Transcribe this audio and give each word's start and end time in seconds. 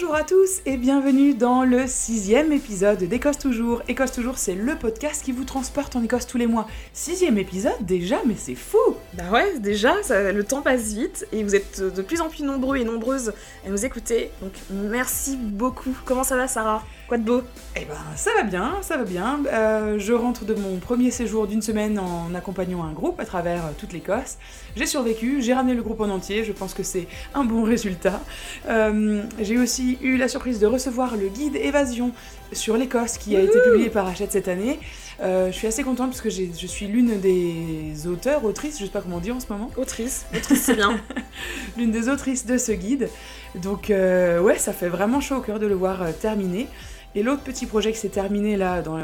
Bonjour 0.00 0.16
à 0.16 0.24
tous 0.24 0.62
et 0.64 0.78
bienvenue 0.78 1.34
dans 1.34 1.62
le 1.62 1.86
sixième 1.86 2.52
épisode 2.52 3.04
d'Écosse 3.04 3.36
Toujours. 3.36 3.82
Écosse 3.86 4.12
Toujours, 4.12 4.38
c'est 4.38 4.54
le 4.54 4.74
podcast 4.74 5.22
qui 5.22 5.30
vous 5.30 5.44
transporte 5.44 5.94
en 5.94 6.02
Écosse 6.02 6.26
tous 6.26 6.38
les 6.38 6.46
mois. 6.46 6.66
Sixième 6.94 7.36
épisode 7.36 7.74
déjà, 7.82 8.16
mais 8.24 8.34
c'est 8.34 8.54
fou 8.54 8.78
Bah 9.12 9.24
ouais, 9.30 9.58
déjà, 9.58 9.96
le 10.08 10.42
temps 10.42 10.62
passe 10.62 10.94
vite 10.94 11.26
et 11.32 11.44
vous 11.44 11.54
êtes 11.54 11.82
de 11.82 12.00
plus 12.00 12.22
en 12.22 12.30
plus 12.30 12.44
nombreux 12.44 12.78
et 12.78 12.84
nombreuses 12.84 13.34
à 13.66 13.68
nous 13.68 13.84
écouter. 13.84 14.30
Donc 14.40 14.52
merci 14.70 15.36
beaucoup. 15.36 15.94
Comment 16.06 16.24
ça 16.24 16.34
va 16.34 16.48
Sarah? 16.48 16.82
Quoi 17.06 17.18
de 17.18 17.24
beau? 17.24 17.42
Eh 17.76 17.84
ben 17.84 17.94
ça 18.16 18.30
va 18.36 18.44
bien, 18.44 18.78
ça 18.80 18.96
va 18.96 19.04
bien. 19.04 19.40
Euh, 19.52 19.98
je 19.98 20.12
rentre 20.12 20.44
de 20.44 20.54
mon 20.54 20.78
premier 20.78 21.10
séjour 21.10 21.46
d'une 21.46 21.60
semaine 21.60 21.98
en 21.98 22.34
accompagnant 22.34 22.84
un 22.84 22.92
groupe 22.92 23.20
à 23.20 23.26
travers 23.26 23.66
euh, 23.66 23.70
toute 23.76 23.92
l'Écosse. 23.92 24.38
J'ai 24.76 24.86
survécu, 24.86 25.42
j'ai 25.42 25.52
ramené 25.52 25.74
le 25.74 25.82
groupe 25.82 26.00
en 26.00 26.08
entier, 26.08 26.44
je 26.44 26.52
pense 26.52 26.72
que 26.72 26.84
c'est 26.84 27.08
un 27.34 27.42
bon 27.42 27.64
résultat. 27.64 28.20
Euh, 28.68 29.22
j'ai 29.40 29.58
aussi 29.58 29.89
eu 30.02 30.16
la 30.16 30.28
surprise 30.28 30.58
de 30.58 30.66
recevoir 30.66 31.16
le 31.16 31.28
guide 31.28 31.56
Évasion 31.56 32.12
sur 32.52 32.76
l'Écosse 32.76 33.18
qui 33.18 33.36
a 33.36 33.40
été 33.40 33.58
publié 33.64 33.90
par 33.90 34.06
Hachette 34.06 34.32
cette 34.32 34.48
année. 34.48 34.78
je 35.20 35.50
suis 35.52 35.66
assez 35.66 35.82
contente 35.82 36.10
parce 36.10 36.20
que 36.20 36.30
je 36.30 36.66
suis 36.66 36.86
l'une 36.86 37.20
des 37.20 38.06
auteurs, 38.06 38.44
autrices, 38.44 38.78
je 38.78 38.84
sais 38.84 38.90
pas 38.90 39.00
comment 39.00 39.20
dire 39.20 39.36
en 39.36 39.40
ce 39.40 39.46
moment. 39.50 39.70
Autrice, 39.76 40.26
autrice 40.36 40.62
c'est 40.62 40.74
bien. 40.74 41.00
l'une 41.76 41.90
des 41.90 42.08
autrices 42.08 42.46
de 42.46 42.58
ce 42.58 42.72
guide. 42.72 43.08
Donc 43.54 43.86
ouais, 43.90 44.58
ça 44.58 44.72
fait 44.72 44.88
vraiment 44.88 45.20
chaud 45.20 45.36
au 45.36 45.40
cœur 45.40 45.58
de 45.58 45.66
le 45.66 45.74
voir 45.74 46.04
terminer. 46.20 46.66
Et 47.14 47.24
l'autre 47.24 47.42
petit 47.42 47.66
projet 47.66 47.90
qui 47.90 47.98
s'est 47.98 48.08
terminé 48.08 48.56
là 48.56 48.82
dans, 48.82 48.98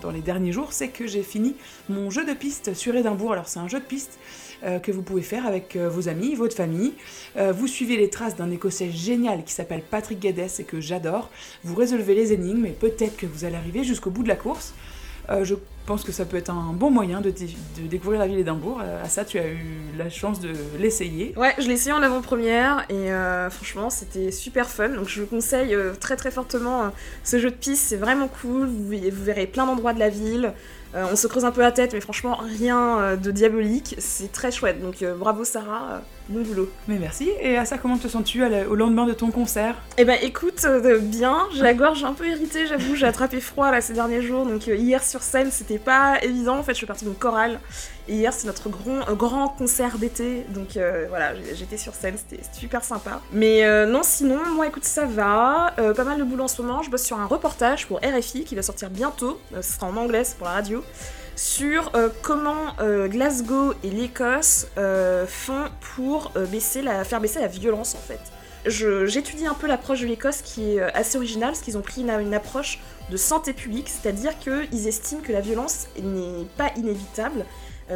dans, 0.00 0.10
les 0.12 0.20
derniers 0.20 0.52
jours, 0.52 0.72
c'est 0.72 0.88
que 0.88 1.08
j'ai 1.08 1.24
fini 1.24 1.56
mon 1.88 2.08
jeu 2.08 2.24
de 2.24 2.32
piste 2.32 2.74
sur 2.74 2.94
Édimbourg. 2.94 3.32
Alors 3.32 3.48
c'est 3.48 3.58
un 3.58 3.66
jeu 3.66 3.80
de 3.80 3.84
piste 3.84 4.18
euh, 4.20 4.47
que 4.82 4.92
vous 4.92 5.02
pouvez 5.02 5.22
faire 5.22 5.46
avec 5.46 5.76
euh, 5.76 5.88
vos 5.88 6.08
amis, 6.08 6.34
votre 6.34 6.56
famille. 6.56 6.92
Euh, 7.36 7.52
vous 7.52 7.66
suivez 7.66 7.96
les 7.96 8.10
traces 8.10 8.36
d'un 8.36 8.50
Écossais 8.50 8.90
génial 8.90 9.44
qui 9.44 9.52
s'appelle 9.52 9.82
Patrick 9.82 10.20
Guedes 10.20 10.50
et 10.58 10.64
que 10.64 10.80
j'adore. 10.80 11.30
Vous 11.64 11.74
résolvez 11.74 12.14
les 12.14 12.32
énigmes 12.32 12.66
et 12.66 12.72
peut-être 12.72 13.16
que 13.16 13.26
vous 13.26 13.44
allez 13.44 13.56
arriver 13.56 13.84
jusqu'au 13.84 14.10
bout 14.10 14.22
de 14.22 14.28
la 14.28 14.36
course. 14.36 14.74
je 15.42 15.54
pense 15.86 16.04
que 16.04 16.12
ça 16.12 16.24
peut 16.24 16.36
être 16.36 16.50
un 16.50 16.72
bon 16.72 16.90
moyen 16.90 17.20
de, 17.20 17.32
découvrir 17.88 18.20
la 18.20 18.26
ville 18.26 18.36
d'Édimbourg. 18.36 18.80
à 18.80 19.08
ça, 19.08 19.24
tu 19.24 19.38
as 19.38 19.46
eu 19.46 19.58
la 19.96 20.10
chance 20.10 20.40
de 20.40 20.50
l'essayer. 20.78 21.34
Ouais, 21.36 21.54
je 21.58 21.66
l'ai 21.66 21.74
essayé 21.74 21.92
en 21.92 22.02
avant-première 22.02 22.84
et 22.88 23.10
franchement, 23.50 23.90
c'était 23.90 24.30
super 24.30 24.68
fun. 24.68 24.90
Donc 24.90 25.08
je 25.08 25.20
vous 25.20 25.26
conseille 25.26 25.76
très 26.00 26.16
très 26.16 26.30
fortement 26.30 26.92
ce 27.24 27.38
jeu 27.38 27.50
de 27.50 27.56
piste. 27.56 27.84
C'est 27.88 27.96
vraiment 27.96 28.28
cool. 28.28 28.66
vous 28.66 29.24
verrez 29.24 29.46
plein 29.46 29.66
d'endroits 29.66 29.92
de 29.92 30.00
la 30.00 30.08
ville. 30.08 30.52
Euh, 30.94 31.06
on 31.12 31.16
se 31.16 31.26
creuse 31.26 31.44
un 31.44 31.50
peu 31.50 31.60
la 31.60 31.72
tête, 31.72 31.92
mais 31.92 32.00
franchement, 32.00 32.38
rien 32.40 33.00
euh, 33.00 33.16
de 33.16 33.30
diabolique. 33.30 33.94
C'est 33.98 34.32
très 34.32 34.50
chouette. 34.50 34.80
Donc 34.80 35.02
euh, 35.02 35.14
bravo 35.14 35.44
Sarah, 35.44 36.02
bon 36.28 36.42
boulot. 36.42 36.70
Mais 36.86 36.98
merci. 36.98 37.30
Et 37.40 37.56
à 37.56 37.64
ça, 37.64 37.78
comment 37.78 37.98
te 37.98 38.08
sens-tu 38.08 38.44
au 38.44 38.74
lendemain 38.74 39.06
de 39.06 39.12
ton 39.12 39.30
concert? 39.30 39.74
Eh 39.96 40.04
ben 40.04 40.18
écoute, 40.22 40.66
bien. 41.02 41.46
J'ai 41.54 41.62
la 41.62 41.74
gorge 41.74 42.04
un 42.04 42.12
peu 42.12 42.28
irritée, 42.28 42.66
j'avoue. 42.66 42.94
J'ai 42.94 43.06
attrapé 43.06 43.40
froid 43.40 43.70
là 43.70 43.80
ces 43.80 43.92
derniers 43.94 44.22
jours. 44.22 44.46
Donc 44.46 44.66
hier 44.66 45.02
sur 45.02 45.22
scène, 45.22 45.50
c'était 45.50 45.78
pas 45.78 46.22
évident. 46.22 46.58
En 46.58 46.62
fait, 46.62 46.72
je 46.72 46.78
suis 46.78 46.86
partie 46.86 47.04
d'une 47.04 47.14
chorale. 47.14 47.60
Et 48.10 48.14
hier, 48.14 48.32
c'est 48.32 48.46
notre 48.46 48.70
grand, 48.70 49.12
grand 49.12 49.48
concert 49.48 49.98
d'été. 49.98 50.44
Donc 50.50 50.78
voilà, 51.08 51.32
j'étais 51.54 51.76
sur 51.76 51.94
scène, 51.94 52.14
c'était 52.16 52.42
super 52.52 52.84
sympa. 52.84 53.20
Mais 53.32 53.86
non, 53.86 54.00
sinon, 54.02 54.38
moi 54.54 54.66
écoute, 54.66 54.84
ça 54.84 55.04
va. 55.06 55.74
pas 55.96 56.04
mal 56.04 56.18
de 56.18 56.24
boulot 56.24 56.44
en 56.44 56.48
ce 56.48 56.62
moment. 56.62 56.82
Je 56.82 56.90
bosse 56.90 57.04
sur 57.04 57.18
un 57.18 57.26
reportage 57.26 57.86
pour 57.86 57.98
RFI 57.98 58.44
qui 58.44 58.54
va 58.54 58.62
sortir 58.62 58.90
bientôt. 58.90 59.40
ce 59.54 59.62
sera 59.62 59.86
en 59.86 59.96
anglais, 59.96 60.24
c'est 60.24 60.36
pour 60.36 60.46
la 60.46 60.54
radio 60.54 60.82
sur 61.38 61.92
euh, 61.94 62.08
comment 62.22 62.74
euh, 62.80 63.06
Glasgow 63.06 63.72
et 63.84 63.90
l'Écosse 63.90 64.66
euh, 64.76 65.24
font 65.24 65.66
pour 65.94 66.32
faire 66.32 67.20
baisser 67.20 67.40
la 67.40 67.46
violence 67.46 67.94
en 67.94 67.98
fait. 67.98 68.18
J'étudie 68.66 69.46
un 69.46 69.54
peu 69.54 69.68
l'approche 69.68 70.00
de 70.00 70.06
l'Écosse 70.06 70.42
qui 70.42 70.72
est 70.72 70.80
assez 70.80 71.16
originale, 71.16 71.50
parce 71.50 71.60
qu'ils 71.60 71.78
ont 71.78 71.82
pris 71.82 72.00
une, 72.02 72.34
approche 72.34 72.80
de 73.08 73.16
santé 73.16 73.52
publique, 73.52 73.88
c'est-à-dire 73.88 74.36
qu'ils 74.40 74.88
estiment 74.88 75.22
que 75.22 75.32
la 75.32 75.40
violence 75.40 75.86
n'est 76.02 76.44
pas 76.56 76.72
inévitable, 76.76 77.46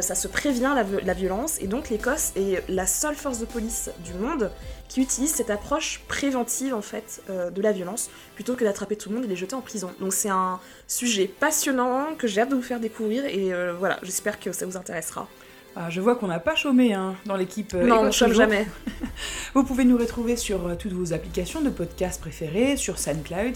ça 0.01 0.15
se 0.15 0.27
prévient 0.27 0.73
la, 0.75 0.85
la 1.03 1.13
violence, 1.13 1.61
et 1.61 1.67
donc 1.67 1.89
l'Écosse 1.89 2.31
est 2.35 2.63
la 2.69 2.87
seule 2.87 3.15
force 3.15 3.39
de 3.39 3.45
police 3.45 3.89
du 4.03 4.13
monde 4.13 4.51
qui 4.93 5.01
utilise 5.01 5.33
cette 5.33 5.49
approche 5.49 6.01
préventive 6.07 6.75
en 6.75 6.83
fait 6.83 7.23
euh, 7.29 7.49
de 7.49 7.63
la 7.63 7.71
violence 7.71 8.11
plutôt 8.35 8.53
que 8.53 8.63
d'attraper 8.63 8.95
tout 8.95 9.09
le 9.09 9.15
monde 9.15 9.25
et 9.25 9.27
les 9.27 9.35
jeter 9.35 9.55
en 9.55 9.61
prison. 9.61 9.91
Donc 9.99 10.13
c'est 10.13 10.29
un 10.29 10.59
sujet 10.87 11.25
passionnant 11.25 12.13
que 12.15 12.27
j'ai 12.27 12.41
hâte 12.41 12.49
de 12.49 12.55
vous 12.55 12.61
faire 12.61 12.79
découvrir 12.79 13.25
et 13.25 13.51
euh, 13.51 13.73
voilà, 13.73 13.97
j'espère 14.03 14.39
que 14.39 14.51
ça 14.51 14.67
vous 14.67 14.77
intéressera. 14.77 15.27
Ah, 15.75 15.89
je 15.89 15.99
vois 15.99 16.15
qu'on 16.15 16.27
n'a 16.27 16.39
pas 16.39 16.53
chômé 16.53 16.93
hein, 16.93 17.15
dans 17.25 17.35
l'équipe. 17.35 17.73
Euh, 17.73 17.87
non, 17.87 18.01
on 18.01 18.11
chôme 18.11 18.33
jamais. 18.33 18.67
vous 19.55 19.63
pouvez 19.63 19.83
nous 19.83 19.97
retrouver 19.97 20.35
sur 20.35 20.77
toutes 20.77 20.93
vos 20.93 21.11
applications 21.11 21.61
de 21.61 21.71
podcast 21.71 22.21
préférées, 22.21 22.77
sur 22.77 22.99
SoundCloud 22.99 23.55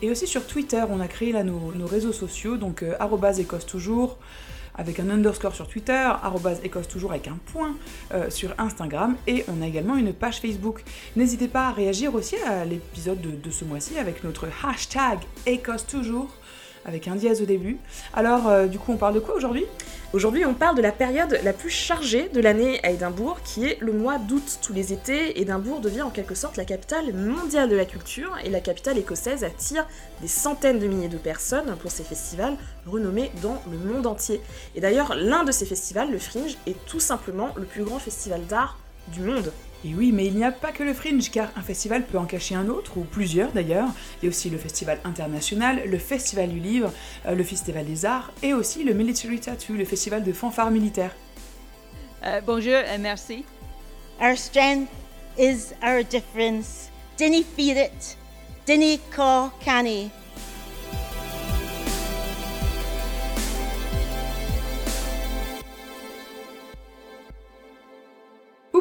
et 0.00 0.10
aussi 0.10 0.26
sur 0.26 0.46
Twitter. 0.46 0.82
On 0.88 1.00
a 1.00 1.08
créé 1.08 1.32
là 1.32 1.44
nos, 1.44 1.72
réseaux 1.84 2.14
sociaux, 2.14 2.56
donc 2.56 2.82
écosse 3.38 3.66
toujours 3.66 4.16
avec 4.76 5.00
un 5.00 5.10
underscore 5.10 5.54
sur 5.54 5.68
Twitter, 5.68 6.08
écosse 6.62 6.88
toujours 6.88 7.12
avec 7.12 7.28
un 7.28 7.38
point 7.52 7.74
euh, 8.12 8.30
sur 8.30 8.54
Instagram, 8.58 9.16
et 9.26 9.44
on 9.48 9.62
a 9.62 9.66
également 9.66 9.96
une 9.96 10.12
page 10.12 10.40
Facebook. 10.40 10.82
N'hésitez 11.16 11.48
pas 11.48 11.68
à 11.68 11.72
réagir 11.72 12.14
aussi 12.14 12.36
à 12.46 12.64
l'épisode 12.64 13.20
de, 13.20 13.50
ce 13.50 13.64
mois-ci 13.64 13.98
avec 13.98 14.24
notre 14.24 14.46
hashtag 14.64 15.18
écosse 15.46 15.86
toujours 15.86 16.28
avec 16.84 17.08
un 17.08 17.14
dièse 17.14 17.42
au 17.42 17.44
début. 17.44 17.78
Alors, 18.14 18.48
euh, 18.48 18.66
du 18.66 18.78
coup, 18.78 18.92
on 18.92 18.96
parle 18.96 19.14
de 19.14 19.20
quoi 19.20 19.34
aujourd'hui? 19.34 19.64
Aujourd'hui, 20.12 20.44
on 20.44 20.54
parle 20.54 20.76
de 20.76 20.82
la 20.82 20.90
période 20.90 21.38
la 21.44 21.52
plus 21.52 21.70
chargée 21.70 22.28
de 22.28 22.40
l'année 22.40 22.80
à 22.82 22.90
Édimbourg, 22.90 23.38
qui 23.44 23.64
est 23.64 23.78
le 23.80 23.92
mois 23.92 24.18
d'août. 24.18 24.58
Tous 24.60 24.72
les 24.72 24.92
étés, 24.92 25.40
Édimbourg 25.40 25.80
devient 25.80 26.02
en 26.02 26.10
quelque 26.10 26.34
sorte 26.34 26.56
la 26.56 26.64
capitale 26.64 27.14
mondiale 27.14 27.68
de 27.68 27.76
la 27.76 27.84
culture, 27.84 28.36
et 28.44 28.50
la 28.50 28.60
capitale 28.60 28.98
écossaise 28.98 29.44
attire 29.44 29.86
des 30.20 30.28
centaines 30.28 30.80
de 30.80 30.86
milliers 30.88 31.08
de 31.08 31.16
personnes 31.16 31.76
pour 31.80 31.92
ses 31.92 32.02
festivals 32.02 32.56
renommés 32.86 33.30
dans 33.40 33.62
le 33.70 33.78
monde 33.78 34.06
entier. 34.06 34.40
Et 34.74 34.80
d'ailleurs, 34.80 35.14
l'un 35.14 35.44
de 35.44 35.52
ces 35.52 35.66
festivals, 35.66 36.10
le 36.10 36.18
Fringe, 36.18 36.56
est 36.66 36.76
tout 36.86 37.00
simplement 37.00 37.50
le 37.56 37.64
plus 37.64 37.84
grand 37.84 38.00
festival 38.00 38.44
d'art 38.46 38.78
du 39.12 39.20
monde. 39.20 39.52
Et 39.84 39.94
oui, 39.94 40.12
mais 40.12 40.26
il 40.26 40.36
n'y 40.36 40.44
a 40.44 40.52
pas 40.52 40.72
que 40.72 40.82
le 40.82 40.92
Fringe, 40.92 41.30
car 41.30 41.48
un 41.56 41.62
festival 41.62 42.04
peut 42.04 42.18
en 42.18 42.26
cacher 42.26 42.54
un 42.54 42.68
autre, 42.68 42.98
ou 42.98 43.04
plusieurs 43.04 43.50
d'ailleurs. 43.52 43.88
Il 44.20 44.26
y 44.26 44.28
a 44.28 44.30
aussi 44.30 44.50
le 44.50 44.58
Festival 44.58 44.98
international, 45.04 45.82
le 45.86 45.98
Festival 45.98 46.50
du 46.50 46.60
livre, 46.60 46.92
euh, 47.26 47.34
le 47.34 47.42
Festival 47.42 47.86
des 47.86 48.04
arts, 48.04 48.30
et 48.42 48.52
aussi 48.52 48.84
le 48.84 48.92
Military 48.92 49.40
Tattoo, 49.40 49.72
le 49.72 49.86
festival 49.86 50.22
de 50.22 50.32
fanfare 50.32 50.70
militaire. 50.70 51.14
Euh, 52.24 52.42
bonjour 52.44 52.74
et 52.74 52.98
merci. 52.98 53.44
Our 54.20 54.36
strength 54.36 54.90
is 55.38 55.72
our 55.82 56.04
difference. 56.04 56.90
Dinny 57.16 57.42
feed 57.42 57.78
it. 57.78 58.18
Dinny 58.66 59.00
call 59.10 59.50
canny. 59.64 60.10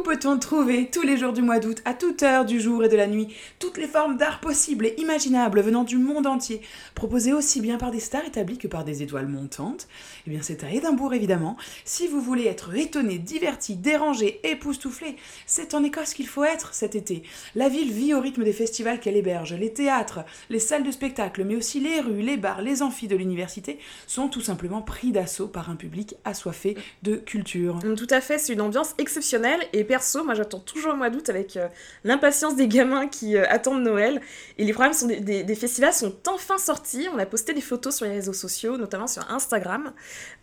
Peut-on 0.09 0.39
trouver 0.39 0.89
tous 0.91 1.03
les 1.03 1.17
jours 1.17 1.33
du 1.33 1.43
mois 1.43 1.59
d'août, 1.59 1.83
à 1.85 1.93
toute 1.93 2.23
heure 2.23 2.43
du 2.43 2.59
jour 2.59 2.83
et 2.83 2.89
de 2.89 2.97
la 2.97 3.05
nuit, 3.05 3.27
toutes 3.59 3.77
les 3.77 3.85
formes 3.85 4.17
d'art 4.17 4.39
possibles 4.39 4.87
et 4.87 4.95
imaginables 4.97 5.61
venant 5.61 5.83
du 5.83 5.99
monde 5.99 6.25
entier, 6.25 6.61
proposées 6.95 7.31
aussi 7.31 7.61
bien 7.61 7.77
par 7.77 7.91
des 7.91 7.99
stars 7.99 8.25
établies 8.25 8.57
que 8.57 8.67
par 8.67 8.83
des 8.83 9.03
étoiles 9.03 9.27
montantes? 9.27 9.87
Eh 10.25 10.31
bien 10.31 10.39
c'est 10.41 10.63
à 10.63 10.71
Édimbourg 10.71 11.13
évidemment. 11.13 11.57
Si 11.85 12.07
vous 12.07 12.21
voulez 12.21 12.47
être 12.47 12.75
étonné, 12.75 13.19
diverti, 13.19 13.75
dérangé, 13.75 14.39
époustouflé, 14.43 15.15
c'est 15.45 15.75
en 15.75 15.83
Écosse 15.83 16.15
qu'il 16.15 16.27
faut 16.27 16.43
être 16.43 16.73
cet 16.73 16.95
été. 16.95 17.21
La 17.53 17.69
ville 17.69 17.91
vit 17.91 18.15
au 18.15 18.19
rythme 18.19 18.43
des 18.43 18.51
festivals 18.51 18.99
qu'elle 18.99 19.15
héberge, 19.15 19.53
les 19.53 19.73
théâtres, 19.73 20.21
les 20.49 20.57
salles 20.57 20.83
de 20.83 20.89
spectacle, 20.89 21.43
mais 21.43 21.55
aussi 21.55 21.79
les 21.79 21.99
rues, 21.99 22.23
les 22.23 22.37
bars, 22.37 22.63
les 22.63 22.81
amphis 22.81 23.07
de 23.07 23.15
l'université 23.15 23.77
sont 24.07 24.27
tout 24.27 24.41
simplement 24.41 24.81
pris 24.81 25.11
d'assaut 25.11 25.47
par 25.47 25.69
un 25.69 25.75
public 25.75 26.15
assoiffé 26.25 26.75
de 27.03 27.15
culture. 27.17 27.77
Tout 27.95 28.07
à 28.09 28.21
fait, 28.21 28.39
c'est 28.39 28.53
une 28.53 28.61
ambiance 28.61 28.95
exceptionnelle 28.97 29.61
et 29.71 29.83
moi 30.23 30.33
j'attends 30.33 30.59
toujours 30.59 30.91
le 30.91 30.97
mois 30.97 31.09
d'août 31.09 31.29
avec 31.29 31.57
euh, 31.57 31.67
l'impatience 32.03 32.55
des 32.55 32.67
gamins 32.67 33.07
qui 33.07 33.35
euh, 33.35 33.45
attendent 33.49 33.83
Noël. 33.83 34.21
Et 34.57 34.65
les 34.65 34.73
programmes 34.73 34.93
des, 35.07 35.55
festivals 35.55 35.93
sont 35.93 36.15
enfin 36.27 36.57
sortis. 36.57 37.07
On 37.13 37.19
a 37.19 37.25
posté 37.25 37.53
des 37.53 37.61
photos 37.61 37.95
sur 37.95 38.05
les 38.05 38.13
réseaux 38.13 38.33
sociaux, 38.33 38.77
notamment 38.77 39.07
sur 39.07 39.29
Instagram. 39.31 39.93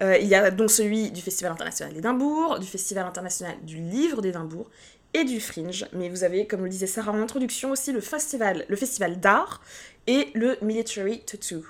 Euh, 0.03 0.17
il 0.19 0.27
y 0.29 0.35
a 0.35 0.51
donc 0.51 0.71
celui 0.71 1.11
du 1.11 1.21
Festival 1.21 1.53
international 1.53 1.95
d'Édimbourg, 1.95 2.59
du 2.59 2.67
Festival 2.67 3.07
international 3.07 3.55
du 3.63 3.77
livre 3.77 4.23
d'Édimbourg 4.23 4.69
et 5.15 5.25
du 5.25 5.41
Fringe. 5.41 5.87
Mais 5.93 6.09
vous 6.09 6.25
avez, 6.25 6.47
comme 6.47 6.63
le 6.63 6.69
disait 6.69 6.87
Sarah 6.87 7.13
en 7.13 7.21
introduction, 7.21 7.71
aussi 7.71 7.93
le 7.93 8.01
festival, 8.01 8.65
le 8.69 8.77
festival 8.77 9.21
d'art 9.21 9.61
et 10.07 10.29
le 10.35 10.57
Military 10.63 11.21
Tattoo. 11.25 11.65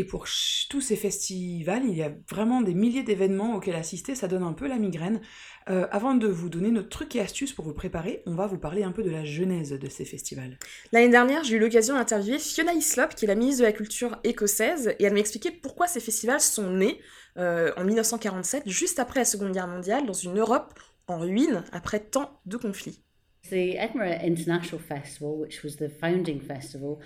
Et 0.00 0.04
pour 0.04 0.24
tous 0.70 0.80
ces 0.80 0.96
festivals, 0.96 1.82
il 1.84 1.94
y 1.94 2.02
a 2.02 2.10
vraiment 2.26 2.62
des 2.62 2.72
milliers 2.72 3.02
d'événements 3.02 3.56
auxquels 3.56 3.76
assister, 3.76 4.14
ça 4.14 4.28
donne 4.28 4.42
un 4.42 4.54
peu 4.54 4.66
la 4.66 4.78
migraine. 4.78 5.20
Euh, 5.68 5.86
avant 5.90 6.14
de 6.14 6.26
vous 6.26 6.48
donner 6.48 6.70
notre 6.70 6.88
truc 6.88 7.14
et 7.16 7.20
astuces 7.20 7.52
pour 7.52 7.66
vous 7.66 7.74
préparer, 7.74 8.22
on 8.24 8.34
va 8.34 8.46
vous 8.46 8.56
parler 8.56 8.82
un 8.82 8.92
peu 8.92 9.02
de 9.02 9.10
la 9.10 9.26
genèse 9.26 9.72
de 9.72 9.88
ces 9.90 10.06
festivals. 10.06 10.58
L'année 10.92 11.10
dernière, 11.10 11.44
j'ai 11.44 11.56
eu 11.56 11.58
l'occasion 11.58 11.96
d'interviewer 11.96 12.38
Fiona 12.38 12.72
Hislop, 12.72 13.08
qui 13.14 13.26
est 13.26 13.28
la 13.28 13.34
ministre 13.34 13.60
de 13.60 13.66
la 13.66 13.72
Culture 13.72 14.16
écossaise, 14.24 14.94
et 14.98 15.04
elle 15.04 15.12
m'a 15.12 15.20
expliqué 15.20 15.50
pourquoi 15.50 15.86
ces 15.86 16.00
festivals 16.00 16.40
sont 16.40 16.70
nés 16.70 16.98
euh, 17.36 17.70
en 17.76 17.84
1947, 17.84 18.62
juste 18.64 19.00
après 19.00 19.20
la 19.20 19.26
Seconde 19.26 19.52
Guerre 19.52 19.68
mondiale, 19.68 20.06
dans 20.06 20.14
une 20.14 20.38
Europe 20.38 20.80
en 21.08 21.18
ruine 21.18 21.62
après 21.72 22.00
tant 22.00 22.40
de 22.46 22.56
conflits. 22.56 23.02
The 23.48 23.76
Edinburgh 23.76 24.18
International 24.22 24.78
Festival, 24.78 25.36
which 25.36 25.62
was 25.62 25.76
the 25.76 25.88
founding 25.88 26.40
festival, 26.40 27.00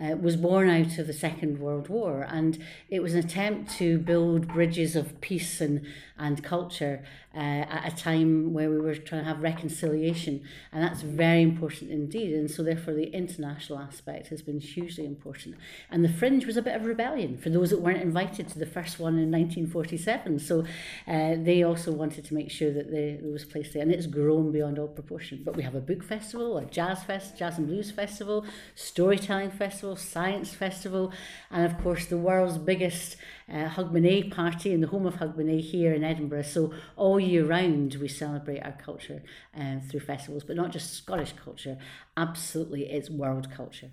uh, 0.00 0.16
was 0.16 0.36
born 0.36 0.68
out 0.68 0.98
of 0.98 1.06
the 1.06 1.12
Second 1.12 1.58
World 1.58 1.88
War, 1.88 2.26
and 2.28 2.62
it 2.88 3.00
was 3.02 3.14
an 3.14 3.20
attempt 3.20 3.70
to 3.78 3.98
build 3.98 4.48
bridges 4.48 4.96
of 4.96 5.20
peace 5.20 5.60
and, 5.60 5.84
and 6.18 6.42
culture 6.42 7.04
uh, 7.34 7.38
at 7.38 7.92
a 7.92 7.96
time 7.96 8.52
where 8.52 8.70
we 8.70 8.78
were 8.78 8.94
trying 8.94 9.22
to 9.22 9.28
have 9.28 9.42
reconciliation, 9.42 10.42
and 10.72 10.82
that's 10.82 11.02
very 11.02 11.42
important 11.42 11.90
indeed. 11.90 12.32
And 12.34 12.50
so, 12.50 12.62
therefore, 12.62 12.94
the 12.94 13.12
international 13.14 13.78
aspect 13.78 14.28
has 14.28 14.42
been 14.42 14.60
hugely 14.60 15.04
important. 15.04 15.56
And 15.90 16.04
the 16.04 16.08
Fringe 16.08 16.46
was 16.46 16.56
a 16.56 16.62
bit 16.62 16.74
of 16.74 16.84
rebellion 16.84 17.36
for 17.36 17.50
those 17.50 17.70
that 17.70 17.80
weren't 17.80 18.02
invited 18.02 18.48
to 18.48 18.58
the 18.58 18.66
first 18.66 18.98
one 18.98 19.18
in 19.18 19.30
1947. 19.30 20.38
So, 20.38 20.64
uh, 21.06 21.36
they 21.36 21.62
also 21.62 21.92
wanted 21.92 22.24
to 22.24 22.34
make 22.34 22.50
sure 22.50 22.72
that 22.72 22.90
there 22.90 23.18
was 23.22 23.44
place 23.44 23.72
there, 23.72 23.82
and 23.82 23.92
it's 23.92 24.06
grown 24.06 24.50
beyond 24.50 24.78
all 24.78 24.88
proportion. 24.88 25.42
But 25.44 25.56
we 25.56 25.62
have 25.62 25.74
a 25.74 25.80
book 25.80 26.02
festival, 26.02 26.58
a 26.58 26.64
jazz 26.64 27.02
fest, 27.04 27.36
jazz 27.36 27.58
and 27.58 27.66
blues 27.66 27.90
festival, 27.90 28.44
storytelling 28.74 29.50
festival, 29.50 29.96
science 29.96 30.52
festival, 30.54 31.12
and 31.50 31.66
of 31.66 31.78
course 31.82 32.06
the 32.06 32.16
world's 32.16 32.58
biggest 32.58 33.16
uh, 33.52 33.68
Hogmanay 33.68 34.30
party 34.30 34.72
in 34.72 34.80
the 34.80 34.88
home 34.88 35.06
of 35.06 35.16
Hogmanay 35.16 35.60
here 35.60 35.92
in 35.92 36.04
Edinburgh. 36.04 36.42
So 36.42 36.72
all 36.96 37.18
year 37.20 37.44
round 37.44 37.96
we 38.00 38.08
celebrate 38.08 38.60
our 38.60 38.72
culture 38.72 39.22
uh, 39.58 39.80
through 39.88 40.00
festivals, 40.00 40.44
but 40.44 40.56
not 40.56 40.72
just 40.72 40.94
Scottish 40.94 41.32
culture. 41.32 41.78
Absolutely, 42.16 42.90
it's 42.90 43.10
world 43.10 43.50
culture. 43.50 43.90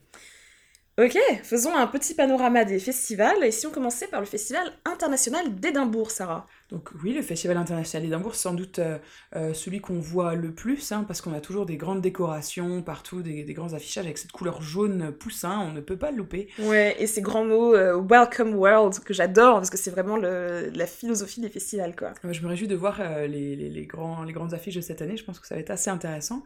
Ok, 0.97 1.17
faisons 1.43 1.75
un 1.75 1.87
petit 1.87 2.13
panorama 2.13 2.63
des 2.63 2.79
festivals. 2.79 3.43
Et 3.43 3.51
si 3.51 3.67
on 3.67 3.71
commençait 3.71 4.07
par 4.07 4.21
le 4.21 4.25
Festival 4.25 4.71
international 4.85 5.53
d'Édimbourg, 5.53 6.09
Sarah? 6.09 6.47
Donc 6.69 6.89
oui, 7.03 7.13
le 7.13 7.21
Festival 7.21 7.57
international 7.57 8.07
d'Édimbourg, 8.07 8.33
c'est 8.33 8.41
sans 8.41 8.55
doute 8.55 8.79
euh, 8.79 8.97
euh, 9.35 9.53
celui 9.53 9.81
qu'on 9.81 9.99
voit 9.99 10.33
le 10.33 10.51
plus, 10.51 10.91
hein, 10.91 11.03
parce 11.07 11.21
qu'on 11.21 11.33
a 11.33 11.39
toujours 11.39 11.67
des 11.67 11.77
grandes 11.77 12.01
décorations 12.01 12.81
partout, 12.81 13.21
des, 13.21 13.43
des, 13.43 13.53
grands 13.53 13.73
affichages 13.73 14.05
avec 14.05 14.17
cette 14.17 14.31
couleur 14.31 14.63
jaune 14.63 15.11
poussin, 15.11 15.59
on 15.59 15.71
ne 15.71 15.81
peut 15.81 15.97
pas 15.97 16.09
le 16.09 16.17
louper. 16.17 16.47
Ouais, 16.59 16.95
et 16.97 17.05
ces 17.05 17.21
grands 17.21 17.45
mots 17.45 17.75
euh, 17.75 18.01
Welcome 18.01 18.55
World, 18.55 18.99
que 18.99 19.13
j'adore, 19.13 19.55
parce 19.55 19.69
que 19.69 19.77
c'est 19.77 19.91
vraiment 19.91 20.17
le, 20.17 20.71
la 20.73 20.87
philosophie 20.87 21.39
des 21.39 21.49
festivals, 21.49 21.95
quoi. 21.95 22.13
je 22.23 22.41
me 22.41 22.47
réjouis 22.47 22.67
de 22.67 22.75
voir 22.75 22.97
euh, 22.99 23.27
les, 23.27 23.55
les, 23.55 23.69
les, 23.69 23.85
grands, 23.85 24.23
les 24.23 24.33
grandes 24.33 24.55
affiches 24.55 24.75
de 24.75 24.81
cette 24.81 25.03
année, 25.03 25.17
je 25.17 25.23
pense 25.23 25.39
que 25.39 25.45
ça 25.45 25.53
va 25.53 25.61
être 25.61 25.71
assez 25.71 25.91
intéressant. 25.91 26.43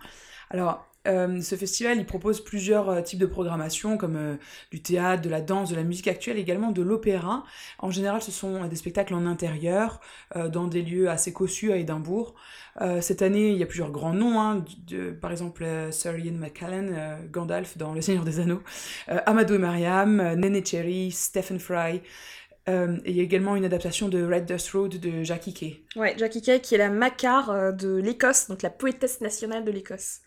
Alors, 0.50 0.90
euh, 1.08 1.42
ce 1.42 1.56
festival, 1.56 1.98
il 1.98 2.06
propose 2.06 2.44
plusieurs 2.44 2.90
euh, 2.90 3.02
types 3.02 3.20
de 3.20 3.26
programmation, 3.26 3.98
comme 3.98 4.18
euh, 4.18 4.36
du 4.72 4.82
théâtre, 4.82 5.22
de 5.22 5.30
la 5.30 5.42
danse, 5.42 5.70
de 5.70 5.76
la 5.76 5.84
musique 5.84 6.08
actuelle, 6.08 6.38
également 6.38 6.72
de 6.72 6.82
l'opéra. 6.82 7.44
En 7.78 7.90
général, 7.90 8.22
ce 8.22 8.32
sont 8.32 8.68
des 8.68 8.76
spectacles 8.76 9.14
en 9.14 9.26
intérieur, 9.26 10.02
dans 10.36 10.68
des 10.68 10.82
lieux 10.82 11.10
assez 11.10 11.34
cossus 11.34 11.72
à 11.72 11.78
Édimbourg. 11.78 12.36
cette 13.02 13.22
année, 13.22 13.50
il 13.50 13.58
y 13.58 13.64
a 13.64 13.66
plusieurs 13.66 13.92
grands 13.92 14.14
noms, 14.14 14.40
hein, 14.40 14.64
de, 14.88 15.12
par 15.12 15.32
exemple 15.32 15.66
Sir 15.92 16.18
Ian 16.18 16.34
McKellen, 16.34 17.28
Gandalf 17.32 17.78
dans 17.78 17.94
Le 17.94 18.02
Seigneur 18.02 18.24
des 18.24 18.40
Anneaux, 18.40 18.62
Amadou 19.08 19.56
et 19.56 19.58
Mariam, 19.58 20.18
Nene 20.36 20.66
Cherry, 20.66 21.12
Stephen 21.12 21.60
Fry. 21.60 22.02
Euh, 22.70 22.98
et 23.06 23.12
il 23.12 23.18
y 23.18 23.20
a 23.20 23.24
également 23.24 23.56
une 23.56 23.66
adaptation 23.66 24.10
de 24.10 24.24
Red 24.24 24.46
Dust 24.46 24.72
Road 24.72 25.00
de 25.00 25.24
Jackie 25.24 25.54
Kay. 25.54 25.84
Ouais, 25.96 26.16
Jackie 26.18 26.42
Kay 26.42 26.60
qui 26.62 26.76
est 26.76 26.78
la 26.78 26.90
macar 26.90 27.74
de 27.74 27.96
l'Écosse, 27.96 28.48
donc 28.48 28.62
la 28.62 28.70
poétesse 28.70 29.22
nationale 29.22 29.66
de 29.66 29.72
l'Écosse. 29.72 30.22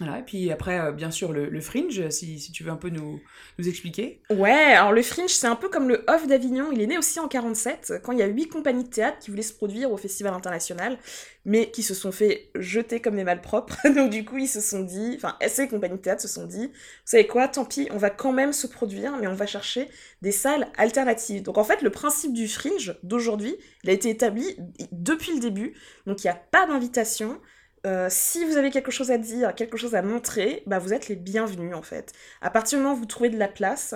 Voilà, 0.00 0.20
et 0.20 0.22
puis 0.22 0.50
après, 0.50 0.80
euh, 0.80 0.92
bien 0.92 1.10
sûr, 1.10 1.30
le, 1.30 1.60
Fringe, 1.60 2.08
si, 2.08 2.40
si, 2.40 2.52
tu 2.52 2.64
veux 2.64 2.70
un 2.70 2.76
peu 2.76 2.88
nous, 2.88 3.20
nous 3.58 3.68
expliquer. 3.68 4.22
Ouais, 4.30 4.50
alors 4.50 4.92
le 4.92 5.02
Fringe, 5.02 5.28
c'est 5.28 5.46
un 5.46 5.56
peu 5.56 5.68
comme 5.68 5.90
le 5.90 6.06
Off 6.08 6.26
d'Avignon. 6.26 6.70
Il 6.72 6.80
est 6.80 6.86
né 6.86 6.96
aussi 6.96 7.20
en 7.20 7.28
47, 7.28 8.00
quand 8.02 8.12
il 8.12 8.18
y 8.18 8.22
a 8.22 8.26
huit 8.26 8.48
compagnies 8.48 8.84
de 8.84 8.88
théâtre 8.88 9.18
qui 9.18 9.30
voulaient 9.30 9.42
se 9.42 9.52
produire 9.52 9.92
au 9.92 9.98
Festival 9.98 10.32
international, 10.32 10.96
mais 11.44 11.70
qui 11.70 11.82
se 11.82 11.92
sont 11.92 12.12
fait 12.12 12.48
jeter 12.54 13.00
comme 13.00 13.16
des 13.16 13.24
malpropres. 13.24 13.76
Donc 13.94 14.08
du 14.08 14.24
coup, 14.24 14.38
ils 14.38 14.48
se 14.48 14.62
sont 14.62 14.80
dit, 14.80 15.12
enfin, 15.16 15.36
ces 15.48 15.68
compagnies 15.68 15.98
de 15.98 16.02
théâtre 16.02 16.22
se 16.22 16.28
sont 16.28 16.46
dit, 16.46 16.68
vous 16.68 16.72
savez 17.04 17.26
quoi, 17.26 17.46
tant 17.48 17.66
pis, 17.66 17.86
on 17.90 17.98
va 17.98 18.08
quand 18.08 18.32
même 18.32 18.54
se 18.54 18.66
produire, 18.66 19.18
mais 19.18 19.26
on 19.26 19.34
va 19.34 19.46
chercher 19.46 19.90
des 20.22 20.32
salles 20.32 20.68
alternatives. 20.78 21.42
Donc 21.42 21.58
en 21.58 21.64
fait, 21.64 21.82
le 21.82 21.90
principe 21.90 22.32
du 22.32 22.48
Fringe 22.48 22.98
d'aujourd'hui, 23.02 23.54
il 23.84 23.90
a 23.90 23.92
été 23.92 24.08
établi 24.08 24.56
depuis 24.92 25.34
le 25.34 25.40
début. 25.40 25.74
Donc 26.06 26.24
il 26.24 26.26
n'y 26.26 26.30
a 26.30 26.40
pas 26.50 26.66
d'invitation. 26.66 27.38
Euh, 27.86 28.08
si 28.10 28.44
vous 28.44 28.56
avez 28.58 28.70
quelque 28.70 28.90
chose 28.90 29.10
à 29.10 29.16
dire, 29.16 29.54
quelque 29.54 29.78
chose 29.78 29.94
à 29.94 30.02
montrer, 30.02 30.62
bah 30.66 30.78
vous 30.78 30.92
êtes 30.92 31.08
les 31.08 31.16
bienvenus 31.16 31.74
en 31.74 31.82
fait. 31.82 32.12
À 32.42 32.50
partir 32.50 32.78
du 32.78 32.84
moment 32.84 32.94
où 32.94 32.98
vous 32.98 33.06
trouvez 33.06 33.30
de 33.30 33.38
la 33.38 33.48
place 33.48 33.94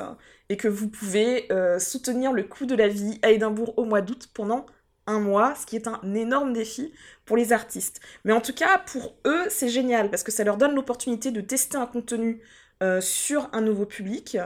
et 0.49 0.57
que 0.57 0.69
vous 0.69 0.89
pouvez 0.89 1.53
euh, 1.53 1.79
soutenir 1.79 2.33
le 2.33 2.45
coût 2.45 2.65
de 2.65 2.75
la 2.75 2.89
vie 2.89 3.19
à 3.23 3.31
Édimbourg 3.31 3.75
au 3.79 3.85
mois 3.85 4.01
d'août 4.01 4.31
pendant 4.33 4.65
un 5.07 5.21
mois, 5.21 5.55
ce 5.55 5.67
qui 5.67 5.77
est 5.77 5.87
un 5.87 6.01
énorme 6.15 6.55
défi 6.55 6.95
pour 7.27 7.37
les 7.37 7.53
artistes. 7.53 8.01
Mais 8.25 8.33
en 8.33 8.41
tout 8.41 8.55
cas, 8.55 8.79
pour 8.79 9.17
eux, 9.27 9.45
c'est 9.51 9.69
génial 9.69 10.11
parce 10.11 10.23
que 10.23 10.33
ça 10.33 10.45
leur 10.45 10.57
donne 10.57 10.75
l'opportunité 10.75 11.31
de 11.31 11.43
tester 11.43 11.77
un 11.77 11.87
contenu 11.87 12.41
euh, 12.83 13.01
sur 13.01 13.49
un 13.53 13.61
nouveau 13.61 13.87
public. 13.87 14.39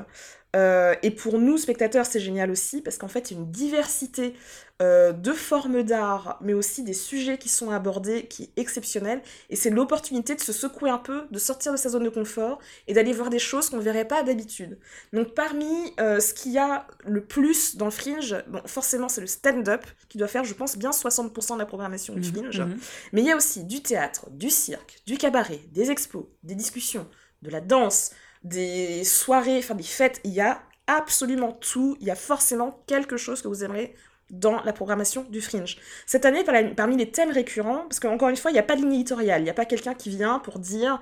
Euh, 0.57 0.95
et 1.03 1.11
pour 1.11 1.39
nous, 1.39 1.59
spectateurs, 1.59 2.07
c'est 2.07 2.21
génial 2.21 2.51
aussi 2.51 2.81
parce 2.81 2.97
qu'en 2.97 3.09
fait, 3.09 3.31
il 3.31 3.35
y 3.35 3.37
a 3.37 3.41
une 3.41 3.51
diversité 3.51 4.35
euh, 4.81 5.13
de 5.13 5.33
formes 5.33 5.83
d'art, 5.83 6.39
mais 6.41 6.55
aussi 6.55 6.83
des 6.83 6.95
sujets 6.95 7.37
qui 7.37 7.49
sont 7.49 7.71
abordés 7.71 8.27
qui 8.27 8.45
est 8.45 8.61
exceptionnelle. 8.61 9.21
Et 9.51 9.57
c'est 9.57 9.71
l'opportunité 9.71 10.35
de 10.35 10.41
se 10.41 10.53
secouer 10.53 10.89
un 10.89 10.99
peu, 10.99 11.27
de 11.31 11.39
sortir 11.39 11.73
de 11.73 11.77
sa 11.77 11.91
zone 11.91 12.05
de 12.05 12.09
confort 12.09 12.59
et 12.87 12.95
d'aller 12.95 13.13
voir 13.13 13.29
des 13.29 13.39
choses 13.39 13.69
qu'on 13.69 13.77
ne 13.77 13.83
verrait 13.83 14.07
pas 14.07 14.23
d'habitude. 14.23 14.79
Donc, 15.13 15.35
parmi 15.35 15.67
euh, 16.01 16.19
ce 16.19 16.33
qu'il 16.33 16.53
y 16.53 16.59
a 16.59 16.87
le 17.05 17.23
plus 17.23 17.77
dans 17.77 17.87
le 17.87 17.91
Fringe, 17.91 18.37
bon, 18.49 18.63
forcément, 18.65 19.09
c'est 19.09 19.21
le 19.21 19.27
stand-up 19.27 19.85
qui 20.09 20.17
doit 20.17 20.29
faire, 20.29 20.45
je 20.45 20.55
pense, 20.55 20.79
bien 20.79 20.91
60% 20.91 21.55
de 21.55 21.59
la 21.59 21.67
programmation 21.67 22.15
du 22.15 22.21
mmh, 22.21 22.35
Fringe. 22.35 22.61
Mmh. 22.61 22.77
Mais 23.13 23.21
il 23.21 23.27
y 23.27 23.33
a 23.33 23.37
aussi 23.37 23.65
du 23.65 23.83
théâtre, 23.83 24.31
du 24.31 24.49
cirque, 24.49 25.01
du 25.07 25.19
cabaret, 25.19 25.61
des 25.73 25.91
expos, 25.91 26.25
des 26.43 26.55
discussions, 26.55 27.07
de 27.43 27.51
la 27.51 27.61
danse 27.61 28.13
des 28.45 29.05
soirées, 29.05 29.59
enfin 29.59 29.75
des 29.75 29.83
fêtes, 29.83 30.21
il 30.25 30.33
y 30.33 30.41
a 30.41 30.63
absolument 30.87 31.53
tout. 31.53 31.97
Il 32.01 32.07
y 32.07 32.11
a 32.11 32.17
forcément 32.17 32.83
quelque 32.87 33.17
chose 33.17 33.43
que 33.43 33.49
vous 33.49 33.65
aimerez 33.65 33.95
dans 34.31 34.63
la 34.63 34.73
programmation 34.73 35.25
du 35.31 35.41
Fringe. 35.41 35.79
Cette 36.07 36.27
année, 36.27 36.45
parmi 36.77 36.97
les 36.97 37.11
thèmes 37.11 37.31
récurrents, 37.31 37.83
parce 37.89 38.01
qu'encore 38.01 38.29
une 38.29 38.37
fois, 38.37 38.51
il 38.51 38.55
n'y 38.55 38.61
a 38.61 38.65
pas 38.65 38.77
de 38.77 38.83
ligne 38.83 38.95
éditoriale, 38.95 39.41
il 39.41 39.45
n'y 39.45 39.51
a 39.51 39.55
pas 39.55 39.65
quelqu'un 39.65 39.95
qui 39.95 40.11
vient 40.11 40.39
pour 40.39 40.59
dire 40.59 41.01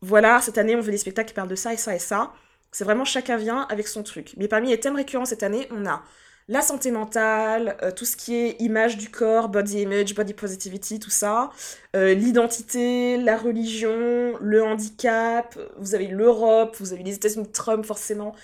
voilà, 0.00 0.40
cette 0.40 0.58
année, 0.58 0.76
on 0.76 0.80
veut 0.80 0.92
des 0.92 0.98
spectacles 0.98 1.28
qui 1.28 1.34
parlent 1.34 1.48
de 1.48 1.56
ça 1.56 1.72
et 1.72 1.76
ça 1.76 1.94
et 1.94 1.98
ça. 1.98 2.32
C'est 2.70 2.84
vraiment 2.84 3.04
chacun 3.04 3.36
vient 3.36 3.62
avec 3.70 3.88
son 3.88 4.02
truc. 4.02 4.34
Mais 4.36 4.48
parmi 4.48 4.68
les 4.68 4.78
thèmes 4.78 4.96
récurrents 4.96 5.24
cette 5.24 5.42
année, 5.42 5.66
on 5.70 5.86
a 5.86 6.02
la 6.48 6.62
santé 6.62 6.90
mentale, 6.90 7.76
euh, 7.82 7.90
tout 7.90 8.06
ce 8.06 8.16
qui 8.16 8.34
est 8.34 8.60
image 8.60 8.96
du 8.96 9.10
corps, 9.10 9.48
body 9.50 9.82
image, 9.82 10.14
body 10.14 10.32
positivity, 10.34 10.98
tout 10.98 11.10
ça, 11.10 11.50
euh, 11.94 12.14
l'identité, 12.14 13.18
la 13.18 13.36
religion, 13.36 14.34
le 14.40 14.62
handicap, 14.62 15.58
vous 15.76 15.94
avez 15.94 16.08
l'Europe, 16.08 16.76
vous 16.80 16.92
avez 16.94 17.02
les 17.02 17.14
États-Unis 17.16 17.50
Trump 17.52 17.84
forcément, 17.84 18.34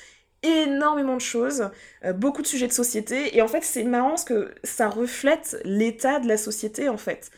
énormément 0.43 1.17
de 1.17 1.21
choses, 1.23 1.71
euh, 2.05 2.13
beaucoup 2.13 2.43
de 2.43 2.47
sujets 2.47 2.69
de 2.69 2.73
société, 2.73 3.35
et 3.37 3.41
en 3.41 3.49
fait 3.49 3.65
c'est 3.65 3.85
marrant 3.85 4.11
parce 4.11 4.25
que 4.25 4.55
ça 4.63 4.89
reflète 4.91 5.57
l'état 5.65 6.21
de 6.21 6.29
la 6.29 6.37
société 6.37 6.89
en 6.89 6.99
fait. 6.99 7.31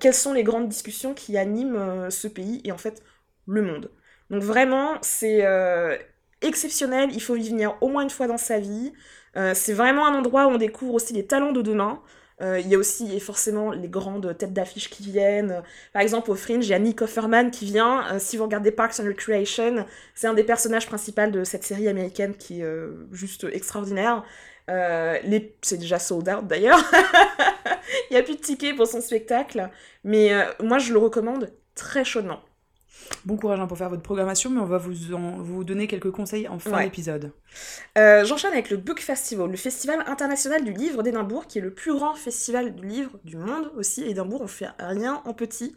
quelles 0.00 0.14
sont 0.14 0.34
les 0.34 0.42
grandes 0.44 0.68
discussions 0.68 1.14
qui 1.14 1.38
animent 1.38 2.10
ce 2.10 2.28
pays 2.28 2.60
et 2.64 2.72
en 2.72 2.76
fait 2.78 3.02
le 3.46 3.62
monde. 3.62 3.90
Donc 4.28 4.42
vraiment 4.42 4.98
c'est 5.00 5.42
exceptionnel, 6.42 7.10
il 7.12 7.22
faut 7.22 7.36
y 7.36 7.48
venir 7.48 7.76
au 7.80 7.88
moins 7.88 8.02
une 8.02 8.10
fois 8.10 8.26
dans 8.26 8.36
sa 8.36 8.58
vie. 8.58 8.92
Euh, 9.36 9.52
c'est 9.54 9.72
vraiment 9.72 10.06
un 10.06 10.14
endroit 10.14 10.46
où 10.46 10.50
on 10.50 10.58
découvre 10.58 10.94
aussi 10.94 11.12
les 11.12 11.26
talents 11.26 11.52
de 11.52 11.62
demain. 11.62 12.00
Euh, 12.42 12.58
il 12.58 12.68
y 12.68 12.74
a 12.74 12.78
aussi 12.78 13.20
forcément 13.20 13.70
les 13.70 13.88
grandes 13.88 14.36
têtes 14.36 14.52
d'affiche 14.52 14.90
qui 14.90 15.04
viennent. 15.04 15.62
Par 15.92 16.02
exemple, 16.02 16.30
au 16.30 16.34
Fringe, 16.34 16.66
il 16.66 16.70
y 16.70 16.74
a 16.74 16.78
Nick 16.78 17.00
Offerman 17.02 17.50
qui 17.50 17.64
vient. 17.66 18.04
Euh, 18.12 18.18
si 18.18 18.36
vous 18.36 18.44
regardez 18.44 18.72
Parks 18.72 18.98
and 19.00 19.06
Recreation, 19.06 19.86
c'est 20.14 20.26
un 20.26 20.34
des 20.34 20.44
personnages 20.44 20.86
principaux 20.86 21.30
de 21.30 21.44
cette 21.44 21.64
série 21.64 21.88
américaine 21.88 22.34
qui 22.34 22.62
est 22.62 22.66
juste 23.12 23.46
extraordinaire. 23.52 24.24
C'est 24.68 25.78
déjà 25.78 25.98
sold 25.98 26.28
out 26.28 26.46
d'ailleurs. 26.46 26.80
il 28.10 28.14
n'y 28.14 28.16
a 28.16 28.22
plus 28.22 28.36
de 28.36 28.40
tickets 28.40 28.76
pour 28.76 28.86
son 28.86 29.00
spectacle. 29.00 29.70
Mais 30.02 30.32
moi, 30.60 30.78
je 30.78 30.92
le 30.92 30.98
recommande 30.98 31.52
très 31.74 32.04
chaudement. 32.04 32.40
Bon 33.24 33.36
courage 33.36 33.58
hein, 33.58 33.66
pour 33.66 33.78
faire 33.78 33.88
votre 33.88 34.02
programmation, 34.02 34.50
mais 34.50 34.60
on 34.60 34.66
va 34.66 34.76
vous, 34.76 34.92
vous 35.38 35.64
donner 35.64 35.86
quelques 35.86 36.10
conseils 36.10 36.46
en 36.46 36.58
fin 36.58 36.82
d'épisode. 36.82 37.32
Euh, 37.96 38.24
j'enchaîne 38.24 38.52
avec 38.52 38.68
le 38.68 38.76
Book 38.76 39.00
Festival, 39.00 39.50
le 39.50 39.56
festival 39.56 40.04
international 40.06 40.62
du 40.62 40.72
livre 40.72 41.02
d'Édimbourg, 41.02 41.46
qui 41.46 41.58
est 41.58 41.62
le 41.62 41.72
plus 41.72 41.94
grand 41.94 42.14
festival 42.14 42.74
du 42.74 42.86
livre 42.86 43.12
du 43.24 43.36
monde 43.36 43.70
aussi. 43.76 44.04
Édimbourg, 44.04 44.42
on 44.42 44.46
fait 44.46 44.68
rien 44.78 45.22
en 45.24 45.32
petit. 45.32 45.74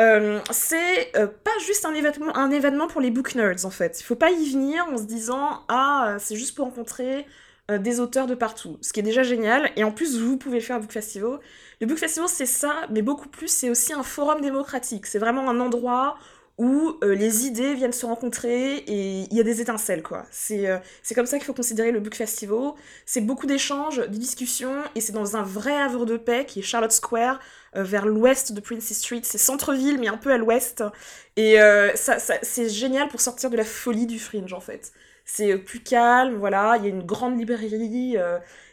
Euh, 0.00 0.40
c'est 0.50 1.14
euh, 1.16 1.26
pas 1.26 1.50
juste 1.66 1.84
un 1.84 1.92
événement, 1.92 2.34
un 2.34 2.50
événement 2.50 2.86
pour 2.86 3.02
les 3.02 3.10
book 3.10 3.34
nerds 3.34 3.66
en 3.66 3.70
fait. 3.70 4.00
Il 4.00 4.04
faut 4.04 4.16
pas 4.16 4.30
y 4.30 4.50
venir 4.50 4.86
en 4.90 4.96
se 4.96 5.02
disant 5.02 5.60
ah 5.68 6.16
c'est 6.18 6.36
juste 6.36 6.56
pour 6.56 6.64
rencontrer 6.64 7.26
des 7.68 8.00
auteurs 8.00 8.26
de 8.26 8.34
partout, 8.34 8.78
ce 8.80 8.92
qui 8.92 8.98
est 8.98 9.04
déjà 9.04 9.22
génial. 9.22 9.70
Et 9.76 9.84
en 9.84 9.92
plus 9.92 10.18
vous 10.18 10.38
pouvez 10.38 10.58
le 10.58 10.64
faire 10.64 10.78
au 10.78 10.80
Book 10.80 10.90
Festival. 10.90 11.38
Le 11.80 11.86
Book 11.86 11.98
Festival 11.98 12.28
c'est 12.28 12.46
ça, 12.46 12.72
mais 12.90 13.02
beaucoup 13.02 13.28
plus 13.28 13.48
c'est 13.48 13.68
aussi 13.68 13.92
un 13.92 14.02
forum 14.02 14.40
démocratique. 14.40 15.06
C'est 15.06 15.18
vraiment 15.18 15.48
un 15.48 15.60
endroit 15.60 16.16
où 16.60 16.98
euh, 17.02 17.14
les 17.14 17.46
idées 17.46 17.72
viennent 17.72 17.90
se 17.90 18.04
rencontrer 18.04 18.76
et 18.76 19.20
il 19.30 19.34
y 19.34 19.40
a 19.40 19.42
des 19.42 19.62
étincelles, 19.62 20.02
quoi. 20.02 20.26
C'est 20.30 20.68
euh, 20.68 20.76
comme 21.14 21.24
ça 21.24 21.38
qu'il 21.38 21.46
faut 21.46 21.54
considérer 21.54 21.90
le 21.90 22.00
Book 22.00 22.14
Festival. 22.14 22.72
C'est 23.06 23.22
beaucoup 23.22 23.46
d'échanges, 23.46 23.96
de 23.96 24.16
discussions, 24.18 24.76
et 24.94 25.00
c'est 25.00 25.14
dans 25.14 25.38
un 25.38 25.42
vrai 25.42 25.74
havre 25.74 26.04
de 26.04 26.18
paix 26.18 26.44
qui 26.44 26.58
est 26.58 26.62
Charlotte 26.62 26.92
Square, 26.92 27.40
euh, 27.76 27.82
vers 27.82 28.04
l'ouest 28.04 28.52
de 28.52 28.60
Princess 28.60 28.98
Street. 28.98 29.22
C'est 29.24 29.38
centre-ville, 29.38 29.98
mais 29.98 30.08
un 30.08 30.18
peu 30.18 30.30
à 30.32 30.36
l'ouest. 30.36 30.84
Et 31.36 31.56
ça, 31.94 32.18
ça 32.18 32.34
c'est 32.42 32.68
génial 32.68 33.08
pour 33.08 33.22
sortir 33.22 33.48
de 33.48 33.56
la 33.56 33.64
folie 33.64 34.06
du 34.06 34.18
fringe, 34.18 34.52
en 34.52 34.60
fait. 34.60 34.92
C'est 35.24 35.56
plus 35.56 35.80
calme, 35.80 36.34
voilà, 36.34 36.76
il 36.76 36.82
y 36.84 36.86
a 36.86 36.90
une 36.90 37.06
grande 37.06 37.38
librairie, 37.38 38.18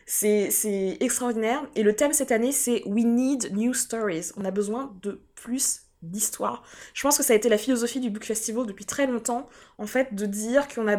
c'est 0.06 0.98
extraordinaire. 1.00 1.63
Et 1.75 1.84
le 1.84 1.96
thème 1.96 2.12
cette 2.12 2.34
année, 2.34 2.51
c'est 2.51 2.84
We 2.86 3.06
Need 3.06 3.56
New 3.56 3.74
Stories. 3.74 4.32
On 4.36 4.44
a 4.44 4.51
besoin 4.51 4.94
de 5.01 5.22
plus 5.36 5.87
d'histoire. 6.01 6.63
Je 6.94 7.01
pense 7.01 7.18
que 7.18 7.24
ça 7.24 7.34
a 7.34 7.36
été 7.36 7.50
la 7.50 7.58
philosophie 7.58 8.00
du 8.00 8.10
Book 8.10 8.24
Festival 8.24 8.66
depuis 8.66 8.86
très 8.86 9.08
longtemps, 9.08 9.48
en 9.77 9.88
fait, 9.88 10.13
de 10.13 10.25
dire 10.25 10.68
qu'on 10.68 10.88
a, 10.88 10.98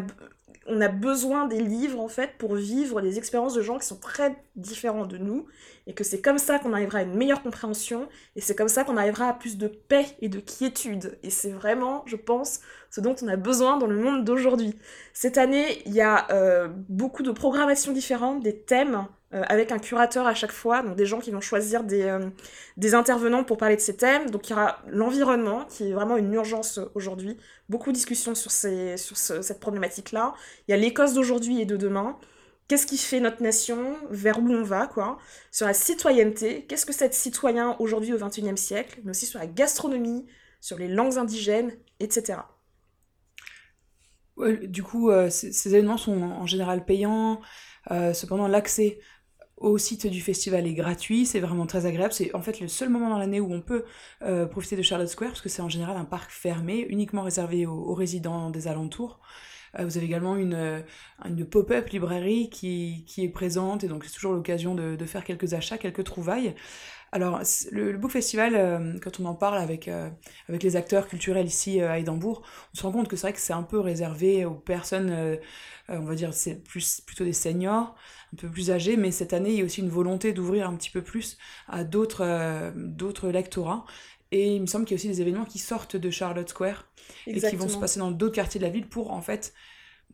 on 0.66 0.80
a 0.80 0.88
besoin 0.88 1.46
des 1.46 1.60
livres, 1.60 2.00
en 2.00 2.08
fait, 2.08 2.32
pour 2.38 2.54
vivre 2.54 3.00
des 3.00 3.16
expériences 3.18 3.54
de 3.54 3.62
gens 3.62 3.78
qui 3.78 3.86
sont 3.86 3.98
très 3.98 4.36
différents 4.56 5.06
de 5.06 5.16
nous, 5.16 5.46
et 5.86 5.94
que 5.94 6.04
c'est 6.04 6.20
comme 6.20 6.38
ça 6.38 6.58
qu'on 6.58 6.72
arrivera 6.72 6.98
à 6.98 7.02
une 7.02 7.14
meilleure 7.14 7.42
compréhension, 7.42 8.08
et 8.36 8.40
c'est 8.40 8.56
comme 8.56 8.68
ça 8.68 8.84
qu'on 8.84 8.96
arrivera 8.96 9.28
à 9.28 9.32
plus 9.34 9.56
de 9.56 9.68
paix 9.68 10.06
et 10.20 10.28
de 10.28 10.40
quiétude. 10.40 11.18
Et 11.22 11.30
c'est 11.30 11.52
vraiment, 11.52 12.02
je 12.06 12.16
pense, 12.16 12.60
ce 12.90 13.00
dont 13.00 13.14
on 13.22 13.28
a 13.28 13.36
besoin 13.36 13.78
dans 13.78 13.86
le 13.86 13.96
monde 13.96 14.24
d'aujourd'hui. 14.24 14.74
Cette 15.12 15.38
année, 15.38 15.82
il 15.86 15.94
y 15.94 16.00
a 16.00 16.30
euh, 16.30 16.68
beaucoup 16.88 17.22
de 17.22 17.30
programmations 17.30 17.92
différentes, 17.92 18.42
des 18.42 18.58
thèmes, 18.60 19.06
euh, 19.34 19.42
avec 19.48 19.72
un 19.72 19.78
curateur 19.78 20.26
à 20.26 20.32
chaque 20.32 20.52
fois, 20.52 20.82
donc 20.82 20.96
des 20.96 21.04
gens 21.04 21.18
qui 21.18 21.30
vont 21.30 21.42
choisir 21.42 21.84
des, 21.84 22.04
euh, 22.04 22.30
des 22.78 22.94
intervenants 22.94 23.44
pour 23.44 23.58
parler 23.58 23.76
de 23.76 23.80
ces 23.82 23.94
thèmes. 23.94 24.30
Donc 24.30 24.48
il 24.48 24.52
y 24.52 24.54
aura 24.54 24.78
l'environnement, 24.86 25.66
qui 25.66 25.90
est 25.90 25.92
vraiment 25.92 26.16
une 26.16 26.32
urgence 26.32 26.80
aujourd'hui. 26.94 27.36
Beaucoup 27.68 27.90
de 27.90 27.94
discussions 27.94 28.34
sur, 28.34 28.50
cette 28.50 29.60
problématique-là. 29.60 30.32
Il 30.66 30.70
y 30.70 30.74
a 30.74 30.78
l'Écosse 30.78 31.12
d'aujourd'hui 31.12 31.60
et 31.60 31.66
de 31.66 31.76
demain. 31.76 32.18
Qu'est-ce 32.68 32.86
qui 32.86 32.96
fait 32.96 33.20
notre 33.20 33.42
nation? 33.42 33.98
Vers 34.08 34.38
où 34.38 34.50
on 34.50 34.62
va, 34.62 34.88
Sur 35.50 35.66
la 35.66 35.74
citoyenneté, 35.74 36.64
qu'est-ce 36.64 36.86
que 36.86 36.94
c'est 36.94 37.04
être 37.04 37.14
citoyen 37.14 37.76
aujourd'hui 37.80 38.14
au 38.14 38.18
XXIe 38.18 38.56
siècle? 38.56 38.98
Mais 39.04 39.10
aussi 39.10 39.26
sur 39.26 39.38
la 39.38 39.46
gastronomie, 39.46 40.24
sur 40.62 40.78
les 40.78 40.88
langues 40.88 41.18
indigènes, 41.18 41.76
etc. 42.00 42.38
du 44.62 44.82
coup, 44.82 45.10
euh, 45.10 45.28
ces 45.28 45.68
événements 45.68 45.98
sont 45.98 46.22
en 46.22 46.46
général 46.46 46.86
payants. 46.86 47.42
cependant, 48.14 48.48
l'accès 48.48 49.00
au 49.60 49.76
site 49.78 50.06
du 50.06 50.20
festival 50.20 50.66
est 50.66 50.74
gratuit, 50.74 51.26
c'est 51.26 51.40
vraiment 51.40 51.66
très 51.66 51.86
agréable. 51.86 52.12
C'est 52.12 52.34
en 52.34 52.42
fait 52.42 52.60
le 52.60 52.68
seul 52.68 52.88
moment 52.88 53.10
dans 53.10 53.18
l'année 53.18 53.40
où 53.40 53.52
on 53.52 53.60
peut 53.60 53.84
euh, 54.22 54.46
profiter 54.46 54.76
de 54.76 54.82
Charlotte 54.82 55.08
Square, 55.08 55.30
parce 55.30 55.40
que 55.40 55.48
c'est 55.48 55.62
en 55.62 55.68
général 55.68 55.96
un 55.96 56.04
parc 56.04 56.30
fermé, 56.30 56.86
uniquement 56.88 57.22
réservé 57.22 57.66
aux, 57.66 57.94
résidents 57.94 58.50
des 58.50 58.68
alentours. 58.68 59.20
Euh, 59.78 59.84
vous 59.84 59.96
avez 59.96 60.06
également 60.06 60.36
une, 60.36 60.54
euh, 60.54 60.80
une 61.24 61.44
pop-up 61.44 61.88
librairie 61.88 62.48
qui, 62.50 63.04
qui, 63.06 63.24
est 63.24 63.28
présente, 63.28 63.84
et 63.84 63.88
donc 63.88 64.04
c'est 64.04 64.14
toujours 64.14 64.32
l'occasion 64.32 64.74
de, 64.74 65.04
faire 65.06 65.24
quelques 65.24 65.54
achats, 65.54 65.78
quelques 65.78 66.04
trouvailles. 66.04 66.54
Alors, 67.10 67.40
le, 67.72 67.96
Book 67.96 68.10
Festival, 68.10 69.00
quand 69.02 69.18
on 69.18 69.24
en 69.24 69.34
parle 69.34 69.56
avec, 69.58 69.88
avec 69.88 70.62
les 70.62 70.76
acteurs 70.76 71.08
culturels 71.08 71.46
ici 71.46 71.80
à 71.80 71.98
Édimbourg, 71.98 72.42
on 72.74 72.76
se 72.76 72.82
rend 72.82 72.92
compte 72.92 73.08
que 73.08 73.16
c'est 73.16 73.28
vrai 73.28 73.32
que 73.32 73.40
c'est 73.40 73.54
un 73.54 73.62
peu 73.62 73.80
réservé 73.80 74.44
aux 74.44 74.54
personnes, 74.54 75.38
on 75.88 76.00
va 76.00 76.14
dire, 76.14 76.34
c'est 76.34 76.62
plus, 76.62 77.00
plutôt 77.00 77.24
des 77.24 77.32
seniors, 77.32 77.94
un 78.32 78.36
peu 78.36 78.48
plus 78.48 78.70
âgés, 78.70 78.96
mais 78.96 79.10
cette 79.10 79.32
année, 79.32 79.50
il 79.50 79.58
y 79.58 79.62
a 79.62 79.64
aussi 79.64 79.80
une 79.80 79.88
volonté 79.88 80.32
d'ouvrir 80.32 80.68
un 80.68 80.76
petit 80.76 80.90
peu 80.90 81.02
plus 81.02 81.38
à 81.68 81.84
d'autres 81.84 82.24
euh, 82.24 82.70
d'autres 82.74 83.28
lectorats. 83.30 83.84
Et 84.30 84.54
il 84.54 84.60
me 84.60 84.66
semble 84.66 84.84
qu'il 84.84 84.94
y 84.94 84.96
a 84.96 85.00
aussi 85.00 85.08
des 85.08 85.22
événements 85.22 85.46
qui 85.46 85.58
sortent 85.58 85.96
de 85.96 86.10
Charlotte 86.10 86.48
Square 86.48 86.86
et 87.26 87.40
qui 87.40 87.56
vont 87.56 87.68
se 87.68 87.78
passer 87.78 87.98
dans 87.98 88.10
d'autres 88.10 88.34
quartiers 88.34 88.60
de 88.60 88.64
la 88.66 88.70
ville 88.70 88.86
pour 88.86 89.10
en 89.10 89.22
fait 89.22 89.54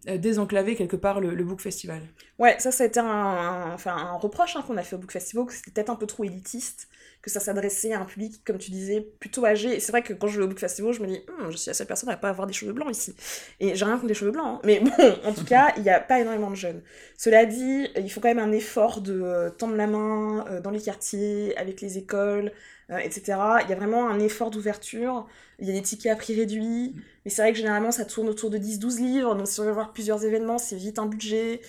désenclaver 0.07 0.77
quelque 0.77 0.97
part 0.97 1.21
le, 1.21 1.45
Book 1.45 1.61
Festival. 1.61 2.01
Ouais, 2.39 2.57
ça, 2.59 2.71
a 2.79 2.87
été 2.87 3.01
un, 3.01 3.73
enfin, 3.73 3.97
un 3.97 4.17
reproche 4.17 4.57
hein, 4.57 4.65
qu'on 4.67 4.77
a 4.77 4.83
fait 4.83 4.97
au 4.97 4.99
Book 4.99 5.13
Festival, 5.13 5.47
que 5.47 5.53
c'était 5.53 5.71
peut-être 5.71 5.91
un 5.91 5.97
peu 5.97 6.07
trop 6.07 6.25
élitiste 6.25 6.89
que 7.25 7.31
ça 7.31 7.41
s'adressait 7.41 7.95
à 7.95 8.01
un 8.01 8.05
public, 8.05 8.43
comme 8.45 8.59
tu 8.59 8.71
disais, 8.71 9.01
plutôt 9.01 9.47
âgé. 9.47 9.75
Et 9.75 9.81
c'est 9.81 9.93
vrai 9.93 10.03
que 10.03 10.13
quand 10.13 10.27
je 10.27 10.37
vais 10.37 10.45
au 10.45 10.47
Book 10.47 10.59
Festival, 10.59 10.93
je 10.93 11.01
me 11.01 11.07
dis, 11.07 11.23
hum, 11.29 11.51
je 11.51 11.57
suis 11.57 11.71
la 11.71 11.75
seule 11.75 11.87
personne 11.87 12.11
à 12.11 12.19
pas 12.19 12.29
avoir 12.29 12.47
des 12.47 12.53
cheveux 12.53 12.75
blancs 12.75 12.91
ici. 12.91 13.17
Et 13.61 13.75
j'ai 13.75 13.85
rien 13.87 13.95
contre 13.95 14.09
les 14.09 14.15
cheveux 14.15 14.31
blancs, 14.31 14.59
hein. 14.59 14.61
mais 14.63 14.81
bon, 14.81 14.91
en 15.25 15.33
tout 15.33 15.47
cas, 15.47 15.73
il 15.79 15.83
n'y 15.85 15.89
a 15.89 16.01
pas 16.01 16.21
énormément 16.21 16.51
de 16.51 16.55
jeunes. 16.55 16.83
Cela 17.17 17.47
dit, 17.47 17.89
il 17.97 18.11
faut 18.11 18.21
quand 18.21 18.29
même 18.29 18.39
un 18.39 18.53
effort 18.53 19.01
de 19.01 19.19
euh, 19.23 19.49
tendre 19.49 19.75
la 19.75 19.87
main 19.87 20.45
euh, 20.51 20.61
dans 20.61 20.71
les 20.71 20.83
quartiers, 20.83 21.57
avec 21.57 21.81
les 21.81 21.97
écoles, 21.97 22.53
euh, 22.91 22.99
etc. 22.99 23.38
Il 23.64 23.71
y 23.71 23.73
a 23.73 23.76
vraiment 23.76 24.09
un 24.09 24.21
effort 24.21 24.50
d'ouverture. 24.50 25.26
Il 25.59 25.69
y 25.69 25.71
a 25.71 25.75
des 25.75 25.83
tickets 25.83 26.12
à 26.12 26.17
prix 26.17 26.35
réduit. 26.35 26.95
Mais 27.25 27.31
c'est 27.31 27.43
vrai 27.43 27.53
que 27.53 27.59
généralement, 27.59 27.93
ça 27.93 28.05
tourne 28.05 28.29
autour 28.29 28.50
de 28.50 28.59
10-12 28.59 28.99
livres. 28.99 29.35
Donc 29.35 29.49
si 29.49 29.61
on 29.61 29.64
veut 29.64 29.73
voir 29.73 29.93
plusieurs 29.93 30.25
événements, 30.25 30.59
c'est 30.59 30.76
vite 30.76 30.99
un 30.99 31.07
budget. 31.07 31.61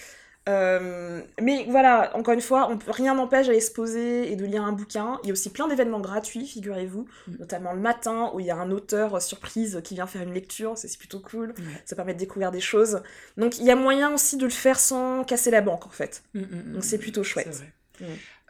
Euh, 0.48 1.22
mais 1.42 1.66
voilà, 1.70 2.16
encore 2.16 2.34
une 2.34 2.42
fois, 2.42 2.70
on, 2.70 2.92
rien 2.92 3.16
n'empêche 3.16 3.48
d'aller 3.48 3.62
se 3.62 3.72
poser 3.72 4.32
et 4.32 4.36
de 4.36 4.46
lire 4.46 4.64
un 4.64 4.74
bouquin. 4.74 5.20
Il 5.24 5.28
y 5.28 5.30
a 5.32 5.34
aussi 5.34 5.50
plein 5.50 5.68
d'événements 5.68 6.00
gratuits, 6.00 6.46
figurez-vous, 6.46 7.08
mm. 7.28 7.36
notamment 7.40 7.74
le 7.74 7.80
matin 7.80 8.32
où 8.34 8.40
il 8.40 8.46
y 8.46 8.52
a 8.52 8.56
un 8.56 8.70
auteur 8.70 9.22
surprise 9.22 9.82
qui 9.84 9.96
vient 9.96 10.06
faire 10.06 10.22
une 10.22 10.34
lecture, 10.34 10.78
c'est 10.78 10.96
plutôt 10.98 11.20
cool, 11.20 11.56
ça 11.86 11.96
permet 11.96 12.14
de 12.14 12.20
découvrir 12.20 12.52
des 12.52 12.60
choses. 12.60 13.02
Donc 13.38 13.58
il 13.58 13.66
y 13.66 13.72
a 13.72 13.76
moyen 13.76 14.14
aussi 14.14 14.38
de 14.38 14.44
le 14.44 14.52
faire 14.52 14.80
sans 14.80 15.24
casser 15.24 15.50
la 15.50 15.62
banque 15.62 15.88
en 15.88 15.92
fait. 15.92 16.24
Mm, 16.36 16.42
mm, 16.42 16.74
Donc 16.74 16.84
c'est 16.84 17.00
plutôt 17.00 17.24
chouette. 17.24 17.64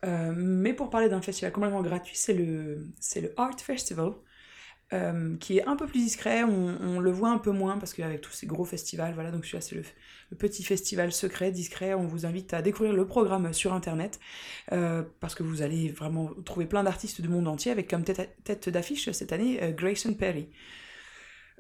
Euh, 0.04 0.34
mais 0.36 0.74
pour 0.74 0.90
parler 0.90 1.10
d'un 1.10 1.22
festival 1.22 1.52
complètement 1.52 1.82
gratuit, 1.82 2.16
c'est 2.16 2.34
le, 2.34 2.88
le 3.16 3.34
Art 3.38 3.60
Festival. 3.60 4.12
Euh, 4.94 5.36
qui 5.38 5.58
est 5.58 5.66
un 5.66 5.76
peu 5.76 5.88
plus 5.88 5.98
discret, 5.98 6.44
on, 6.44 7.00
le 7.00 7.10
voit 7.10 7.30
un 7.30 7.40
peu 7.40 7.50
moins 7.50 7.80
parce 7.80 7.96
qu'avec 7.96 8.22
tous 8.22 8.32
ces 8.32 8.46
gros 8.46 8.66
festivals, 8.66 9.16
voilà, 9.16 9.32
donc 9.32 9.44
celui-là 9.44 9.62
c'est 9.62 9.74
le, 9.74 10.38
petit 10.38 10.64
festival 10.64 11.12
secret, 11.12 11.50
discret, 11.50 11.96
on 11.96 12.06
vous 12.06 12.28
invite 12.28 12.54
à 12.54 12.62
découvrir 12.62 12.94
le 12.94 13.08
programme 13.08 13.52
sur 13.52 13.74
internet 13.74 14.20
euh, 14.74 15.02
parce 15.22 15.34
que 15.34 15.42
vous 15.42 15.64
allez 15.64 15.90
vraiment 15.90 16.30
trouver 16.46 16.68
plein 16.68 16.84
d'artistes 16.84 17.20
du 17.20 17.30
monde 17.30 17.48
entier 17.48 17.72
avec 17.72 17.90
comme 17.90 18.04
tête, 18.04 18.70
d'affiche 18.70 19.10
cette 19.10 19.34
année 19.34 19.74
Grayson 19.76 20.14
Perry. 20.14 20.50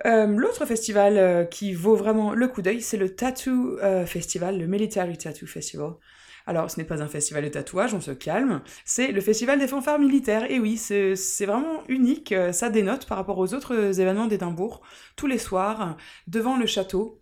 L'autre 0.03 0.67
festival 0.67 1.49
qui 1.49 1.73
vaut 1.73 1.95
vraiment 1.95 2.35
le 2.35 2.47
coup 2.47 2.61
d'œil, 2.61 2.81
c'est 2.81 2.97
le 2.97 3.15
Tattoo 3.15 3.79
Festival, 4.05 4.59
le 4.59 4.67
Military 4.67 5.17
Tattoo 5.17 5.47
Festival. 5.47 5.93
Alors, 6.47 6.69
ce 6.69 6.77
n'est 6.77 6.85
pas 6.85 7.01
un 7.01 7.07
festival 7.07 7.43
de 7.43 7.49
tatouage, 7.49 7.93
on 7.93 8.01
se 8.01 8.11
calme, 8.11 8.61
c'est 8.85 9.11
le 9.11 9.21
festival 9.21 9.59
des 9.59 9.67
fanfares 9.67 9.99
militaires. 9.99 10.49
Et 10.51 10.59
oui, 10.59 10.77
c'est 10.77 11.45
vraiment 11.45 11.83
unique, 11.87 12.31
euh, 12.31 12.51
ça 12.51 12.69
dénote 12.69 13.07
par 13.07 13.17
rapport 13.17 13.39
aux 13.39 13.53
autres 13.53 13.99
événements 13.99 14.27
d'Édimbourg. 14.27 14.81
Tous 15.15 15.27
les 15.27 15.39
soirs, 15.39 15.97
devant 16.27 16.57
le 16.57 16.67
château, 16.67 17.21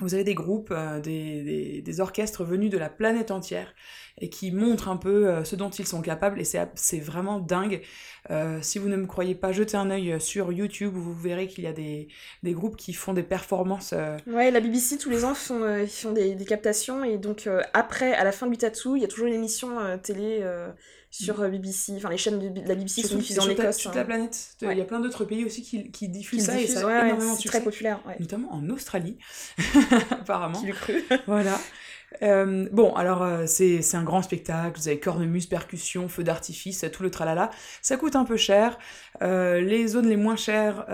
vous 0.00 0.14
avez 0.14 0.24
des 0.24 0.34
groupes, 0.34 0.72
euh, 0.72 1.00
des, 1.00 1.80
des, 1.80 2.00
orchestres 2.00 2.44
venus 2.44 2.70
de 2.70 2.76
la 2.76 2.90
planète 2.90 3.30
entière 3.30 3.74
et 4.18 4.28
qui 4.28 4.50
montrent 4.50 4.88
un 4.88 4.96
peu 4.96 5.28
euh, 5.28 5.44
ce 5.44 5.56
dont 5.56 5.70
ils 5.70 5.86
sont 5.86 6.02
capables 6.02 6.40
et 6.40 6.44
c'est 6.44 7.00
vraiment 7.00 7.40
dingue. 7.40 7.80
Euh, 8.30 8.58
si 8.60 8.78
vous 8.78 8.88
ne 8.88 8.96
me 8.96 9.06
croyez 9.06 9.34
pas, 9.34 9.52
jetez 9.52 9.76
un 9.76 9.90
œil 9.90 10.20
sur 10.20 10.52
YouTube, 10.52 10.92
vous 10.94 11.14
verrez 11.14 11.46
qu'il 11.46 11.64
y 11.64 11.66
a 11.66 11.72
des, 11.72 12.08
des, 12.42 12.52
groupes 12.52 12.76
qui 12.76 12.92
font 12.92 13.14
des 13.14 13.22
performances. 13.22 13.94
Ouais, 14.26 14.50
la 14.50 14.60
BBC 14.60 14.98
tous 14.98 15.10
les 15.10 15.24
ans 15.24 15.34
font, 15.34 15.86
font 15.86 16.12
des, 16.12 16.36
captations 16.46 17.02
et 17.02 17.18
donc 17.18 17.48
après, 17.72 18.12
à 18.12 18.24
la 18.24 18.32
fin 18.32 18.46
du 18.46 18.56
Tattoo, 18.56 18.96
il 18.96 19.02
y 19.02 19.04
a 19.04 19.08
toujours 19.08 19.26
une 19.26 19.34
émission 19.34 19.98
télé 20.02 20.44
sur 21.10 21.40
mm. 21.40 21.50
BBC, 21.50 21.92
enfin 21.96 22.10
les 22.10 22.18
chaînes 22.18 22.38
de 22.38 22.60
la 22.68 22.74
BBC 22.74 23.02
sont 23.02 23.16
diffusées 23.16 23.40
en 23.40 23.48
Écosse. 23.48 23.76
Sur 23.76 23.90
toute 23.90 23.96
la 23.96 24.02
hein. 24.02 24.04
planète. 24.04 24.56
Il 24.62 24.76
y 24.76 24.80
a 24.80 24.84
plein 24.84 25.00
d'autres 25.00 25.24
pays 25.24 25.44
aussi 25.44 25.62
qui, 25.62 25.90
qui 25.90 26.08
diffusent 26.08 26.46
ça 26.46 26.60
et 26.60 26.66
ça 26.66 26.86
a 26.86 27.06
énormément 27.06 27.36
de 27.36 27.42
très 27.42 27.62
populaire. 27.62 28.00
Notamment 28.20 28.52
en 28.52 28.68
Australie, 28.70 29.18
apparemment. 30.10 30.60
Qui 30.60 30.70
cru 30.70 31.04
Voilà. 31.26 31.58
Euh, 32.22 32.68
bon, 32.72 32.94
alors 32.94 33.22
euh, 33.22 33.44
c'est 33.46 33.94
un 33.94 34.02
grand 34.02 34.22
spectacle, 34.22 34.78
vous 34.78 34.88
avez 34.88 34.98
cornemuse, 34.98 35.46
percussion, 35.46 36.08
feu 36.08 36.24
d'artifice, 36.24 36.84
tout 36.92 37.02
le 37.02 37.10
tralala. 37.10 37.50
Ça 37.82 37.96
coûte 37.96 38.16
un 38.16 38.24
peu 38.24 38.36
cher. 38.36 38.78
Euh, 39.22 39.60
les 39.60 39.88
zones 39.88 40.08
les 40.08 40.16
moins 40.16 40.36
chères 40.36 40.86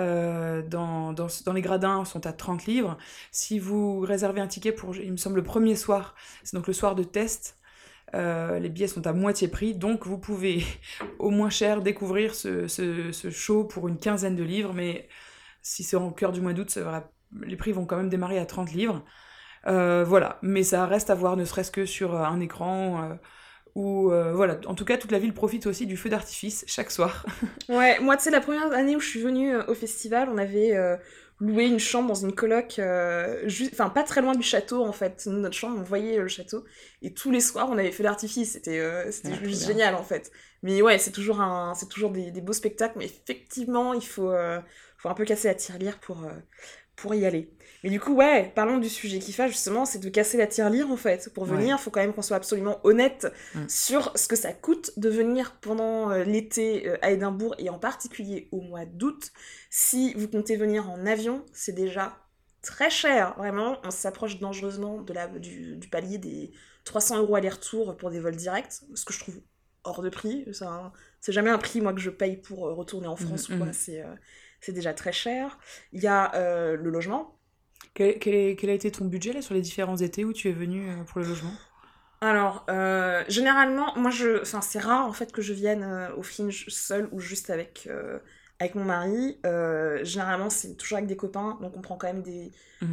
dans, 0.68 1.12
dans, 1.12 1.26
dans, 1.44 1.52
les 1.52 1.62
gradins 1.62 2.04
sont 2.04 2.26
à 2.26 2.32
30 2.32 2.66
livres. 2.66 2.98
Si 3.30 3.58
vous 3.58 4.00
réservez 4.00 4.40
un 4.40 4.46
ticket 4.46 4.72
pour, 4.72 4.96
il 4.96 5.12
me 5.12 5.16
semble, 5.16 5.36
le 5.36 5.42
premier 5.42 5.76
soir, 5.76 6.14
c'est 6.44 6.56
donc 6.56 6.66
le 6.66 6.72
soir 6.72 6.94
de 6.94 7.04
test, 7.04 7.56
euh, 8.14 8.58
les 8.58 8.68
billets 8.68 8.88
sont 8.88 9.06
à 9.06 9.12
moitié 9.12 9.48
prix, 9.48 9.74
donc 9.74 10.06
vous 10.06 10.18
pouvez 10.18 10.64
au 11.18 11.30
moins 11.30 11.50
cher 11.50 11.80
découvrir 11.80 12.34
ce, 12.34 12.66
show 13.30 13.64
pour 13.64 13.88
une 13.88 13.98
quinzaine 13.98 14.36
de 14.36 14.42
livres, 14.42 14.74
mais 14.74 15.08
si 15.62 15.82
c'est 15.82 15.96
en 15.96 16.10
cœur 16.10 16.32
du 16.32 16.40
mois 16.40 16.52
d'août, 16.52 16.78
les 17.42 17.56
prix 17.56 17.72
vont 17.72 17.86
quand 17.86 17.96
même 17.96 18.10
démarrer 18.10 18.38
à 18.38 18.46
30 18.46 18.72
livres. 18.72 19.04
Euh, 19.66 20.04
voilà, 20.04 20.38
mais 20.42 20.64
ça 20.64 20.86
reste 20.86 21.08
à 21.08 21.14
voir 21.14 21.36
ne 21.36 21.44
serait-ce 21.44 21.70
que 21.70 21.86
sur 21.86 22.16
un 22.16 22.40
écran. 22.40 23.04
Euh, 23.04 23.14
ou 23.74 24.10
voilà, 24.34 24.58
en 24.66 24.74
tout 24.74 24.84
cas, 24.84 24.98
toute 24.98 25.12
la 25.12 25.18
ville 25.18 25.32
profite 25.32 25.66
aussi 25.66 25.86
du 25.86 25.96
feu 25.96 26.10
d'artifice 26.10 26.64
chaque 26.66 26.90
soir. 26.90 27.24
ouais, 27.70 27.98
moi, 28.00 28.18
tu 28.18 28.24
sais, 28.24 28.30
la 28.30 28.40
première 28.40 28.70
année 28.72 28.96
où 28.96 29.00
je 29.00 29.08
suis 29.08 29.22
venue 29.22 29.56
au 29.56 29.74
festival, 29.74 30.28
on 30.30 30.36
avait 30.36 30.76
louer 31.40 31.66
une 31.66 31.80
chambre 31.80 32.08
dans 32.08 32.14
une 32.14 32.34
coloc, 32.34 32.78
euh, 32.78 33.48
enfin 33.72 33.88
pas 33.88 34.04
très 34.04 34.22
loin 34.22 34.34
du 34.34 34.42
château 34.42 34.84
en 34.84 34.92
fait. 34.92 35.26
Notre 35.26 35.56
chambre, 35.56 35.78
on 35.80 35.82
voyait 35.82 36.18
le 36.18 36.28
château. 36.28 36.64
Et 37.02 37.12
tous 37.12 37.30
les 37.30 37.40
soirs, 37.40 37.68
on 37.70 37.78
avait 37.78 37.90
fait 37.92 38.02
l'artifice. 38.02 38.52
C'était 38.52 38.78
euh, 38.78 39.10
juste 39.42 39.66
génial 39.66 39.94
en 39.94 40.04
fait. 40.04 40.30
Mais 40.62 40.80
ouais, 40.80 40.98
c'est 40.98 41.10
toujours, 41.10 41.40
un, 41.40 41.72
toujours 41.90 42.10
des, 42.10 42.30
des, 42.30 42.40
beaux 42.40 42.52
spectacles. 42.52 42.98
Mais 42.98 43.06
effectivement, 43.06 43.94
il 43.94 44.04
faut, 44.04 44.30
euh, 44.30 44.60
faut 44.98 45.08
un 45.08 45.14
peu 45.14 45.24
casser 45.24 45.48
la 45.48 45.54
tirelire 45.54 45.98
pour, 45.98 46.24
euh, 46.24 46.30
pour 46.96 47.14
y 47.14 47.26
aller. 47.26 47.52
Mais 47.84 47.90
du 47.90 47.98
coup, 48.00 48.14
ouais, 48.14 48.52
parlons 48.54 48.78
du 48.78 48.88
sujet 48.88 49.18
qui 49.18 49.32
fait 49.32 49.48
justement, 49.48 49.84
c'est 49.84 49.98
de 49.98 50.08
casser 50.08 50.36
la 50.38 50.46
tirelire 50.46 50.90
en 50.90 50.96
fait. 50.96 51.32
Pour 51.34 51.44
venir, 51.44 51.76
il 51.78 51.82
faut 51.82 51.90
quand 51.90 52.00
même 52.00 52.12
qu'on 52.14 52.22
soit 52.22 52.36
absolument 52.36 52.78
honnête 52.84 53.26
Mm. 53.54 53.68
sur 53.68 54.12
ce 54.16 54.28
que 54.28 54.36
ça 54.36 54.52
coûte 54.52 54.92
de 54.98 55.08
venir 55.08 55.56
pendant 55.60 56.10
euh, 56.10 56.22
l'été 56.24 56.88
euh, 56.88 56.96
à 57.02 57.10
Édimbourg 57.10 57.54
et 57.58 57.70
en 57.70 57.78
particulier 57.78 58.48
au 58.52 58.60
mois 58.60 58.84
d'août. 58.84 59.32
Si 59.70 60.14
vous 60.14 60.28
comptez 60.28 60.56
venir 60.56 60.88
en 60.90 61.06
avion, 61.06 61.44
c'est 61.52 61.72
déjà 61.72 62.16
très 62.62 62.90
cher, 62.90 63.34
vraiment. 63.36 63.78
On 63.84 63.90
s'approche 63.90 64.38
dangereusement 64.38 65.02
de 65.02 65.12
la, 65.12 65.26
du, 65.26 65.76
du 65.76 65.88
palier 65.88 66.18
des 66.18 66.52
300 66.84 67.18
euros 67.18 67.34
aller-retour 67.36 67.96
pour 67.96 68.10
des 68.10 68.20
vols 68.20 68.36
directs, 68.36 68.72
ce 68.94 69.04
que 69.04 69.12
je 69.12 69.18
trouve 69.18 69.40
hors 69.84 70.02
de 70.02 70.08
prix. 70.10 70.46
Ça, 70.52 70.68
hein, 70.68 70.92
C'est 71.20 71.32
jamais 71.32 71.50
un 71.50 71.58
prix, 71.58 71.80
moi, 71.80 71.92
que 71.92 72.00
je 72.00 72.10
paye 72.10 72.36
pour 72.36 72.68
euh, 72.68 72.74
retourner 72.74 73.08
en 73.08 73.16
France 73.16 73.48
ou 73.48 73.52
Mhm, 73.52 73.58
quoi. 73.58 73.66
mhm. 73.68 73.72
C'est 73.72 74.02
euh, 74.02 74.14
c'est 74.60 74.72
déjà 74.72 74.94
très 74.94 75.12
cher. 75.12 75.58
Il 75.92 76.00
y 76.00 76.06
a 76.06 76.32
euh, 76.36 76.76
le 76.76 76.90
logement. 76.90 77.36
Quel, 77.94 78.18
quel 78.18 78.70
a 78.70 78.72
été 78.74 78.90
ton 78.90 79.06
budget 79.06 79.32
là, 79.32 79.42
sur 79.42 79.54
les 79.54 79.60
différents 79.62 79.96
étés 79.96 80.24
où 80.24 80.32
tu 80.32 80.48
es 80.48 80.52
venu 80.52 80.90
euh, 80.90 81.04
pour 81.04 81.20
le 81.20 81.26
logement? 81.26 81.58
Alors, 82.20 82.64
euh, 82.70 83.24
généralement, 83.28 83.96
moi, 83.96 84.10
je, 84.10 84.40
enfin, 84.42 84.60
c'est 84.60 84.78
rare 84.78 85.06
en 85.06 85.12
fait 85.12 85.32
que 85.32 85.42
je 85.42 85.52
vienne 85.52 85.82
euh, 85.82 86.14
au 86.16 86.22
Fringe 86.22 86.66
seule 86.68 87.08
ou 87.12 87.18
juste 87.18 87.50
avec 87.50 87.88
euh, 87.90 88.18
avec 88.60 88.76
mon 88.76 88.84
mari. 88.84 89.38
Généralement, 90.04 90.48
c'est 90.48 90.76
toujours 90.76 90.98
avec 90.98 91.08
des 91.08 91.16
copains, 91.16 91.58
donc 91.60 91.76
on 91.76 91.80
prend 91.80 91.96
quand 91.96 92.06
même 92.06 92.22
des 92.22 92.52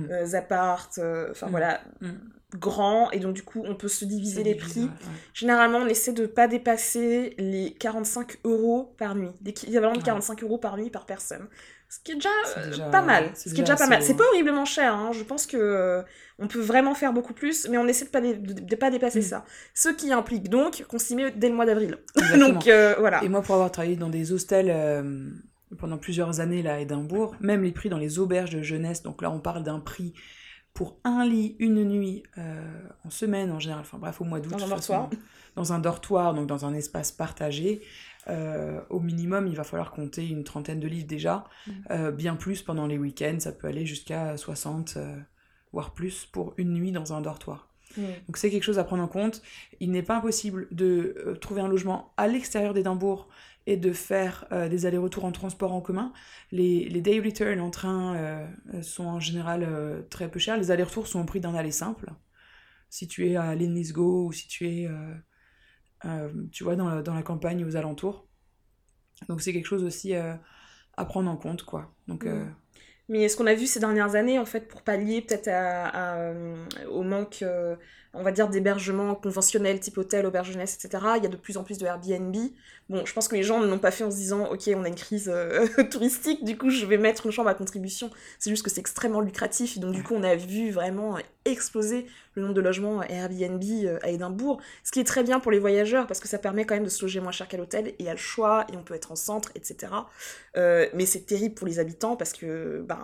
euh, 0.09 0.33
apparts, 0.33 0.89
enfin 1.29 1.47
Mhm. 1.47 1.51
voilà, 1.51 1.83
Mhm. 2.01 2.19
grands, 2.55 3.11
et 3.11 3.19
donc 3.19 3.35
du 3.35 3.43
coup, 3.43 3.63
on 3.65 3.75
peut 3.75 3.87
se 3.87 4.05
diviser 4.05 4.43
les 4.43 4.55
prix. 4.55 4.81
ouais, 4.81 5.07
ouais. 5.07 5.19
Généralement, 5.33 5.79
on 5.79 5.87
essaie 5.87 6.13
de 6.13 6.25
pas 6.25 6.47
dépasser 6.47 7.35
les 7.37 7.73
45 7.75 8.39
euros 8.45 8.95
par 8.97 9.15
nuit, 9.15 9.29
l'équivalent 9.45 9.93
de 9.95 10.01
Ouais. 10.01 10.03
45 10.03 10.43
euros 10.43 10.57
par 10.57 10.77
nuit 10.77 10.89
par 10.89 11.05
personne. 11.05 11.47
Ce 11.89 11.99
qui 12.03 12.11
est 12.11 12.15
déjà, 12.15 12.29
euh, 12.57 12.69
déjà- 12.69 12.85
pas 12.89 13.01
mal. 13.01 13.31
Ce 13.35 13.45
qui 13.49 13.61
est 13.61 13.63
déjà 13.63 13.75
pas 13.75 13.87
mal. 13.87 14.03
C'est 14.03 14.15
pas 14.15 14.23
horriblement 14.31 14.65
cher. 14.65 14.93
hein. 14.93 15.09
Je 15.11 15.23
pense 15.23 15.47
que 15.47 15.57
euh, 15.57 16.01
on 16.37 16.47
peut 16.47 16.59
vraiment 16.59 16.93
faire 16.93 17.13
beaucoup 17.13 17.33
plus, 17.33 17.67
mais 17.67 17.77
on 17.79 17.87
essaie 17.87 18.05
de 18.05 18.09
pas, 18.11 18.21
de, 18.21 18.33
de 18.35 18.75
pas 18.75 18.91
dépasser 18.91 19.19
Mm. 19.19 19.23
ça. 19.23 19.45
Ce 19.73 19.89
qui 19.89 20.13
implique 20.13 20.49
donc 20.49 20.85
qu'on 20.87 20.99
s'y 20.99 21.15
met 21.15 21.31
dès 21.31 21.49
le 21.49 21.55
mois 21.55 21.65
d'avril. 21.65 21.97
Donc 22.39 22.67
euh, 22.67 22.93
voilà. 22.99 23.23
Et 23.23 23.29
moi, 23.29 23.41
pour 23.41 23.55
avoir 23.55 23.71
travaillé 23.71 23.95
dans 23.95 24.09
des 24.09 24.31
hostels 24.31 24.69
euh, 24.69 25.29
pendant 25.79 25.97
plusieurs 25.97 26.39
années 26.39 26.61
là, 26.61 26.75
à 26.75 26.79
Édimbourg, 26.79 27.35
même 27.39 27.63
les 27.63 27.71
prix 27.71 27.89
dans 27.89 27.97
les 27.97 28.19
auberges 28.19 28.51
de 28.51 28.61
jeunesse, 28.61 29.01
donc 29.01 29.21
là 29.23 29.31
on 29.31 29.39
parle 29.39 29.63
d'un 29.63 29.79
prix 29.79 30.13
pour 30.73 30.97
un 31.03 31.25
lit, 31.25 31.55
une 31.59 31.83
nuit, 31.83 32.23
euh, 32.37 32.61
en 33.05 33.09
semaine 33.09 33.51
en 33.51 33.59
général, 33.59 33.81
enfin 33.81 33.97
bref, 33.97 34.21
au 34.21 34.23
mois 34.23 34.39
d'août, 34.39 34.51
Dans 34.51 34.57
un 34.63 34.67
façon, 34.67 34.93
dortoir. 34.93 35.09
dans 35.55 35.73
un 35.73 35.79
dortoir, 35.79 36.33
donc 36.33 36.47
dans 36.47 36.65
un 36.65 36.73
espace 36.73 37.11
partagé, 37.11 37.81
euh, 38.27 38.79
au 38.89 38.99
minimum, 38.99 39.47
il 39.47 39.55
va 39.55 39.63
falloir 39.63 39.91
compter 39.91 40.27
une 40.27 40.43
trentaine 40.43 40.79
de 40.79 40.87
livres 40.87 41.07
déjà, 41.07 41.45
Mm. 41.67 41.71
euh, 41.91 42.11
bien 42.11 42.35
plus 42.35 42.61
pendant 42.61 42.87
les 42.87 42.97
week-ends, 42.97 43.39
ça 43.39 43.51
peut 43.51 43.67
aller 43.67 43.85
jusqu'à 43.85 44.37
60, 44.37 44.93
euh, 44.97 45.17
voire 45.73 45.93
plus, 45.93 46.25
pour 46.25 46.53
une 46.57 46.73
nuit 46.73 46.91
dans 46.91 47.13
un 47.13 47.21
dortoir. 47.21 47.67
Mm. 47.97 48.01
Donc 48.27 48.37
c'est 48.37 48.49
quelque 48.51 48.63
chose 48.63 48.79
à 48.79 48.83
prendre 48.83 49.03
en 49.03 49.07
compte. 49.07 49.41
Il 49.79 49.91
n'est 49.91 50.03
pas 50.03 50.17
impossible 50.17 50.67
de 50.71 51.37
trouver 51.41 51.61
un 51.61 51.67
logement 51.67 52.13
à 52.17 52.27
l'extérieur 52.27 52.73
d'Édimbourg 52.73 53.27
et 53.69 53.77
de 53.77 53.93
faire 53.93 54.47
euh, 54.51 54.67
des 54.67 54.87
allers-retours 54.87 55.25
en 55.25 55.31
transport 55.31 55.73
en 55.73 55.79
commun. 55.79 56.11
Les, 56.51 56.89
les 56.89 57.01
day 57.01 57.19
return 57.19 57.59
en 57.61 57.69
train 57.69 58.15
euh, 58.15 58.47
euh, 58.73 58.81
sont 58.81 59.05
en 59.05 59.19
général 59.19 59.67
très 60.09 60.29
peu 60.29 60.39
chers. 60.39 60.57
Les 60.57 60.71
allers-retours 60.71 61.05
sont 61.05 61.21
au 61.21 61.23
prix 61.23 61.39
d'un 61.39 61.53
aller 61.53 61.71
simple. 61.71 62.11
Si 62.89 63.07
tu 63.07 63.29
es 63.29 63.35
à 63.35 63.53
Linlithgow 63.53 64.25
ou 64.25 64.33
si 64.33 64.47
tu 64.47 64.67
es, 64.67 64.89
tu 66.51 66.63
vois, 66.63 66.75
dans 66.75 66.89
la, 66.89 67.03
dans 67.03 67.13
la 67.13 67.21
campagne 67.21 67.63
aux 67.63 67.75
alentours. 67.75 68.27
Donc 69.27 69.41
c'est 69.41 69.53
quelque 69.53 69.67
chose 69.67 69.83
aussi 69.83 70.15
à 70.15 71.05
prendre 71.05 71.29
en 71.29 71.37
compte, 71.37 71.61
quoi. 71.61 71.93
Donc 72.07 72.25
euh, 72.25 72.43
Mais 73.07 73.29
ce 73.29 73.37
qu'on 73.37 73.45
a 73.45 73.53
vu 73.53 73.67
ces 73.67 73.79
dernières 73.79 74.15
années, 74.15 74.39
en 74.39 74.45
fait, 74.45 74.67
pour 74.67 74.81
pallier 74.81 75.21
peut-être 75.21 75.47
au 76.89 77.03
manque, 77.03 77.45
on 78.13 78.23
va 78.23 78.31
dire, 78.31 78.49
d'hébergement 78.49 79.15
conventionnel, 79.15 79.79
type 79.79 79.97
hôtel, 79.97 80.25
auberge 80.25 80.51
jeunesse, 80.51 80.75
etc., 80.75 81.03
il 81.17 81.23
y 81.23 81.25
a 81.27 81.29
de 81.29 81.37
plus 81.37 81.57
en 81.57 81.63
plus 81.63 81.77
de 81.77 81.85
Airbnb. 81.85 82.35
Bon, 82.89 83.05
je 83.05 83.13
pense 83.13 83.27
que 83.27 83.35
les 83.35 83.43
gens 83.43 83.59
ne 83.59 83.67
l'ont 83.67 83.77
pas 83.77 83.91
fait 83.91 84.03
en 84.03 84.09
se 84.09 84.15
disant, 84.15 84.45
ok, 84.51 84.69
on 84.75 84.83
a 84.83 84.87
une 84.87 84.95
crise 84.95 85.29
euh, 85.31 85.67
touristique, 85.91 86.43
du 86.43 86.57
coup, 86.57 86.69
je 86.71 86.85
vais 86.85 86.97
mettre 86.97 87.27
une 87.27 87.31
chambre 87.31 87.49
à 87.49 87.53
contribution. 87.53 88.09
C'est 88.39 88.49
juste 88.49 88.63
que 88.63 88.69
c'est 88.71 88.79
extrêmement 88.81 89.21
lucratif, 89.21 89.77
donc 89.79 89.93
du 89.93 90.01
coup, 90.03 90.15
on 90.15 90.23
a 90.23 90.35
vu 90.35 90.71
vraiment 90.71 91.17
exploser 91.45 92.07
le 92.35 92.41
nombre 92.43 92.53
de 92.53 92.61
logements 92.61 93.01
Airbnb 93.03 93.63
euh, 93.63 93.99
à 94.01 94.09
Édimbourg, 94.09 94.59
ce 94.83 94.91
qui 94.91 94.99
est 94.99 95.03
très 95.03 95.23
bien 95.23 95.39
pour 95.39 95.51
les 95.51 95.59
voyageurs, 95.59 96.07
parce 96.07 96.19
que 96.19 96.27
ça 96.27 96.39
permet 96.39 96.65
quand 96.65 96.75
même 96.75 96.83
de 96.83 96.89
se 96.89 97.01
loger 97.03 97.19
moins 97.19 97.31
cher 97.31 97.47
qu'à 97.47 97.57
l'hôtel, 97.57 97.89
et 97.89 97.95
il 97.99 98.05
y 98.05 98.09
a 98.09 98.13
le 98.13 98.17
choix, 98.17 98.65
et 98.73 98.77
on 98.77 98.83
peut 98.83 98.95
être 98.95 99.11
en 99.11 99.15
centre, 99.15 99.51
etc. 99.55 99.93
Euh, 100.57 100.87
mais 100.93 101.05
c'est 101.05 101.25
terrible 101.25 101.53
pour 101.55 101.67
les 101.67 101.79
habitants 101.79 102.15
parce 102.15 102.33
que 102.33 102.81
ben 102.87 102.99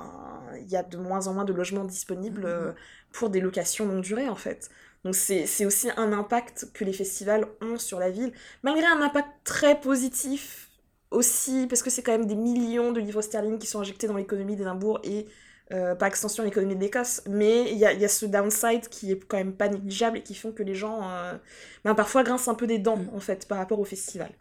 il 0.59 0.67
y 0.67 0.75
a 0.75 0.83
de 0.83 0.97
moins 0.97 1.27
en 1.27 1.33
moins 1.33 1.45
de 1.45 1.53
logements 1.53 1.83
disponibles 1.85 2.43
Mhm. 2.43 2.47
euh, 2.47 2.71
pour 3.11 3.29
des 3.29 3.39
locations 3.39 3.85
longue 3.87 4.01
durée 4.01 4.27
en 4.29 4.35
fait. 4.35 4.69
Donc 5.05 5.15
c'est 5.15 5.65
aussi 5.65 5.89
un 5.97 6.11
impact 6.13 6.67
que 6.73 6.83
les 6.83 6.91
festivals 6.93 7.47
ont 7.61 7.77
sur 7.77 7.99
la 7.99 8.09
ville, 8.09 8.33
malgré 8.63 8.85
un 8.87 9.01
impact 9.01 9.29
très 9.43 9.79
positif 9.79 10.71
aussi 11.11 11.67
parce 11.67 11.83
que 11.83 11.91
c'est 11.91 12.01
quand 12.03 12.11
même 12.11 12.25
des 12.25 12.35
millions 12.35 12.91
de 12.91 12.99
livres 12.99 13.21
sterling 13.21 13.59
qui 13.59 13.67
sont 13.67 13.79
injectés 13.79 14.07
dans 14.07 14.17
l'économie 14.17 14.55
d'Édimbourg 14.55 14.99
et 15.03 15.27
euh, 15.71 15.95
par 15.95 16.07
extension 16.07 16.43
l'économie 16.43 16.75
de 16.75 16.81
l'Écosse. 16.81 17.21
Mais 17.27 17.71
il 17.71 17.77
y 17.77 17.85
a, 17.85 17.93
il 17.93 17.99
y 18.01 18.05
a 18.05 18.07
ce 18.09 18.25
downside 18.25 18.89
qui 18.89 19.11
est 19.11 19.19
quand 19.27 19.37
même 19.37 19.53
pas 19.55 19.69
négligeable 19.69 20.17
et 20.17 20.23
qui 20.23 20.35
font 20.35 20.51
que 20.51 20.63
les 20.63 20.75
gens 20.75 21.07
euh, 21.09 21.37
ben, 21.83 21.95
parfois 21.95 22.23
grincent 22.23 22.51
un 22.51 22.55
peu 22.55 22.67
des 22.67 22.79
dents 22.79 22.97
Mhm. 22.97 23.09
en 23.13 23.19
fait 23.19 23.47
par 23.47 23.59
rapport 23.59 23.79
au 23.79 23.85
festival. 23.85 24.31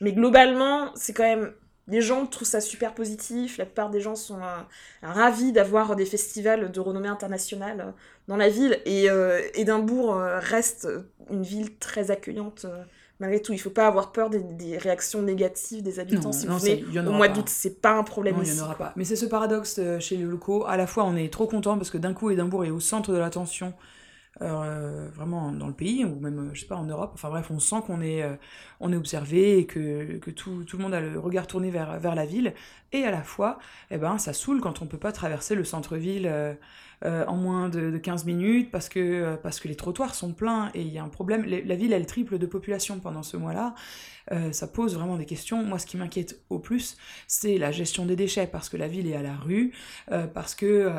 Mais 0.00 0.12
globalement, 0.12 0.92
c'est 0.94 1.14
quand 1.14 1.24
même 1.24 1.54
les 1.88 2.00
gens 2.00 2.26
trouvent 2.26 2.46
ça 2.46 2.60
super 2.60 2.94
positif, 2.94 3.58
la 3.58 3.64
plupart 3.66 3.90
des 3.90 4.00
gens 4.00 4.14
sont 4.14 4.38
euh, 4.38 4.60
ravis 5.02 5.52
d'avoir 5.52 5.96
des 5.96 6.06
festivals 6.06 6.70
de 6.70 6.80
renommée 6.80 7.08
internationale 7.08 7.80
euh, 7.80 7.90
dans 8.28 8.36
la 8.36 8.48
ville, 8.48 8.78
et 8.84 9.10
euh, 9.10 9.40
Édimbourg 9.54 10.14
euh, 10.16 10.38
reste 10.38 10.88
une 11.30 11.42
ville 11.42 11.76
très 11.78 12.10
accueillante 12.12 12.66
euh, 12.66 12.84
malgré 13.18 13.42
tout. 13.42 13.52
Il 13.52 13.58
faut 13.58 13.70
pas 13.70 13.86
avoir 13.88 14.12
peur 14.12 14.30
des, 14.30 14.38
des 14.40 14.78
réactions 14.78 15.22
négatives 15.22 15.82
des 15.82 15.98
habitants. 15.98 16.26
Non, 16.28 16.32
si 16.32 16.46
non, 16.46 16.56
vous 16.56 16.64
venez 16.64 16.84
au 17.08 17.12
mois 17.12 17.28
d'août, 17.28 17.48
c'est 17.48 17.80
pas 17.80 17.92
un 17.92 18.04
problème 18.04 18.36
Non, 18.36 18.42
il 18.42 18.46
ici. 18.46 18.54
n'y 18.56 18.60
en 18.60 18.64
aura 18.66 18.76
pas. 18.76 18.92
Mais 18.96 19.04
c'est 19.04 19.16
ce 19.16 19.26
paradoxe 19.26 19.80
chez 20.00 20.16
les 20.16 20.24
locaux. 20.24 20.64
À 20.66 20.76
la 20.76 20.86
fois, 20.86 21.04
on 21.04 21.16
est 21.16 21.32
trop 21.32 21.46
content 21.46 21.76
parce 21.76 21.90
que 21.90 21.98
d'un 21.98 22.14
coup, 22.14 22.30
Édimbourg 22.30 22.64
est 22.64 22.70
au 22.70 22.80
centre 22.80 23.12
de 23.12 23.18
l'attention, 23.18 23.74
euh, 24.40 25.08
vraiment 25.14 25.52
dans 25.52 25.66
le 25.66 25.74
pays, 25.74 26.04
ou 26.04 26.18
même, 26.18 26.38
euh, 26.38 26.54
je 26.54 26.60
sais 26.60 26.66
pas, 26.66 26.76
en 26.76 26.84
Europe. 26.84 27.10
Enfin 27.14 27.28
bref, 27.28 27.50
on 27.50 27.58
sent 27.58 27.82
qu'on 27.86 28.00
est, 28.00 28.22
euh, 28.22 28.34
on 28.80 28.92
est 28.92 28.96
observé 28.96 29.58
et 29.58 29.66
que, 29.66 30.16
que 30.18 30.30
tout, 30.30 30.64
tout 30.64 30.78
le 30.78 30.82
monde 30.82 30.94
a 30.94 31.00
le 31.00 31.18
regard 31.18 31.46
tourné 31.46 31.70
vers, 31.70 31.98
vers 32.00 32.14
la 32.14 32.24
ville. 32.24 32.54
Et 32.92 33.04
à 33.04 33.10
la 33.10 33.22
fois, 33.22 33.58
eh 33.90 33.98
ben, 33.98 34.18
ça 34.18 34.32
saoule 34.32 34.60
quand 34.60 34.80
on 34.82 34.86
peut 34.86 34.98
pas 34.98 35.12
traverser 35.12 35.54
le 35.54 35.64
centre-ville 35.64 36.56
euh, 37.04 37.24
en 37.26 37.36
moins 37.36 37.68
de, 37.68 37.90
de 37.90 37.98
15 37.98 38.24
minutes 38.26 38.70
parce 38.70 38.88
que, 38.88 39.00
euh, 39.00 39.36
parce 39.36 39.58
que 39.58 39.66
les 39.66 39.74
trottoirs 39.74 40.14
sont 40.14 40.32
pleins 40.32 40.70
et 40.74 40.82
il 40.82 40.92
y 40.92 40.98
a 40.98 41.02
un 41.02 41.08
problème. 41.08 41.44
La 41.44 41.74
ville, 41.74 41.92
elle 41.92 42.06
triple 42.06 42.38
de 42.38 42.46
population 42.46 43.00
pendant 43.00 43.22
ce 43.22 43.36
mois-là. 43.36 43.74
Euh, 44.30 44.52
ça 44.52 44.68
pose 44.68 44.94
vraiment 44.94 45.16
des 45.16 45.26
questions. 45.26 45.64
Moi, 45.64 45.80
ce 45.80 45.86
qui 45.86 45.96
m'inquiète 45.96 46.40
au 46.48 46.60
plus, 46.60 46.96
c'est 47.26 47.58
la 47.58 47.72
gestion 47.72 48.06
des 48.06 48.14
déchets, 48.14 48.46
parce 48.46 48.68
que 48.68 48.76
la 48.76 48.86
ville 48.86 49.08
est 49.08 49.16
à 49.16 49.22
la 49.22 49.34
rue, 49.34 49.72
parce 50.32 50.54
que 50.54 50.90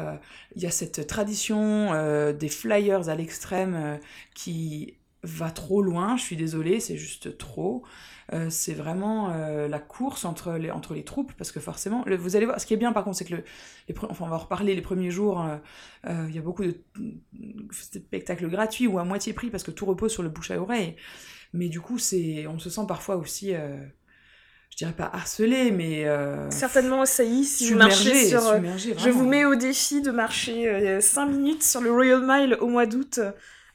il 0.55 0.61
y 0.61 0.65
a 0.65 0.71
cette 0.71 1.07
tradition 1.07 1.91
des 2.33 2.49
flyers 2.49 3.07
à 3.07 3.15
l'extrême 3.15 3.99
qui 4.33 4.95
va 5.23 5.49
trop 5.51 5.81
loin. 5.81 6.17
Je 6.17 6.23
suis 6.23 6.36
désolée, 6.36 6.79
c'est 6.79 6.97
juste 6.97 7.38
trop. 7.38 7.83
Euh, 8.31 8.49
c'est 8.49 8.73
vraiment 8.73 9.31
euh, 9.31 9.67
la 9.67 9.79
course 9.79 10.23
entre 10.25 10.53
les, 10.53 10.71
entre 10.71 10.93
les 10.93 11.03
troupes, 11.03 11.33
parce 11.38 11.51
que 11.51 11.59
forcément, 11.59 12.03
le- 12.05 12.15
vous 12.15 12.36
allez 12.38 12.45
voir, 12.45 12.59
ce 12.59 12.65
qui 12.65 12.73
est 12.73 12.77
bien 12.77 12.93
par 12.93 13.03
contre, 13.03 13.17
c'est 13.17 13.25
que 13.25 13.36
le, 13.36 13.43
les, 13.89 13.93
pre- 13.93 14.07
enfin, 14.09 14.25
on 14.25 14.29
va 14.29 14.36
en 14.36 14.39
reparler 14.39 14.75
les 14.75 14.81
premiers 14.81 15.12
jours, 15.12 15.41
euh, 15.41 15.57
euh, 16.07 16.25
il 16.29 16.36
y 16.36 16.38
a 16.38 16.41
beaucoup 16.41 16.63
de 16.63 16.77
spectacles 17.71 18.47
gratuits 18.49 18.88
ou 18.88 18.97
à 18.99 19.03
moitié 19.03 19.33
prix, 19.33 19.49
parce 19.49 19.63
que 19.63 19.71
tout 19.71 19.86
repose 19.86 20.12
sur 20.12 20.23
le 20.23 20.29
bouche 20.29 20.51
à 20.51 20.59
oreille. 20.62 20.95
Mais 21.53 21.67
du 21.69 21.81
coup, 21.81 21.97
c'est, 21.99 22.47
on 22.47 22.59
se 22.59 22.69
sent 22.69 22.81
parfois 22.88 23.17
aussi, 23.17 23.51
je 24.71 24.77
dirais 24.77 24.93
pas 24.93 25.09
harcelé, 25.13 25.71
mais 25.71 26.05
euh, 26.05 26.49
Certainement 26.49 27.01
assailli 27.01 27.43
si 27.45 27.65
vous 27.73 27.79
marchez 27.89 28.09
sur. 28.29 28.41
Je 28.97 29.09
vous 29.12 29.25
mets 29.27 29.45
au 29.45 29.55
défi 29.55 30.01
de 30.01 30.12
marcher 30.12 30.99
5 31.01 31.25
minutes 31.27 31.63
sur 31.63 31.81
le 31.81 31.91
Royal 31.91 32.21
Mile 32.25 32.57
au 32.59 32.67
mois 32.67 32.86
d'août 32.88 33.19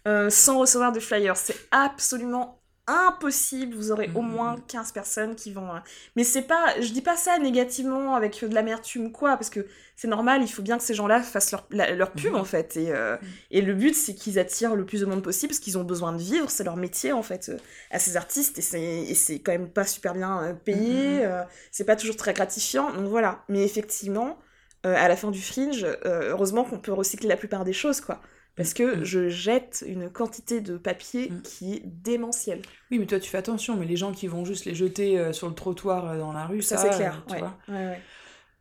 euh, 0.08 0.30
sans 0.30 0.58
recevoir 0.58 0.90
de 0.92 1.00
flyers. 1.00 1.36
C'est 1.36 1.56
absolument 1.70 2.54
impossible. 2.86 3.74
Vous 3.76 3.90
aurez 3.92 4.10
au 4.14 4.22
Mhm. 4.22 4.30
moins 4.30 4.56
15 4.66 4.92
personnes 4.92 5.34
qui 5.36 5.52
vont. 5.52 5.68
euh, 5.74 5.78
Mais 6.16 6.24
c'est 6.24 6.40
pas. 6.42 6.64
Je 6.80 6.90
dis 6.90 7.02
pas 7.02 7.16
ça 7.16 7.38
négativement 7.38 8.14
avec 8.14 8.42
de 8.42 8.54
l'amertume 8.54 9.06
ou 9.06 9.10
quoi, 9.10 9.36
parce 9.36 9.50
que 9.50 9.66
c'est 9.94 10.08
normal, 10.08 10.42
il 10.42 10.48
faut 10.48 10.62
bien 10.62 10.78
que 10.78 10.84
ces 10.84 10.94
gens-là 10.94 11.20
fassent 11.20 11.50
leur, 11.52 11.66
la- 11.70 11.90
leur 11.94 12.12
pub 12.12 12.32
Mhm. 12.32 12.38
en 12.40 12.44
fait. 12.44 12.76
Et, 12.78 12.90
euh, 12.90 13.16
Mhm. 13.20 13.28
et 13.50 13.60
le 13.60 13.74
but, 13.74 13.94
c'est 13.94 14.14
qu'ils 14.14 14.38
attirent 14.38 14.74
le 14.74 14.86
plus 14.86 15.00
de 15.02 15.06
monde 15.06 15.22
possible, 15.22 15.50
parce 15.50 15.58
qu'ils 15.60 15.76
ont 15.76 15.84
besoin 15.84 16.12
de 16.12 16.22
vivre, 16.22 16.48
c'est 16.50 16.64
leur 16.64 16.76
métier 16.76 17.12
en 17.12 17.22
fait, 17.22 17.50
euh, 17.50 17.58
à 17.90 17.98
ces 17.98 18.16
artistes. 18.16 18.58
Et 18.58 19.14
c'est 19.14 19.38
quand 19.40 19.52
même 19.52 19.68
pas 19.70 19.84
super 19.84 20.14
bien 20.14 20.58
payé, 20.64 21.28
c'est 21.70 21.84
pas 21.84 21.96
toujours 21.96 22.16
très 22.16 22.32
gratifiant. 22.32 22.90
Donc 22.94 23.06
voilà. 23.08 23.44
Mais 23.50 23.62
effectivement 23.64 24.38
à 24.84 25.08
la 25.08 25.16
fin 25.16 25.30
du 25.30 25.42
fringe, 25.42 25.84
heureusement 26.04 26.64
qu'on 26.64 26.78
peut 26.78 26.92
recycler 26.92 27.28
la 27.28 27.36
plupart 27.36 27.64
des 27.64 27.72
choses, 27.74 28.00
quoi. 28.00 28.22
Parce 28.58 28.74
que 28.74 28.96
Mm. 28.96 29.04
je 29.04 29.28
jette 29.30 29.84
une 29.86 30.10
quantité 30.10 30.60
de 30.60 30.76
papier 30.76 31.30
Mm. 31.30 31.42
qui 31.42 31.74
est 31.76 31.82
démentielle. 31.86 32.62
Oui, 32.90 32.98
mais 32.98 33.06
toi, 33.06 33.20
tu 33.20 33.30
fais 33.30 33.38
attention, 33.38 33.76
mais 33.78 33.86
les 33.86 33.96
gens 33.96 34.12
qui 34.12 34.26
vont 34.26 34.44
juste 34.44 34.66
les 34.66 34.74
jeter 34.74 35.18
euh, 35.18 35.32
sur 35.32 35.48
le 35.48 35.54
trottoir 35.54 36.10
euh, 36.10 36.18
dans 36.18 36.32
la 36.34 36.46
rue, 36.46 36.60
Ça, 36.62 36.76
ça, 36.76 36.90
c'est 36.90 36.90
clair. 36.90 37.24
euh, 37.24 37.26
tu 37.28 37.34
ouais. 37.34 37.40
vois. 37.40 37.58
Ouais, 37.68 37.74
ouais. 37.86 38.02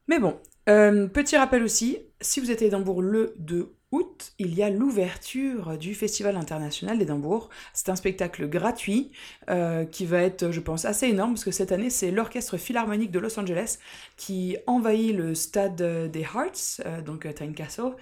Mais 0.07 0.19
bon, 0.19 0.39
Euh, 0.69 1.07
petit 1.07 1.37
rappel 1.37 1.63
aussi, 1.63 1.99
si 2.21 2.39
vous 2.41 2.51
êtes 2.51 2.61
à 2.61 2.65
Édimbourg 2.65 3.01
le 3.01 3.33
2 3.39 3.75
août, 3.91 4.33
il 4.37 4.53
y 4.53 4.63
a 4.63 4.69
l'ouverture 4.69 5.77
du 5.77 5.95
Festival 5.95 6.35
international 6.35 6.97
d'Édimbourg. 6.97 7.49
C'est 7.73 7.89
un 7.89 7.95
spectacle 7.95 8.47
gratuit 8.49 9.11
euh, 9.49 9.85
qui 9.85 10.05
va 10.05 10.21
être, 10.21 10.51
je 10.51 10.59
pense, 10.59 10.85
assez 10.85 11.07
énorme 11.07 11.33
parce 11.33 11.45
que 11.45 11.51
cette 11.51 11.71
année, 11.71 11.89
c'est 11.89 12.11
l'Orchestre 12.11 12.57
Philharmonique 12.57 13.11
de 13.11 13.19
Los 13.19 13.39
Angeles 13.39 13.77
qui 14.17 14.57
envahit 14.67 15.15
le 15.15 15.35
stade 15.35 16.11
des 16.11 16.21
Hearts, 16.21 16.81
euh, 16.85 17.01
donc 17.01 17.33
Tyne 17.33 17.53
Castle, 17.53 17.93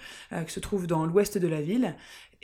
qui 0.46 0.52
se 0.52 0.60
trouve 0.60 0.86
dans 0.86 1.06
l'ouest 1.06 1.38
de 1.38 1.48
la 1.48 1.60
ville 1.60 1.94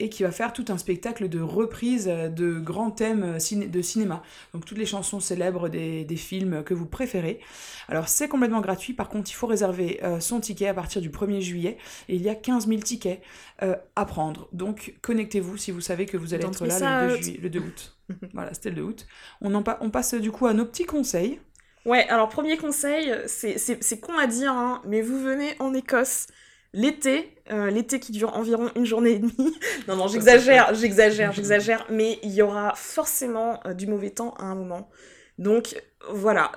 et 0.03 0.09
qui 0.09 0.25
va 0.25 0.33
faire 0.33 0.53
tout 0.53 0.65
un 0.69 0.79
spectacle 0.79 1.29
de 1.29 1.41
reprise 1.41 2.07
de 2.07 2.59
grands 2.59 2.91
thèmes 2.91 3.39
de 3.39 3.83
cinéma. 3.83 4.25
Donc 4.53 4.65
toutes 4.65 4.79
les 4.79 4.85
chansons 4.85 5.21
célèbres 5.21 5.69
des, 5.69 6.17
films 6.17 6.65
que 6.65 6.75
vous 6.75 6.87
préférez. 6.87 7.39
Alors 7.89 8.09
c'est 8.09 8.27
complètement 8.27 8.61
gratuit, 8.61 8.95
par 8.95 9.09
contre 9.09 9.31
il 9.31 9.35
faut 9.35 9.47
réserver 9.47 10.01
euh, 10.03 10.19
son 10.19 10.41
ticket 10.41 10.67
à 10.67 10.75
partir 10.75 11.01
du 11.01 11.09
1er 11.09 11.41
juillet 11.41 11.79
et 12.09 12.17
il 12.17 12.23
y 12.23 12.29
a 12.29 12.35
15 12.35 12.67
000 12.67 12.81
tickets 12.81 13.23
euh, 13.63 13.77
à 13.95 14.05
prendre. 14.05 14.49
Donc 14.53 14.95
connectez-vous 15.03 15.57
si 15.57 15.71
vous 15.71 15.81
savez 15.81 16.07
que 16.07 16.17
vous 16.17 16.35
allez 16.35 16.47
être 16.47 16.67
là 16.67 17.07
le 17.07 17.17
2, 17.17 17.23
juillet, 17.23 17.41
le 17.41 17.51
2 17.51 17.61
août. 17.61 17.97
voilà, 18.35 18.53
c'était 18.55 18.71
le 18.71 18.77
2 18.77 18.83
août. 18.83 19.07
On, 19.41 19.55
en 19.55 19.63
on 19.81 19.91
passe 19.91 20.15
du 20.15 20.33
coup 20.33 20.47
à 20.47 20.53
nos 20.53 20.67
petits 20.67 20.85
conseils. 20.85 21.39
Ouais, 21.85 22.09
alors 22.09 22.29
premier 22.29 22.57
conseil, 22.57 23.13
c'est 23.27 24.01
con 24.01 24.19
à 24.19 24.27
dire, 24.27 24.53
hein, 24.53 24.83
mais 24.85 25.01
vous 25.01 25.21
venez 25.21 25.55
en 25.61 25.75
Écosse 25.75 26.27
l'été, 26.73 27.35
euh, 27.51 27.71
l'été 27.71 28.01
qui 28.01 28.13
dure 28.13 28.37
environ 28.37 28.71
une 28.77 28.85
journée 28.85 29.13
et 29.13 29.19
demie. 29.19 29.59
non, 29.89 29.97
non, 29.97 30.09
j'exagère, 30.09 30.75
j'exagère, 30.75 31.33
j'exagère, 31.37 31.87
mais 31.91 32.19
il 32.23 32.31
y 32.33 32.43
aura 32.43 32.75
forcément 32.75 33.61
euh, 33.67 33.75
du 33.75 33.87
mauvais 33.87 34.11
temps 34.11 34.35
à 34.39 34.45
un 34.45 34.55
moment. 34.55 34.89
Donc 35.39 35.81
voilà, 36.11 36.53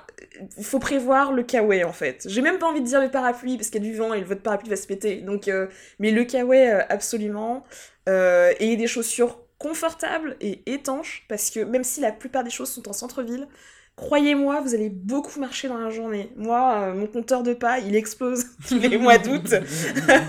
il 0.58 0.64
faut 0.64 0.78
prévoir 0.78 1.32
le 1.32 1.42
kawaii 1.42 1.84
en 1.84 1.92
fait. 1.92 2.26
J'ai 2.28 2.42
même 2.42 2.58
pas 2.58 2.66
envie 2.66 2.82
de 2.82 2.86
dire 2.86 3.00
le 3.00 3.10
parapluie 3.10 3.56
parce 3.56 3.70
qu'il 3.70 3.82
y 3.82 3.88
a 3.88 3.90
du 3.90 3.96
vent 3.96 4.12
et 4.12 4.22
votre 4.22 4.42
parapluie 4.42 4.68
va 4.68 4.76
se 4.76 4.86
péter. 4.86 5.22
Donc, 5.22 5.48
euh, 5.48 5.66
mais 5.98 6.10
le 6.10 6.24
kawaii 6.24 6.68
absolument 6.88 7.64
et 8.08 8.76
des 8.76 8.86
chaussures 8.86 9.40
confortables 9.58 10.36
et 10.40 10.62
étanches 10.72 11.24
parce 11.28 11.50
que 11.50 11.58
même 11.60 11.82
si 11.82 12.00
la 12.00 12.12
plupart 12.12 12.44
des 12.44 12.50
choses 12.50 12.70
sont 12.70 12.88
en 12.88 12.92
centre-ville, 12.92 13.48
Croyez-moi, 13.96 14.60
vous 14.60 14.74
allez 14.74 14.90
beaucoup 14.90 15.40
marcher 15.40 15.68
dans 15.68 15.78
la 15.78 15.88
journée. 15.88 16.30
Moi, 16.36 16.80
euh, 16.80 16.92
mon 16.92 17.06
compteur 17.06 17.42
de 17.42 17.54
pas, 17.54 17.78
il 17.78 17.96
explose 17.96 18.44
tous 18.68 18.78
les 18.78 18.98
mois 18.98 19.16
d'août. 19.16 19.54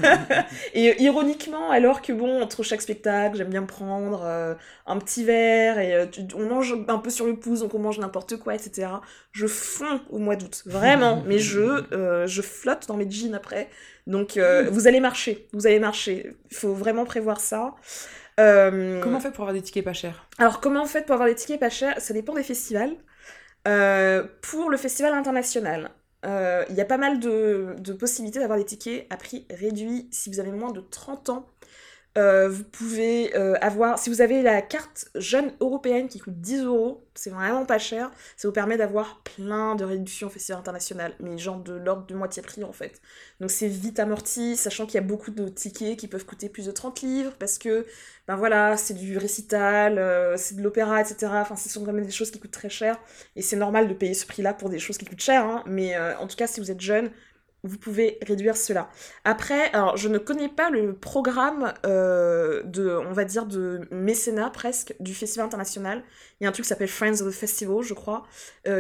et 0.74 0.92
euh, 0.92 0.94
ironiquement, 1.00 1.70
alors 1.70 2.02
que 2.02 2.14
bon, 2.14 2.42
entre 2.42 2.64
chaque 2.64 2.82
spectacle, 2.82 3.36
j'aime 3.36 3.50
bien 3.50 3.64
prendre 3.64 4.22
euh, 4.24 4.54
un 4.86 4.98
petit 5.00 5.26
verre 5.26 5.80
et 5.80 6.10
on 6.34 6.46
mange 6.48 6.78
un 6.88 6.98
peu 6.98 7.10
sur 7.10 7.26
le 7.26 7.36
pouce, 7.36 7.60
donc 7.60 7.74
on 7.74 7.80
mange 7.80 8.00
n'importe 8.00 8.38
quoi, 8.38 8.56
etc. 8.56 8.88
Je 9.34 9.48
fonds 9.48 10.00
au 10.12 10.20
mois 10.20 10.38
d'août, 10.38 10.64
vraiment. 10.66 11.22
mais 11.28 11.38
je, 11.38 12.24
je 12.26 12.42
flotte 12.42 12.88
dans 12.88 12.96
mes 12.96 13.12
jeans 13.12 13.36
après. 13.36 13.68
Donc, 14.08 14.40
vous 14.72 14.88
allez 14.88 15.02
marcher, 15.02 15.46
vous 15.52 15.68
allez 15.68 15.80
marcher. 15.80 16.38
Il 16.52 16.56
faut 16.56 16.74
vraiment 16.74 17.04
prévoir 17.04 17.42
ça. 17.42 17.76
Comment 18.38 19.18
on 19.18 19.20
fait 19.20 19.32
pour 19.32 19.42
avoir 19.42 19.54
des 19.54 19.62
tickets 19.62 19.84
pas 19.84 19.92
chers? 19.92 20.26
Alors, 20.38 20.62
comment 20.62 20.84
on 20.84 20.86
fait 20.86 21.06
pour 21.06 21.16
avoir 21.16 21.28
des 21.28 21.36
tickets 21.36 21.60
pas 21.60 21.70
chers? 21.70 22.00
Ça 22.00 22.14
dépend 22.14 22.34
des 22.34 22.44
festivals. 22.44 22.96
Euh, 23.68 24.26
pour 24.42 24.70
le 24.70 24.78
festival 24.78 25.14
international, 25.14 25.92
euh, 26.26 26.64
il 26.70 26.76
y 26.76 26.82
a 26.82 26.86
pas 26.86 26.98
mal 26.98 27.20
de, 27.20 27.76
de 27.80 27.94
possibilités 27.94 28.40
d'avoir 28.40 28.58
des 28.58 28.66
tickets 28.66 29.08
à 29.10 29.18
prix 29.18 29.46
réduit 29.50 30.08
si 30.12 30.30
vous 30.30 30.40
avez 30.40 30.52
moins 30.52 30.72
de 30.72 30.82
30 30.82 31.30
ans. 31.30 31.46
Euh, 32.18 32.50
vous 32.50 32.64
pouvez 32.64 33.34
avoir, 33.62 34.00
si 34.00 34.10
vous 34.10 34.22
avez 34.22 34.42
la 34.42 34.62
carte 34.62 35.10
jeune 35.16 35.54
européenne 35.60 36.08
qui 36.08 36.20
coûte 36.20 36.40
10 36.40 36.64
euros, 36.64 37.08
c'est 37.14 37.30
vraiment 37.30 37.66
pas 37.66 37.80
cher, 37.80 38.12
ça 38.36 38.48
vous 38.48 38.54
permet 38.54 38.78
d'avoir 38.78 39.22
plein 39.24 39.76
de 39.76 39.84
réductions 39.84 40.28
au 40.28 40.30
festival 40.30 40.60
international, 40.60 41.14
mais 41.20 41.38
genre 41.38 41.60
de 41.60 41.74
l'ordre 41.74 42.06
de 42.06 42.16
moitié 42.16 42.42
prix 42.42 42.64
en 42.64 42.74
fait. 42.74 43.02
Donc 43.40 43.52
c'est 43.52 43.68
vite 43.68 44.00
amorti, 44.00 44.56
sachant 44.56 44.86
qu'il 44.86 44.96
y 44.96 45.04
a 45.04 45.08
beaucoup 45.08 45.32
de 45.32 45.48
tickets 45.48 45.98
qui 45.98 46.08
peuvent 46.08 46.26
coûter 46.26 46.50
plus 46.50 46.66
de 46.66 46.72
30 46.72 47.02
livres, 47.02 47.34
parce 47.40 47.58
que 47.58 47.86
ben 48.28 48.36
voilà, 48.36 48.76
c'est 48.76 48.94
du 48.94 49.18
récital, 49.18 49.98
euh, 49.98 50.36
c'est 50.38 50.56
de 50.56 50.62
l'opéra, 50.62 51.00
etc. 51.00 51.32
Enfin, 51.36 51.56
ce 51.56 51.70
sont 51.70 51.86
quand 51.86 51.94
même 51.94 52.06
des 52.06 52.12
choses 52.12 52.30
qui 52.30 52.40
coûtent 52.40 52.52
très 52.52 52.70
cher. 52.70 53.00
Et 53.38 53.42
c'est 53.42 53.56
normal 53.56 53.88
de 53.88 53.94
payer 53.94 54.14
ce 54.14 54.26
prix-là 54.26 54.54
pour 54.54 54.70
des 54.70 54.80
choses 54.80 54.98
qui 54.98 55.06
coûtent 55.06 55.22
cher. 55.22 55.46
Hein, 55.46 55.64
mais 55.66 55.96
euh, 55.96 56.18
en 56.18 56.28
tout 56.28 56.36
cas, 56.36 56.46
si 56.46 56.60
vous 56.60 56.70
êtes 56.70 56.82
jeune, 56.82 57.10
vous 57.68 57.78
pouvez 57.78 58.18
réduire 58.22 58.58
cela. 58.58 58.90
Après, 59.24 59.72
alors 59.74 59.98
je 59.98 60.10
ne 60.10 60.18
connais 60.18 60.50
pas 60.50 60.70
le 60.70 60.94
programme 60.94 61.74
euh, 61.86 62.64
de, 62.64 62.90
on 62.90 63.14
va 63.14 63.26
dire, 63.26 63.46
de 63.46 63.82
mécénat 63.92 64.50
presque 64.50 64.96
du 65.00 65.14
Festival 65.14 65.46
international. 65.46 66.04
Il 66.40 66.44
y 66.44 66.48
a 66.48 66.50
un 66.50 66.52
truc 66.54 66.64
qui 66.64 66.70
s'appelle 66.70 66.88
Friends 66.88 67.22
of 67.22 67.28
the 67.28 67.38
Festival, 67.38 67.82
je 67.82 67.94
crois, 67.94 68.24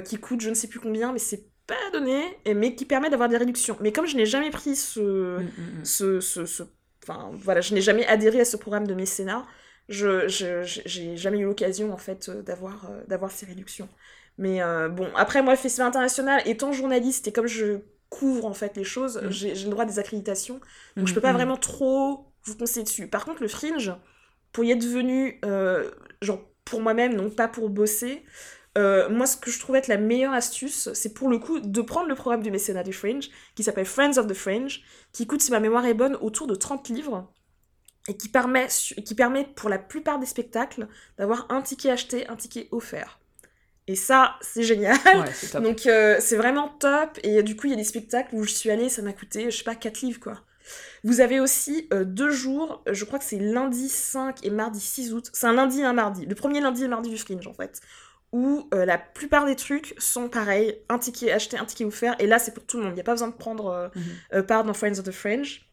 qui 0.05 0.17
coûte 0.17 0.41
je 0.41 0.49
ne 0.49 0.55
sais 0.55 0.67
plus 0.67 0.79
combien, 0.79 1.11
mais 1.11 1.19
c'est 1.19 1.45
pas 1.65 1.75
donné, 1.91 2.23
mais 2.55 2.75
qui 2.75 2.85
permet 2.85 3.09
d'avoir 3.09 3.29
des 3.29 3.37
réductions. 3.37 3.77
Mais 3.81 3.91
comme 3.91 4.07
je 4.07 4.15
n'ai 4.15 4.25
jamais 4.25 4.51
pris 4.51 4.75
ce, 4.75 4.99
mm, 5.39 5.43
mm, 5.43 5.79
mm. 5.79 5.85
ce, 5.85 6.19
ce, 6.21 6.45
ce 6.45 6.63
Enfin, 7.07 7.31
voilà, 7.33 7.61
je 7.61 7.73
n'ai 7.73 7.81
jamais 7.81 8.05
adhéré 8.05 8.41
à 8.41 8.45
ce 8.45 8.57
programme 8.57 8.85
de 8.85 8.93
mécénat. 8.93 9.45
Je, 9.87 10.27
j'ai 10.27 11.15
jamais 11.15 11.39
eu 11.39 11.45
l'occasion, 11.45 11.93
en 11.93 11.97
fait, 11.97 12.27
euh, 12.27 12.41
d'avoir, 12.41 12.89
euh, 12.89 13.03
d'avoir 13.07 13.31
ces 13.31 13.45
réductions. 13.45 13.87
Mais 14.37 14.61
euh, 14.61 14.89
bon, 14.89 15.07
après, 15.15 15.41
moi, 15.41 15.53
le 15.53 15.57
Festival 15.57 15.87
international, 15.87 16.41
étant 16.45 16.73
journaliste 16.73 17.27
et 17.27 17.31
comme 17.31 17.47
je 17.47 17.79
couvre, 18.09 18.45
en 18.45 18.53
fait, 18.53 18.77
les 18.77 18.83
choses, 18.83 19.21
mm. 19.21 19.29
j'ai, 19.31 19.53
le 19.55 19.69
droit 19.69 19.85
des 19.85 19.99
accréditations. 19.99 20.59
Donc, 20.95 21.07
je 21.07 21.13
peux 21.13 21.21
pas 21.21 21.33
mm, 21.33 21.37
vraiment 21.37 21.57
trop 21.57 22.31
vous 22.45 22.55
conseiller 22.55 22.83
dessus. 22.83 23.07
Par 23.07 23.25
contre, 23.25 23.41
le 23.41 23.47
Fringe, 23.47 23.93
pour 24.51 24.63
y 24.63 24.71
être 24.71 24.85
venu, 24.85 25.41
genre, 26.21 26.39
pour 26.65 26.81
moi-même, 26.81 27.15
donc 27.15 27.35
pas 27.35 27.47
pour 27.47 27.69
bosser, 27.69 28.23
euh, 28.77 29.09
moi, 29.09 29.25
ce 29.25 29.37
que 29.37 29.49
je 29.49 29.59
trouve 29.59 29.75
être 29.75 29.87
la 29.87 29.97
meilleure 29.97 30.33
astuce, 30.33 30.93
c'est 30.93 31.13
pour 31.13 31.29
le 31.29 31.39
coup 31.39 31.59
de 31.59 31.81
prendre 31.81 32.07
le 32.07 32.15
programme 32.15 32.43
du 32.43 32.51
mécénat 32.51 32.83
du 32.83 32.93
Fringe, 32.93 33.29
qui 33.55 33.63
s'appelle 33.63 33.85
Friends 33.85 34.17
of 34.17 34.27
the 34.27 34.33
Fringe, 34.33 34.83
qui 35.13 35.25
coûte, 35.25 35.41
si 35.41 35.51
ma 35.51 35.59
mémoire 35.59 35.85
est 35.85 35.95
bonne, 35.95 36.15
autour 36.21 36.45
de 36.45 36.53
30 36.53 36.89
livres, 36.89 37.27
et 38.07 38.15
qui 38.15 38.29
permet, 38.29 38.67
qui 38.67 39.15
permet 39.15 39.45
pour 39.55 39.69
la 39.69 39.79
plupart 39.79 40.19
des 40.19 40.27
spectacles 40.27 40.87
d'avoir 41.17 41.47
un 41.49 41.61
ticket 41.61 41.89
acheté, 41.89 42.27
un 42.27 42.35
ticket 42.35 42.67
offert. 42.71 43.19
Et 43.87 43.95
ça, 43.95 44.35
c'est 44.41 44.63
génial. 44.63 44.97
Donc, 45.61 45.85
euh, 45.85 46.17
c'est 46.19 46.35
vraiment 46.35 46.69
top. 46.79 47.19
Et 47.23 47.41
du 47.43 47.55
coup, 47.55 47.67
il 47.67 47.71
y 47.71 47.73
a 47.73 47.77
des 47.77 47.83
spectacles 47.83 48.35
où 48.35 48.43
je 48.43 48.51
suis 48.51 48.69
allée, 48.69 48.89
ça 48.89 49.01
m'a 49.01 49.13
coûté, 49.13 49.49
je 49.49 49.57
sais 49.57 49.63
pas, 49.63 49.75
4 49.75 50.01
livres, 50.01 50.19
quoi. 50.19 50.41
Vous 51.05 51.21
avez 51.21 51.39
aussi 51.39 51.87
euh, 51.93 52.03
deux 52.03 52.31
jours, 52.31 52.83
je 52.91 53.05
crois 53.05 53.19
que 53.19 53.25
c'est 53.25 53.39
lundi 53.39 53.87
5 53.87 54.45
et 54.45 54.49
mardi 54.49 54.81
6 54.81 55.13
août. 55.13 55.29
C'est 55.31 55.47
un 55.47 55.53
lundi 55.53 55.79
et 55.79 55.85
un 55.85 55.93
mardi. 55.93 56.25
Le 56.25 56.35
premier 56.35 56.59
lundi 56.59 56.83
et 56.83 56.87
mardi 56.89 57.09
du 57.09 57.17
Fringe, 57.17 57.47
en 57.47 57.53
fait 57.53 57.81
où 58.33 58.67
euh, 58.73 58.85
la 58.85 58.97
plupart 58.97 59.45
des 59.45 59.55
trucs 59.55 59.95
sont 59.97 60.29
pareils, 60.29 60.77
un 60.89 60.99
ticket 60.99 61.31
acheté, 61.31 61.57
un 61.57 61.65
ticket 61.65 61.85
offert, 61.85 62.15
et 62.19 62.27
là 62.27 62.39
c'est 62.39 62.53
pour 62.53 62.65
tout 62.65 62.77
le 62.77 62.83
monde, 62.83 62.93
il 62.93 62.95
n'y 62.95 63.01
a 63.01 63.05
pas 63.05 63.13
besoin 63.13 63.29
de 63.29 63.35
prendre 63.35 63.67
euh, 63.67 63.87
mhm. 63.95 64.03
euh, 64.33 64.43
part 64.43 64.63
dans 64.63 64.73
Friends 64.73 64.99
of 64.99 65.03
the 65.03 65.11
Fringe. 65.11 65.66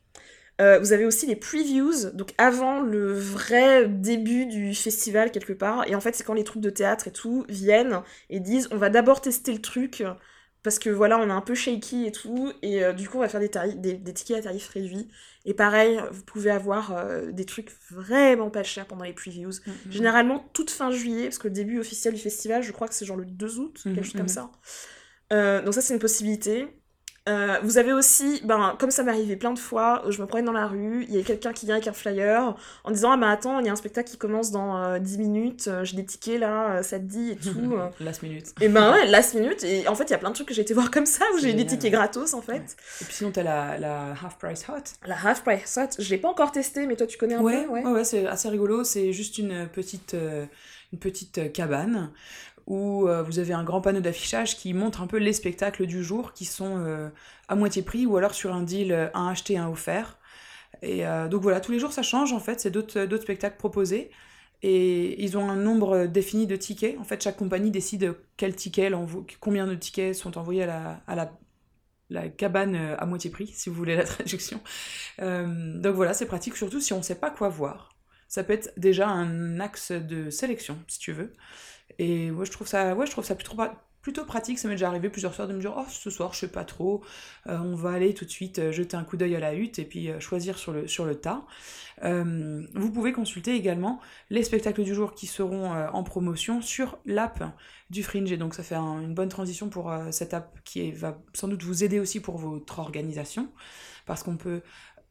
Vous 0.58 0.92
avez 0.92 1.04
aussi 1.04 1.26
les 1.26 1.36
previews, 1.36 2.10
donc 2.12 2.32
avant 2.38 2.80
le 2.80 3.12
vrai 3.12 3.88
début 3.88 4.46
du 4.46 4.74
festival 4.74 5.30
quelque 5.30 5.52
part, 5.52 5.86
et 5.88 5.94
en 5.94 6.00
fait 6.00 6.14
c'est 6.14 6.24
quand 6.24 6.34
les 6.34 6.44
troupes 6.44 6.62
de 6.62 6.70
théâtre 6.70 7.08
et 7.08 7.12
tout 7.12 7.44
viennent 7.48 8.02
et 8.30 8.40
disent 8.40 8.68
on 8.70 8.76
va 8.76 8.88
d'abord 8.88 9.20
tester 9.20 9.52
le 9.52 9.60
truc, 9.60 10.04
parce 10.62 10.78
que 10.78 10.90
voilà 10.90 11.18
on 11.18 11.28
est 11.28 11.32
un 11.32 11.40
peu 11.40 11.54
shaky 11.54 12.06
et 12.06 12.12
tout, 12.12 12.52
et 12.62 12.92
du 12.92 13.08
coup 13.08 13.18
on 13.18 13.20
va 13.20 13.28
faire 13.28 13.40
des, 13.40 13.50
des, 13.76 13.94
des 13.94 14.14
tickets 14.14 14.38
à 14.38 14.42
tarif 14.42 14.68
réduit, 14.68 15.08
et 15.46 15.52
pareil, 15.52 16.00
vous 16.10 16.22
pouvez 16.22 16.50
avoir 16.50 16.96
euh, 16.96 17.30
des 17.30 17.44
trucs 17.44 17.70
vraiment 17.90 18.50
pas 18.50 18.62
chers 18.62 18.86
pendant 18.86 19.04
les 19.04 19.12
previews. 19.12 19.50
Mm, 19.50 19.70
mm. 19.70 19.92
Généralement, 19.92 20.50
toute 20.54 20.70
fin 20.70 20.90
juillet, 20.90 21.24
parce 21.24 21.38
que 21.38 21.48
le 21.48 21.54
début 21.54 21.78
officiel 21.78 22.14
du 22.14 22.20
festival, 22.20 22.62
je 22.62 22.72
crois 22.72 22.88
que 22.88 22.94
c'est 22.94 23.04
genre 23.04 23.16
le 23.16 23.26
2 23.26 23.58
août, 23.58 23.80
quelque 23.82 24.00
mm, 24.00 24.04
chose 24.04 24.12
comme 24.14 24.28
ça. 24.28 24.50
Euh, 25.32 25.62
donc 25.62 25.74
ça, 25.74 25.82
c'est 25.82 25.92
une 25.92 26.00
possibilité. 26.00 26.66
Euh, 27.26 27.58
vous 27.62 27.78
avez 27.78 27.94
aussi, 27.94 28.42
ben, 28.44 28.76
comme 28.78 28.90
ça 28.90 29.02
m'est 29.02 29.10
arrivé 29.10 29.36
plein 29.36 29.52
de 29.52 29.58
fois, 29.58 30.02
je 30.10 30.20
me 30.20 30.26
promène 30.26 30.44
dans 30.44 30.52
la 30.52 30.66
rue, 30.66 31.06
il 31.08 31.16
y 31.16 31.18
a 31.18 31.22
quelqu'un 31.22 31.54
qui 31.54 31.64
vient 31.64 31.76
avec 31.76 31.88
un 31.88 31.94
flyer 31.94 32.54
en 32.84 32.90
disant 32.90 33.12
Ah 33.12 33.16
ben 33.16 33.28
attends, 33.28 33.60
il 33.60 33.66
y 33.66 33.70
a 33.70 33.72
un 33.72 33.76
spectacle 33.76 34.10
qui 34.10 34.18
commence 34.18 34.50
dans 34.50 34.98
10 34.98 35.18
minutes, 35.18 35.70
j'ai 35.84 35.96
des 35.96 36.04
tickets 36.04 36.38
là, 36.38 36.82
ça 36.82 36.98
te 36.98 37.04
dit 37.04 37.30
et 37.30 37.36
tout. 37.36 37.76
last 38.00 38.22
minute. 38.22 38.54
Et 38.60 38.68
ben 38.68 38.92
ouais, 38.92 39.06
last 39.06 39.34
minute. 39.34 39.64
Et 39.64 39.88
en 39.88 39.94
fait, 39.94 40.04
il 40.04 40.10
y 40.10 40.14
a 40.14 40.18
plein 40.18 40.30
de 40.30 40.34
trucs 40.34 40.48
que 40.48 40.54
j'ai 40.54 40.60
été 40.60 40.74
voir 40.74 40.90
comme 40.90 41.06
ça 41.06 41.24
où 41.34 41.38
j'ai 41.38 41.50
eu 41.50 41.54
des 41.54 41.64
tickets 41.64 41.92
gratos 41.92 42.34
en 42.34 42.42
fait. 42.42 42.76
Et 43.00 43.04
puis 43.06 43.14
sinon, 43.14 43.30
t'as 43.30 43.42
la, 43.42 43.78
la 43.78 44.10
Half 44.10 44.36
Price 44.38 44.66
Hot. 44.68 45.06
La 45.06 45.16
Half 45.16 45.44
Price 45.44 45.78
Hot, 45.78 46.02
je 46.02 46.10
l'ai 46.10 46.18
pas 46.18 46.28
encore 46.28 46.52
testé, 46.52 46.86
mais 46.86 46.96
toi 46.96 47.06
tu 47.06 47.16
connais 47.16 47.34
un 47.34 47.38
peu 47.38 47.44
Ouais, 47.44 47.66
ouais, 47.66 48.04
c'est 48.04 48.26
assez 48.26 48.50
rigolo, 48.50 48.84
c'est 48.84 49.14
juste 49.14 49.38
une 49.38 49.66
petite, 49.68 50.14
une 50.92 50.98
petite 50.98 51.52
cabane 51.54 52.10
où 52.66 53.08
euh, 53.08 53.22
vous 53.22 53.38
avez 53.38 53.52
un 53.52 53.64
grand 53.64 53.80
panneau 53.80 54.00
d'affichage 54.00 54.56
qui 54.56 54.72
montre 54.72 55.02
un 55.02 55.06
peu 55.06 55.18
les 55.18 55.32
spectacles 55.32 55.86
du 55.86 56.02
jour 56.02 56.32
qui 56.32 56.44
sont 56.44 56.78
euh, 56.78 57.08
à 57.48 57.56
moitié 57.56 57.82
prix 57.82 58.06
ou 58.06 58.16
alors 58.16 58.34
sur 58.34 58.54
un 58.54 58.62
deal 58.62 58.92
euh, 58.92 59.08
un 59.14 59.28
acheté, 59.28 59.58
un 59.58 59.68
offert. 59.68 60.18
Et 60.82 61.04
donc 61.30 61.40
voilà, 61.40 61.60
tous 61.60 61.72
les 61.72 61.78
jours 61.78 61.92
ça 61.92 62.02
change 62.02 62.32
en 62.32 62.40
fait, 62.40 62.60
c'est 62.60 62.70
d'autres 62.70 63.16
spectacles 63.16 63.56
proposés. 63.56 64.10
Et 64.62 65.22
ils 65.22 65.38
ont 65.38 65.48
un 65.48 65.56
nombre 65.56 66.06
défini 66.06 66.46
de 66.46 66.56
tickets. 66.56 66.98
En 66.98 67.04
fait, 67.04 67.22
chaque 67.22 67.36
compagnie 67.36 67.70
décide 67.70 68.16
quel 68.36 68.54
ticket, 68.54 68.90
combien 69.40 69.66
de 69.66 69.74
tickets 69.76 70.14
sont 70.14 70.36
envoyés 70.36 70.64
à 70.64 70.66
la, 70.66 71.00
à 71.06 71.14
la, 71.14 71.32
la 72.10 72.28
cabane 72.28 72.74
à 72.98 73.06
moitié 73.06 73.30
prix, 73.30 73.46
si 73.46 73.70
vous 73.70 73.76
voulez 73.76 73.96
la 73.96 74.04
traduction. 74.04 74.60
donc 75.18 75.94
voilà, 75.94 76.12
c'est 76.12 76.26
pratique, 76.26 76.56
surtout 76.56 76.80
si 76.80 76.92
on 76.92 76.98
ne 76.98 77.02
sait 77.02 77.14
pas 77.14 77.30
quoi 77.30 77.48
voir. 77.48 77.94
Ça 78.28 78.42
peut 78.42 78.52
être 78.52 78.72
déjà 78.76 79.08
un 79.08 79.60
axe 79.60 79.92
de 79.92 80.28
sélection, 80.28 80.76
si 80.88 80.98
tu 80.98 81.12
veux. 81.12 81.32
Et 81.98 82.30
ouais, 82.30 82.46
je 82.46 82.50
trouve 82.50 82.66
ça, 82.66 82.94
ouais, 82.94 83.06
je 83.06 83.10
trouve 83.10 83.24
ça 83.24 83.34
plutôt, 83.34 83.56
plutôt 84.04 84.24
pratique. 84.24 84.58
Ça 84.58 84.68
m'est 84.68 84.74
déjà 84.74 84.88
arrivé 84.88 85.08
plusieurs 85.08 85.34
soirs 85.34 85.48
de 85.48 85.54
me 85.54 85.60
dire 85.60 85.74
Oh, 85.76 85.86
ce 85.88 86.10
soir, 86.10 86.32
je 86.34 86.40
sais 86.40 86.48
pas 86.48 86.64
trop, 86.64 87.02
euh, 87.48 87.58
on 87.58 87.74
va 87.74 87.90
aller 87.90 88.14
tout 88.14 88.24
de 88.24 88.30
suite 88.30 88.58
euh, 88.58 88.70
jeter 88.70 88.96
un 88.96 89.02
coup 89.02 89.16
d'œil 89.16 89.34
à 89.34 89.40
la 89.40 89.54
hutte 89.54 89.78
et 89.78 89.84
puis 89.84 90.10
euh, 90.10 90.20
choisir 90.20 90.58
sur 90.58 90.72
le, 90.72 90.86
sur 90.86 91.06
le 91.06 91.16
tas. 91.16 91.44
vous 92.02 92.90
pouvez 92.92 93.12
consulter 93.12 93.54
également 93.54 94.00
les 94.30 94.42
spectacles 94.44 94.84
du 94.84 94.94
jour 94.94 95.14
qui 95.14 95.26
seront 95.26 95.72
en 95.72 96.02
promotion 96.02 96.60
sur 96.60 96.98
l'app 97.06 97.42
du 97.90 98.02
Fringe. 98.02 98.30
Et 98.30 98.36
donc, 98.36 98.54
ça 98.54 98.62
fait 98.62 98.76
une 98.76 99.14
bonne 99.14 99.30
transition 99.30 99.68
pour 99.70 99.92
cette 100.10 100.34
app 100.34 100.58
qui 100.64 100.92
va 100.92 101.18
sans 101.32 101.48
doute 101.48 101.62
vous 101.62 101.82
aider 101.82 102.00
aussi 102.00 102.20
pour 102.20 102.36
votre 102.36 102.78
organisation 102.78 103.48
parce 104.06 104.22
qu'on 104.22 104.36
peut 104.36 104.60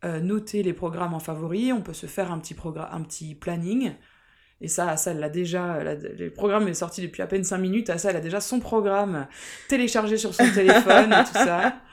noter 0.03 0.61
les 0.61 0.73
programmes 0.73 1.13
en 1.13 1.19
favoris, 1.19 1.71
on 1.71 1.81
peut 1.81 1.93
se 1.93 2.05
faire 2.05 2.31
un 2.31 2.39
petit, 2.39 2.55
un 2.91 3.01
petit 3.01 3.33
planning 3.33 3.93
et 4.63 4.69
ça, 4.69 4.95
elle 5.05 5.19
l'a 5.19 5.29
déjà, 5.29 5.83
le 5.83 6.29
programme 6.29 6.69
est 6.69 6.73
sorti 6.73 7.01
depuis 7.01 7.21
à 7.21 7.27
peine 7.27 7.43
5 7.43 7.57
minutes, 7.57 7.97
ça, 7.97 8.09
elle 8.09 8.15
a 8.15 8.21
déjà 8.21 8.39
son 8.39 8.61
programme 8.61 9.27
téléchargé 9.67 10.17
sur 10.17 10.33
son 10.33 10.49
téléphone 10.51 11.11
et 11.11 11.23
tout 11.25 11.33
ça. 11.33 11.75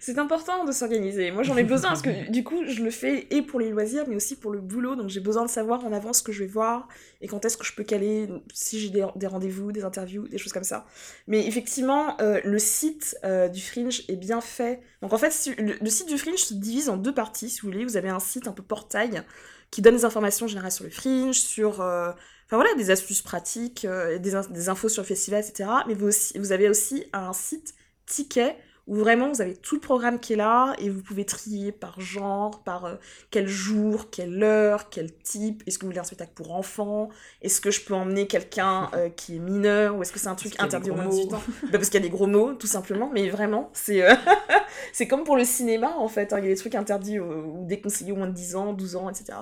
C'est 0.00 0.16
important 0.18 0.64
de 0.64 0.70
s'organiser. 0.70 1.32
Moi, 1.32 1.42
j'en 1.42 1.56
ai 1.56 1.64
besoin 1.64 1.90
parce 1.90 2.02
que 2.02 2.30
du 2.30 2.44
coup, 2.44 2.62
je 2.66 2.82
le 2.82 2.90
fais 2.90 3.26
et 3.30 3.42
pour 3.42 3.58
les 3.58 3.70
loisirs, 3.70 4.04
mais 4.08 4.14
aussi 4.14 4.36
pour 4.36 4.52
le 4.52 4.60
boulot. 4.60 4.94
Donc, 4.94 5.08
j'ai 5.08 5.20
besoin 5.20 5.44
de 5.44 5.50
savoir 5.50 5.84
en 5.84 5.92
avance 5.92 6.18
ce 6.18 6.22
que 6.22 6.30
je 6.30 6.38
vais 6.44 6.48
voir 6.48 6.88
et 7.20 7.26
quand 7.26 7.44
est-ce 7.44 7.56
que 7.56 7.64
je 7.64 7.74
peux 7.74 7.82
caler, 7.82 8.28
si 8.54 8.78
j'ai 8.78 8.90
des, 8.90 9.26
rendez-vous, 9.26 9.72
des 9.72 9.84
interviews, 9.84 10.28
des 10.28 10.38
choses 10.38 10.52
comme 10.52 10.64
ça. 10.64 10.86
Mais 11.26 11.46
effectivement, 11.46 12.16
euh, 12.20 12.40
le 12.44 12.58
site 12.60 13.16
euh, 13.24 13.48
du 13.48 13.60
Fringe 13.60 14.04
est 14.08 14.16
bien 14.16 14.40
fait. 14.40 14.80
Donc, 15.02 15.12
en 15.12 15.18
fait, 15.18 15.34
le, 15.58 15.74
le, 15.80 15.90
site 15.90 16.08
du 16.08 16.16
Fringe 16.16 16.38
se 16.38 16.54
divise 16.54 16.88
en 16.88 16.96
deux 16.96 17.12
parties, 17.12 17.50
si 17.50 17.60
vous 17.60 17.68
voulez. 17.68 17.84
Vous 17.84 17.96
avez 17.96 18.08
un 18.08 18.20
site 18.20 18.46
un 18.46 18.52
peu 18.52 18.62
portail 18.62 19.24
qui 19.70 19.82
donne 19.82 19.96
des 19.96 20.04
informations 20.04 20.46
générales 20.46 20.72
sur 20.72 20.84
le 20.84 20.90
fringe, 20.90 21.38
sur 21.38 21.80
euh, 21.80 22.10
enfin 22.46 22.56
voilà, 22.56 22.74
des 22.74 22.90
astuces 22.90 23.22
pratiques, 23.22 23.84
euh, 23.84 24.18
des, 24.18 24.32
des, 24.50 24.68
infos 24.68 24.88
sur 24.88 25.02
le 25.02 25.06
festival, 25.06 25.44
etc. 25.44 25.70
Mais 25.86 25.94
vous, 25.94 26.06
aussi, 26.06 26.38
vous 26.38 26.52
avez 26.52 26.68
aussi 26.68 27.04
un 27.12 27.32
site 27.32 27.74
ticket 28.06 28.56
où 28.88 28.94
vraiment 28.96 29.28
vous 29.28 29.42
avez 29.42 29.54
tout 29.54 29.74
le 29.74 29.80
programme 29.80 30.18
qui 30.18 30.32
est 30.32 30.36
là 30.36 30.74
et 30.78 30.88
vous 30.88 31.02
pouvez 31.02 31.26
trier 31.26 31.72
par 31.72 32.00
genre, 32.00 32.62
par 32.64 32.86
euh, 32.86 32.94
quel 33.30 33.46
jour, 33.46 34.08
quelle 34.10 34.42
heure, 34.42 34.88
quel 34.88 35.12
type, 35.12 35.62
est-ce 35.66 35.78
que 35.78 35.84
vous 35.84 35.90
voulez 35.90 36.00
un 36.00 36.04
spectacle 36.04 36.32
pour 36.34 36.54
enfants, 36.54 37.10
est-ce 37.42 37.60
que 37.60 37.70
je 37.70 37.82
peux 37.82 37.94
emmener 37.94 38.26
quelqu'un 38.26 38.90
euh, 38.94 39.10
qui 39.10 39.36
est 39.36 39.40
mineur? 39.40 39.94
Ou 39.96 40.02
est-ce 40.02 40.12
que 40.12 40.18
c'est 40.18 40.28
un 40.28 40.34
truc 40.34 40.54
interdit 40.58 40.90
aux 40.90 40.94
moins 40.94 41.04
de 41.04 41.10
18 41.10 41.34
ans? 41.34 41.42
Bah, 41.64 41.68
Parce 41.72 41.90
qu'il 41.90 42.00
y 42.00 42.04
a 42.04 42.08
des 42.08 42.10
gros 42.10 42.26
mots, 42.26 42.54
tout 42.54 42.66
simplement, 42.66 43.10
mais 43.12 43.28
vraiment, 43.28 43.70
c'est 43.74 44.02
euh, 44.02 44.14
c'est 44.94 45.06
comme 45.06 45.24
pour 45.24 45.36
le 45.36 45.44
cinéma 45.44 45.94
en 45.98 46.08
fait, 46.08 46.32
hein. 46.32 46.38
il 46.38 46.44
y 46.44 46.46
a 46.46 46.50
des 46.50 46.56
trucs 46.56 46.74
interdits 46.74 47.20
ou 47.20 47.66
déconseillés 47.66 48.12
aux 48.12 48.16
moins 48.16 48.26
de 48.26 48.32
10 48.32 48.56
ans, 48.56 48.72
12 48.72 48.96
ans, 48.96 49.10
etc. 49.10 49.38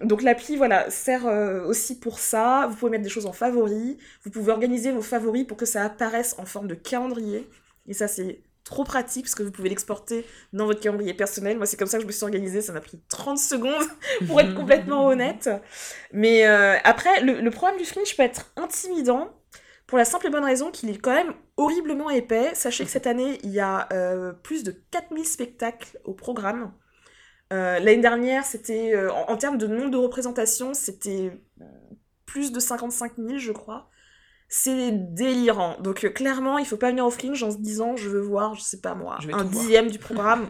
donc 0.00 0.22
l'appli 0.22 0.56
voilà 0.56 0.88
sert 0.88 1.26
aussi 1.66 1.98
pour 1.98 2.18
ça. 2.18 2.66
Vous 2.70 2.76
pouvez 2.76 2.90
mettre 2.90 3.04
des 3.04 3.10
choses 3.10 3.26
en 3.26 3.34
favoris. 3.34 3.98
Vous 4.22 4.30
pouvez 4.30 4.50
organiser 4.50 4.92
vos 4.92 5.02
favoris 5.02 5.46
pour 5.46 5.58
que 5.58 5.66
ça 5.66 5.84
apparaisse 5.84 6.34
en 6.38 6.46
forme 6.46 6.68
de 6.68 6.74
calendrier. 6.74 7.46
Et 7.86 7.94
ça, 7.94 8.08
c'est 8.08 8.42
trop 8.64 8.82
pratique 8.82 9.26
parce 9.26 9.34
que 9.34 9.42
vous 9.42 9.52
pouvez 9.52 9.68
l'exporter 9.68 10.26
dans 10.52 10.66
votre 10.66 10.80
calendrier 10.80 11.14
personnel. 11.14 11.56
Moi, 11.56 11.66
c'est 11.66 11.76
comme 11.76 11.88
ça 11.88 11.98
que 11.98 12.02
je 12.02 12.06
me 12.06 12.12
suis 12.12 12.24
organisée. 12.24 12.62
Ça 12.62 12.72
m'a 12.72 12.80
pris 12.80 12.98
30 13.08 13.38
secondes 13.38 13.86
pour 14.26 14.40
être 14.40 14.54
complètement 14.56 15.06
honnête. 15.06 15.50
Mais 16.12 16.46
euh, 16.46 16.76
après, 16.84 17.20
le, 17.20 17.48
programme 17.50 17.78
du 17.78 17.84
Fringe 17.84 18.16
peut 18.16 18.22
être 18.22 18.52
intimidant 18.56 19.30
pour 19.86 19.98
la 19.98 20.06
simple 20.06 20.26
et 20.26 20.30
bonne 20.30 20.44
raison 20.44 20.70
qu'il 20.70 20.88
est 20.88 20.98
quand 20.98 21.12
même 21.12 21.34
horriblement 21.56 22.10
épais. 22.10 22.54
Sachez 22.54 22.84
que 22.84 22.90
cette 22.90 23.06
année, 23.06 23.38
il 23.44 23.50
y 23.50 23.60
a 23.60 23.86
euh, 23.92 24.32
plus 24.32 24.64
de 24.64 24.72
4000 24.90 25.24
spectacles 25.26 25.98
au 26.04 26.14
programme. 26.14 26.72
Euh, 27.52 27.78
l'année 27.78 27.98
dernière, 27.98 28.44
c'était, 28.44 28.96
en, 28.96 29.30
en, 29.30 29.36
termes 29.36 29.58
de 29.58 29.66
nombre 29.66 29.90
de 29.90 29.98
représentations, 29.98 30.72
c'était 30.72 31.38
plus 32.24 32.50
de 32.50 32.58
55 32.58 33.12
000, 33.18 33.36
je 33.36 33.52
crois 33.52 33.90
c'est 34.56 34.92
délirant. 34.92 35.76
Donc 35.80 36.04
euh, 36.04 36.10
clairement, 36.10 36.58
il 36.58 36.64
faut 36.64 36.76
pas 36.76 36.90
venir 36.90 37.04
au 37.04 37.10
fringe 37.10 37.42
en 37.42 37.50
se 37.50 37.58
disant 37.58 37.96
je 37.96 38.08
veux 38.08 38.20
voir, 38.20 38.54
je 38.54 38.62
sais 38.62 38.80
pas 38.80 38.94
moi, 38.94 39.18
un 39.32 39.44
dixième 39.44 39.90
du 39.90 39.98
programme. 39.98 40.48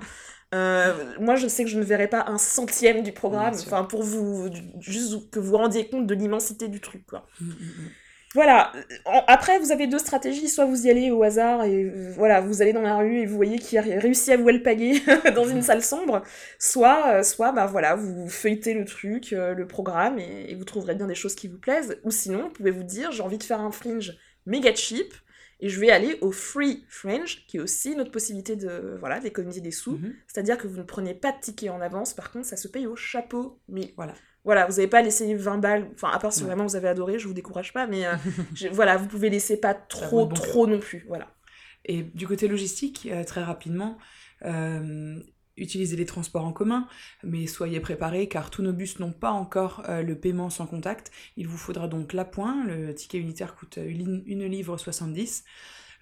Euh, 0.54 1.14
moi, 1.20 1.36
je 1.36 1.48
sais 1.48 1.64
que 1.64 1.70
je 1.70 1.78
ne 1.78 1.84
verrai 1.84 2.06
pas 2.06 2.26
un 2.28 2.36
centième 2.36 3.02
du 3.02 3.12
programme. 3.12 3.54
Enfin, 3.54 3.84
pour 3.84 4.02
vous, 4.02 4.50
juste 4.78 5.30
que 5.30 5.40
vous 5.40 5.50
vous 5.50 5.56
rendiez 5.56 5.88
compte 5.88 6.06
de 6.06 6.14
l'immensité 6.14 6.68
du 6.68 6.80
truc, 6.82 7.06
quoi. 7.06 7.26
Mm, 8.34 8.38
mm, 8.38 8.42
mm. 8.42 8.44
Voilà. 8.44 8.72
Après, 9.26 9.58
vous 9.58 9.72
avez 9.72 9.86
deux 9.86 9.98
stratégies. 9.98 10.48
Soit 10.48 10.66
vous 10.66 10.86
y 10.86 10.90
allez 10.90 11.10
au 11.10 11.22
hasard 11.22 11.64
et 11.64 11.84
euh, 11.84 12.12
voilà, 12.14 12.40
vous 12.40 12.62
allez 12.62 12.72
dans 12.72 12.82
la 12.82 12.96
rue 12.96 13.20
et 13.20 13.26
vous 13.26 13.36
voyez 13.36 13.58
qui 13.58 13.78
a 13.78 13.82
réussi 13.82 14.32
à 14.32 14.36
vous 14.36 14.48
alpaguer 14.48 15.00
dans 15.34 15.46
une 15.46 15.62
salle 15.62 15.82
sombre. 15.82 16.22
Soit, 16.58 17.14
euh, 17.14 17.22
soit, 17.22 17.52
bah 17.52 17.66
voilà, 17.66 17.94
vous 17.94 18.28
feuilletez 18.28 18.74
le 18.74 18.84
truc, 18.84 19.32
euh, 19.32 19.54
le 19.54 19.66
programme 19.66 20.18
et, 20.18 20.54
vous 20.54 20.64
trouverez 20.64 20.94
bien 20.94 21.06
des 21.06 21.14
choses 21.14 21.34
qui 21.34 21.48
vous 21.48 21.58
plaisent. 21.58 21.98
Ou 22.04 22.10
sinon, 22.10 22.44
vous 22.44 22.50
pouvez 22.50 22.70
vous 22.70 22.82
dire, 22.82 23.12
j'ai 23.12 23.22
envie 23.22 23.38
de 23.38 23.42
faire 23.42 23.60
un 23.60 23.70
fringe 23.70 24.16
méga 24.46 24.74
cheap 24.74 25.14
et 25.60 25.68
je 25.68 25.80
vais 25.80 25.90
aller 25.90 26.18
au 26.20 26.32
free 26.32 26.84
fringe, 26.88 27.46
qui 27.46 27.56
est 27.56 27.60
aussi 27.60 27.92
une 27.92 28.00
autre 28.00 28.10
possibilité 28.10 28.56
de 28.56 28.96
voilà 28.98 29.20
d'économiser 29.20 29.60
des 29.60 29.70
sous. 29.70 29.92
Mhm. 29.92 30.14
C'est-à-dire 30.26 30.58
que 30.58 30.66
vous 30.66 30.76
ne 30.76 30.82
prenez 30.82 31.14
pas 31.14 31.32
de 31.32 31.40
ticket 31.40 31.70
en 31.70 31.80
avance. 31.80 32.14
Par 32.14 32.30
contre, 32.30 32.46
ça 32.46 32.56
se 32.56 32.68
paye 32.68 32.86
au 32.86 32.96
chapeau. 32.96 33.60
Mais 33.68 33.94
voilà 33.96 34.14
voilà, 34.44 34.66
vous 34.66 34.72
n'avez 34.72 34.88
pas 34.88 35.00
laissé 35.00 35.34
20 35.34 35.58
balles, 35.58 35.90
enfin, 35.94 36.10
à 36.10 36.18
part 36.18 36.32
si 36.32 36.42
vraiment 36.42 36.66
vous 36.66 36.76
avez 36.76 36.88
adoré, 36.88 37.18
je 37.18 37.26
vous 37.26 37.34
décourage 37.34 37.72
pas, 37.72 37.86
mais 37.86 38.06
euh, 38.06 38.14
voilà, 38.72 38.96
vous 38.96 39.06
pouvez 39.06 39.30
laisser 39.30 39.58
pas 39.58 39.74
trop, 39.74 40.26
trop 40.26 40.66
non 40.66 40.78
plus, 40.78 41.04
voilà. 41.08 41.28
Et 41.86 42.02
du 42.02 42.26
côté 42.26 42.46
logistique, 42.46 43.08
euh, 43.10 43.24
très 43.24 43.42
rapidement, 43.42 43.96
euh, 44.44 45.18
utilisez 45.56 45.96
les 45.96 46.04
transports 46.04 46.44
en 46.44 46.52
commun, 46.52 46.86
mais 47.22 47.46
soyez 47.46 47.80
préparés 47.80 48.28
car 48.28 48.50
tous 48.50 48.62
nos 48.62 48.72
bus 48.72 48.98
n'ont 48.98 49.12
pas 49.12 49.30
encore 49.30 49.84
le 49.88 50.14
paiement 50.14 50.50
sans 50.50 50.66
contact. 50.66 51.12
Il 51.36 51.46
vous 51.46 51.56
faudra 51.56 51.86
donc 51.86 52.12
l'appoint, 52.12 52.64
le 52.64 52.92
ticket 52.92 53.18
unitaire 53.18 53.54
coûte 53.54 53.78
une, 53.78 54.24
une 54.26 54.46
livre 54.46 54.76
70. 54.76 55.44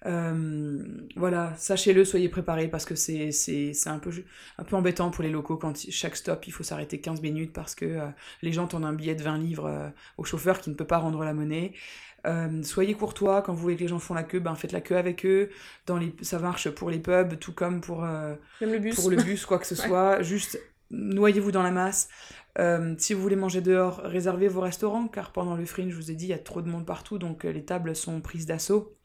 Euh, 0.05 0.83
voilà, 1.15 1.53
sachez-le, 1.57 2.03
soyez 2.03 2.29
préparés 2.29 2.67
parce 2.67 2.85
que 2.85 2.95
c'est, 2.95 3.31
un, 3.85 3.99
peu, 3.99 4.11
un 4.57 4.63
peu 4.63 4.75
embêtant 4.75 5.09
pour 5.11 5.23
les 5.23 5.29
locaux 5.29 5.57
quand 5.57 5.77
chaque 5.89 6.15
stop 6.15 6.45
il 6.47 6.51
faut 6.51 6.63
s'arrêter 6.63 6.99
15 6.99 7.21
minutes 7.21 7.53
parce 7.53 7.73
que 7.73 7.85
euh, 7.85 8.07
les 8.41 8.51
gens 8.51 8.67
tendent 8.67 8.85
un 8.85 8.93
billet 8.93 9.15
de 9.15 9.23
20 9.23 9.37
livres 9.37 9.65
euh, 9.65 9.89
au 10.17 10.23
chauffeur 10.23 10.59
qui 10.59 10.69
ne 10.69 10.75
peut 10.75 10.87
pas 10.87 10.97
rendre 10.97 11.23
la 11.23 11.33
monnaie. 11.33 11.73
soyez 12.63 12.93
courtois, 12.95 13.41
quand 13.41 13.53
vous 13.53 13.61
voyez 13.61 13.77
que 13.77 13.83
les 13.83 13.87
gens 13.87 13.99
font 13.99 14.13
la 14.13 14.23
queue, 14.23 14.39
ben 14.39 14.55
faites 14.55 14.73
la 14.73 14.81
queue 14.81 14.97
avec 14.97 15.25
eux. 15.25 15.49
Dans 15.85 15.97
les, 15.97 16.13
ça 16.21 16.39
marche 16.39 16.69
pour 16.69 16.89
les 16.89 16.99
pubs, 16.99 17.39
tout 17.39 17.53
comme 17.53 17.79
pour, 17.81 18.03
le 18.03 18.79
bus. 18.79 18.95
pour 18.95 19.09
le 19.09 19.17
bus, 19.17 19.45
quoi 19.45 19.59
que 19.59 19.67
ce 19.67 19.75
soit. 19.87 20.21
Juste 20.21 20.59
noyez-vous 20.91 21.51
dans 21.51 21.63
la 21.63 21.71
masse. 21.71 22.09
si 22.97 23.13
vous 23.13 23.21
voulez 23.21 23.35
manger 23.37 23.61
dehors, 23.61 24.01
réservez 24.03 24.49
vos 24.49 24.61
restaurants, 24.61 25.07
car 25.07 25.31
pendant 25.31 25.55
le 25.55 25.65
fringe, 25.65 25.91
je 25.91 25.95
vous 25.95 26.11
ai 26.11 26.15
dit, 26.15 26.25
il 26.25 26.29
y 26.29 26.33
a 26.33 26.39
trop 26.39 26.61
de 26.61 26.69
monde 26.69 26.85
partout, 26.85 27.17
donc 27.17 27.45
les 27.45 27.63
tables 27.63 27.95
sont 27.95 28.19
prises 28.19 28.45
d'assaut 28.45 28.97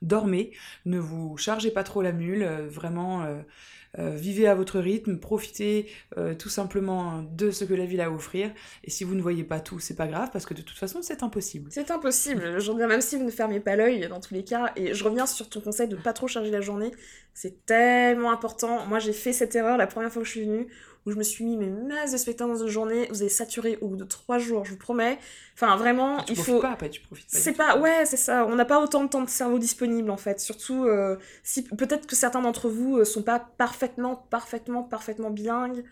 dormez, 0.00 0.52
ne 0.86 0.98
vous 0.98 1.36
chargez 1.36 1.70
pas 1.70 1.84
trop 1.84 2.02
la 2.02 2.12
mule, 2.12 2.42
euh, 2.42 2.68
vraiment 2.68 3.22
euh, 3.22 3.40
euh, 3.98 4.10
vivez 4.10 4.46
à 4.46 4.54
votre 4.54 4.78
rythme, 4.78 5.18
profitez 5.18 5.90
tout 6.38 6.48
simplement 6.48 7.22
de 7.22 7.50
ce 7.50 7.64
que 7.64 7.74
la 7.74 7.84
ville 7.84 8.00
a 8.00 8.06
à 8.06 8.10
offrir. 8.10 8.50
Et 8.84 8.90
si 8.90 9.04
vous 9.04 9.14
ne 9.14 9.20
voyez 9.20 9.44
pas 9.44 9.60
tout, 9.60 9.80
c'est 9.80 9.96
pas 9.96 10.06
grave 10.06 10.30
parce 10.32 10.46
que 10.46 10.54
de 10.54 10.62
toute 10.62 10.78
façon 10.78 11.00
c'est 11.02 11.22
impossible. 11.22 11.68
C'est 11.70 11.90
impossible. 11.90 12.58
Je 12.58 12.70
reviens 12.70 12.86
même 12.86 13.02
si 13.02 13.16
vous 13.16 13.24
ne 13.24 13.30
fermez 13.30 13.60
pas 13.60 13.76
l'œil 13.76 14.08
dans 14.08 14.20
tous 14.20 14.32
les 14.32 14.44
cas. 14.44 14.72
Et 14.76 14.94
je 14.94 15.04
reviens 15.04 15.26
sur 15.26 15.50
ton 15.50 15.60
conseil 15.60 15.88
de 15.88 15.96
pas 15.96 16.14
trop 16.14 16.26
charger 16.26 16.50
la 16.50 16.62
journée. 16.62 16.90
C'est 17.34 17.66
tellement 17.66 18.32
important. 18.32 18.86
Moi 18.86 18.98
j'ai 18.98 19.12
fait 19.12 19.34
cette 19.34 19.54
erreur 19.54 19.76
la 19.76 19.86
première 19.86 20.10
fois 20.10 20.22
que 20.22 20.26
je 20.26 20.32
suis 20.32 20.44
venue 20.44 20.68
où 21.04 21.10
je 21.10 21.16
me 21.16 21.22
suis 21.22 21.44
mis 21.44 21.56
mes 21.56 21.68
masses 21.68 22.12
de 22.12 22.16
spectacles 22.16 22.50
dans 22.50 22.62
une 22.62 22.68
journée, 22.68 23.08
vous 23.10 23.22
allez 23.22 23.28
saturer 23.28 23.78
au 23.80 23.88
bout 23.88 23.96
de 23.96 24.04
trois 24.04 24.38
jours, 24.38 24.64
je 24.64 24.70
vous 24.70 24.76
promets. 24.76 25.18
Enfin, 25.54 25.76
vraiment, 25.76 26.18
ah, 26.18 26.24
tu 26.24 26.32
il 26.32 26.38
faut. 26.38 26.60
pas, 26.60 26.70
après, 26.70 26.90
tu 26.90 27.00
profites 27.00 27.30
pas. 27.30 27.38
C'est 27.38 27.52
pas, 27.52 27.78
ouais, 27.78 28.04
c'est 28.06 28.16
ça. 28.16 28.46
On 28.46 28.54
n'a 28.54 28.64
pas 28.64 28.80
autant 28.80 29.04
de 29.04 29.08
temps 29.08 29.22
de 29.22 29.28
cerveau 29.28 29.58
disponible, 29.58 30.10
en 30.10 30.16
fait. 30.16 30.40
Surtout, 30.40 30.84
euh, 30.84 31.16
si 31.42 31.64
peut-être 31.64 32.06
que 32.06 32.16
certains 32.16 32.42
d'entre 32.42 32.68
vous 32.68 32.98
euh, 32.98 33.04
sont 33.04 33.22
pas 33.22 33.38
parfaitement, 33.58 34.16
parfaitement, 34.30 34.82
parfaitement 34.82 35.30
bilingues. 35.30 35.84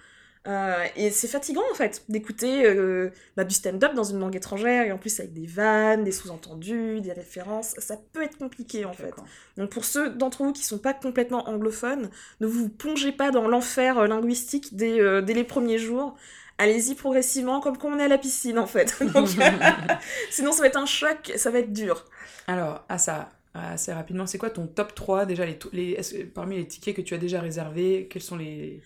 Euh, 0.47 0.87
et 0.97 1.11
c'est 1.11 1.29
fatigant 1.29 1.63
en 1.71 1.75
fait 1.75 2.03
d'écouter 2.09 2.65
euh, 2.65 3.11
bah, 3.37 3.45
du 3.45 3.55
stand-up 3.55 3.93
dans 3.93 4.05
une 4.05 4.19
langue 4.21 4.35
étrangère 4.35 4.87
et 4.87 4.93
en 4.93 4.97
plus 4.97 5.21
avec 5.21 5.35
des 5.35 5.47
vannes, 5.47 6.03
des 6.03 6.13
sous-entendus, 6.13 7.03
des 7.03 7.13
références, 7.13 7.75
ça 7.77 7.99
peut 8.13 8.23
être 8.23 8.39
compliqué 8.39 8.87
en 8.87 8.95
fait. 8.95 9.13
Donc 9.59 9.69
pour 9.69 9.85
ceux 9.85 10.09
d'entre 10.09 10.43
vous 10.43 10.53
qui 10.53 10.65
sont 10.65 10.79
pas 10.79 10.95
complètement 10.95 11.47
anglophones, 11.47 12.09
ne 12.41 12.47
vous 12.47 12.71
plongez 12.71 13.13
pas 13.13 13.31
dans 13.31 13.49
l'enfer 13.49 13.99
euh, 13.99 14.07
linguistique 14.07 14.75
dès, 14.75 15.23
dès, 15.23 15.35
les 15.35 15.45
premiers 15.45 15.79
jours. 15.79 16.17
Allez-y 16.57 16.95
progressivement 16.95 17.61
comme 17.61 17.77
quand 17.77 17.89
on 17.89 17.99
est 17.99 18.05
à 18.05 18.09
la 18.09 18.19
piscine 18.19 18.59
en 18.59 18.67
fait. 18.67 18.99
sinon 20.31 20.53
ça 20.53 20.63
va 20.63 20.69
être 20.69 20.79
un 20.79 20.87
choc, 20.87 21.33
ça 21.37 21.51
va 21.51 21.59
être 21.59 21.73
dur. 21.73 22.07
Alors 22.47 22.87
à 22.89 22.97
ça, 22.97 23.29
assez 23.53 23.93
rapidement, 23.93 24.27
c'est 24.27 24.39
quoi 24.39 24.49
ton 24.49 24.67
top 24.67 24.95
3 24.95 25.27
déjà 25.27 25.45
les, 25.45 25.59
les 25.75 26.25
parmi 26.25 26.57
les 26.57 26.67
tickets 26.67 26.97
que 26.97 27.03
tu 27.03 27.13
as 27.13 27.19
déjà 27.19 27.41
réservés 27.41 28.09
Quels 28.11 28.23
sont 28.23 28.37
les 28.37 28.81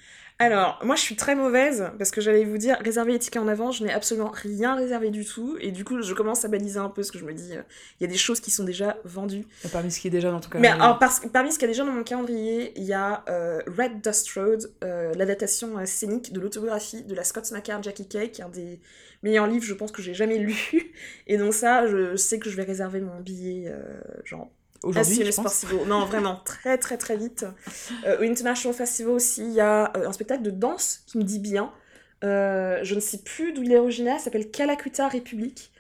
Alors, 0.45 0.79
moi 0.85 0.95
je 0.95 1.01
suis 1.01 1.17
très 1.17 1.35
mauvaise 1.35 1.91
parce 1.97 2.11
que 2.11 2.21
j'allais 2.21 2.45
vous 2.45 2.59
dire 2.59 2.77
réserver 2.85 3.13
les 3.13 3.19
tickets 3.19 3.43
en 3.43 3.49
avance, 3.49 3.79
je 3.79 3.85
n'ai 3.85 3.93
absolument 3.93 4.31
rien 4.31 4.77
réservé 4.77 5.11
du 5.11 5.25
tout 5.25 5.57
et 5.59 5.73
du 5.73 5.85
coup 5.85 6.03
je 6.03 6.13
commence 6.13 6.45
à 6.45 6.49
baliser 6.49 6.79
un 6.79 6.89
peu 6.89 6.97
parce 6.97 7.11
que 7.11 7.19
je 7.19 7.25
me 7.25 7.33
dis 7.33 7.53
euh, 7.53 7.63
il 7.99 8.05
y 8.05 8.07
a 8.07 8.13
des 8.13 8.19
choses 8.19 8.41
qui 8.41 8.51
sont 8.51 8.65
déjà 8.65 8.99
vendues. 9.05 9.47
Et 9.65 9.69
Parmi 9.69 9.91
ce 9.91 9.99
qui 9.99 10.09
est 10.09 10.11
déjà 10.11 10.31
dans 10.31 10.41
ton 10.41 10.51
Mais 10.59 10.69
alors, 10.69 10.99
parmi 11.33 11.51
ce 11.51 11.59
déjà 11.65 11.85
dans 11.85 11.93
mon 11.93 12.05
calendrier, 12.05 12.73
il 12.77 12.85
y 12.85 12.93
a 12.93 13.25
euh, 13.31 13.63
Red 13.67 14.03
Dust 14.03 14.31
Road, 14.33 14.71
euh, 14.83 15.15
l'adaptation 15.15 15.75
scénique 15.87 16.33
de 16.33 16.41
l'autobiographie 16.41 17.05
de 17.05 17.15
la 17.15 17.25
Scott 17.25 17.51
McCann 17.51 17.83
Jackie 17.83 18.07
Kay, 18.07 18.31
qui 18.31 18.43
est 18.43 18.45
un 18.45 18.51
des 18.51 18.81
meilleurs 19.23 19.47
livres, 19.47 19.65
je 19.65 19.73
pense, 19.73 19.93
que 19.93 20.03
j'ai 20.03 20.15
jamais 20.15 20.37
lu. 20.37 20.55
Et 21.27 21.39
donc 21.39 21.55
ça, 21.55 21.87
je 21.87 22.17
sais 22.17 22.39
que 22.39 22.51
je 22.51 22.57
vais 22.57 22.65
réserver 22.65 23.01
mon 23.01 23.19
billet, 23.21 23.73
genre, 24.25 24.51
Aujourd'hui, 24.85 25.15
soon 25.17 25.25
je 25.25 25.29
as 25.31 25.37
pense. 25.37 25.45
possible. 25.45 25.75
Non, 25.87 26.05
vraiment, 26.05 26.41
très 26.45 26.79
très 26.79 26.97
très 26.97 27.17
vite. 27.17 27.47
Euh, 28.07 28.19
au 28.19 28.23
International 28.23 28.77
Festival 28.77 29.13
aussi, 29.15 29.43
il 29.43 29.53
y 29.53 29.61
a 29.61 29.93
euh, 29.97 30.09
un 30.09 30.13
spectacle 30.13 30.43
de 30.43 30.51
danse 30.51 31.03
qui 31.07 31.19
me 31.19 31.25
dit 31.25 31.39
bien. 31.39 31.73
Euh, 32.25 32.81
je 32.83 32.95
ne 32.95 33.01
sais 33.01 33.19
plus 33.19 33.53
d'où 33.53 33.63
il 33.63 33.73
est 33.73 33.79
originaire, 33.79 34.17
il 34.19 34.23
s'appelle 34.23 34.51
Calacuta 34.51 35.09
République, 35.09 35.71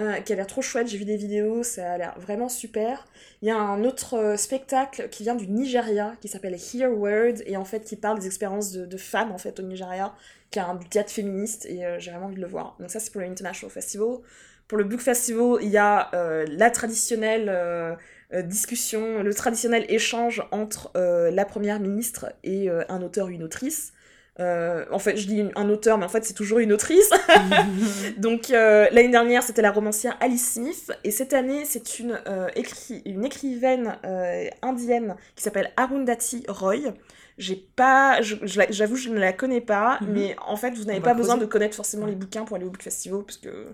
euh, 0.00 0.14
qui 0.20 0.32
a 0.32 0.36
l'air 0.36 0.46
trop 0.48 0.62
chouette, 0.62 0.88
j'ai 0.88 0.98
vu 0.98 1.04
des 1.04 1.16
vidéos, 1.16 1.62
ça 1.62 1.92
a 1.92 1.98
l'air 1.98 2.14
vraiment 2.18 2.48
super. 2.48 3.06
Il 3.40 3.48
y 3.48 3.50
a 3.52 3.56
un 3.56 3.84
autre 3.84 4.14
euh, 4.14 4.36
spectacle 4.36 5.08
qui 5.10 5.22
vient 5.22 5.36
du 5.36 5.46
Nigeria, 5.46 6.14
qui 6.20 6.26
s'appelle 6.28 6.56
Hear 6.56 6.90
Word, 6.90 7.34
et 7.46 7.56
en 7.56 7.64
fait 7.64 7.84
qui 7.84 7.94
parle 7.96 8.18
des 8.18 8.26
expériences 8.26 8.72
de, 8.72 8.84
de 8.84 8.96
femmes 8.96 9.30
en 9.30 9.38
fait 9.38 9.60
au 9.60 9.62
Nigeria, 9.62 10.12
qui 10.50 10.58
a 10.58 10.66
un 10.66 10.76
théâtre 10.76 11.10
féministe, 11.12 11.66
et 11.66 11.82
j'ai 11.98 12.10
vraiment 12.10 12.26
envie 12.26 12.36
de 12.36 12.40
le 12.40 12.48
voir. 12.48 12.76
Donc 12.80 12.90
ça 12.90 12.98
c'est 12.98 13.12
pour 13.12 13.20
le 13.20 13.28
International 13.28 13.70
Festival. 13.70 14.16
Pour 14.68 14.78
le 14.78 14.84
Book 14.84 15.00
Festival, 15.00 15.58
il 15.62 15.68
y 15.68 15.78
a 15.78 16.10
la 16.46 16.70
traditionnelle 16.70 17.96
discussion, 18.40 19.22
le 19.22 19.34
traditionnel 19.34 19.84
échange 19.90 20.42
entre 20.52 20.90
euh, 20.96 21.30
la 21.30 21.44
première 21.44 21.78
ministre 21.80 22.32
et 22.44 22.70
euh, 22.70 22.82
un 22.88 23.02
auteur 23.02 23.26
ou 23.26 23.30
une 23.30 23.42
autrice. 23.42 23.92
Euh, 24.40 24.86
en 24.90 24.98
fait, 24.98 25.18
je 25.18 25.26
dis 25.26 25.36
une- 25.40 25.52
un 25.56 25.68
auteur, 25.68 25.98
mais 25.98 26.06
en 26.06 26.08
fait, 26.08 26.24
c'est 26.24 26.32
toujours 26.32 26.58
une 26.60 26.72
autrice. 26.72 27.10
Donc, 28.16 28.50
euh, 28.50 28.86
l'année 28.92 29.10
dernière, 29.10 29.42
c'était 29.42 29.60
la 29.62 29.70
romancière 29.70 30.16
Alice 30.20 30.54
Smith. 30.54 30.90
Et 31.04 31.10
cette 31.10 31.32
année, 31.34 31.64
c'est 31.66 31.98
une, 31.98 32.18
euh, 32.26 32.48
écri- 32.56 33.02
une 33.04 33.24
écrivaine 33.24 33.96
euh, 34.04 34.46
indienne 34.62 35.16
qui 35.36 35.42
s'appelle 35.42 35.70
Arundhati 35.76 36.44
Roy. 36.48 36.76
J'ai 37.38 37.56
pas, 37.76 38.20
je- 38.20 38.36
je 38.42 38.60
j'avoue, 38.70 38.96
je 38.96 39.08
ne 39.08 39.18
la 39.18 39.32
connais 39.32 39.60
pas, 39.62 39.98
Mhm. 40.02 40.08
mais 40.12 40.36
en 40.46 40.56
fait, 40.56 40.70
vous 40.72 40.84
n'avez 40.84 41.00
pas 41.00 41.14
besoin 41.14 41.36
de 41.36 41.46
connaître 41.46 41.74
forcément 41.74 42.06
les 42.06 42.14
bouquins 42.14 42.44
pour 42.44 42.56
aller 42.56 42.66
au 42.66 42.70
Book 42.70 42.82
Festival, 42.82 43.22
parce 43.24 43.38
que 43.38 43.68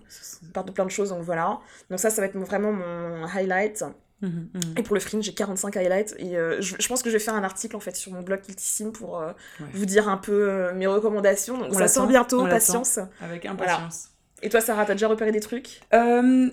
on 0.44 0.52
parle 0.52 0.66
de 0.66 0.72
plein 0.72 0.84
de 0.86 0.90
choses, 0.90 1.10
donc 1.10 1.22
voilà. 1.22 1.58
Donc 1.90 1.98
ça, 1.98 2.08
ça 2.10 2.20
va 2.22 2.26
être 2.28 2.36
vraiment 2.38 2.72
mon 2.72 3.24
highlight. 3.26 3.84
Mhm, 4.20 4.50
mhm. 4.52 4.60
Et 4.76 4.82
pour 4.82 4.94
le 4.94 5.00
Fringe, 5.00 5.24
j'ai 5.24 5.34
45 5.34 5.76
highlights. 5.76 6.14
Et 6.18 6.36
euh, 6.36 6.60
je, 6.60 6.74
je 6.78 6.88
pense 6.88 7.02
que 7.02 7.08
je 7.10 7.14
vais 7.14 7.20
faire 7.20 7.34
un 7.34 7.44
article 7.44 7.76
en 7.76 7.80
fait 7.80 7.94
sur 7.96 8.12
mon 8.12 8.22
blog 8.22 8.40
Kiltissime 8.40 8.92
pour 8.92 9.20
euh, 9.20 9.32
Ouais. 9.60 9.66
vous 9.72 9.86
dire 9.86 10.08
un 10.08 10.16
peu 10.16 10.50
euh, 10.50 10.74
mes 10.74 10.86
recommandations. 10.86 11.56
Donc 11.58 11.68
On 11.70 11.78
ça 11.78 11.88
sort 11.88 12.06
bientôt, 12.06 12.44
patience. 12.44 12.98
Avec 13.20 13.46
impatience. 13.46 14.08
Et 14.40 14.48
toi, 14.50 14.60
Sarah, 14.60 14.84
t'as 14.84 14.92
déjà 14.94 15.08
repéré 15.08 15.32
des 15.32 15.40
trucs? 15.40 15.80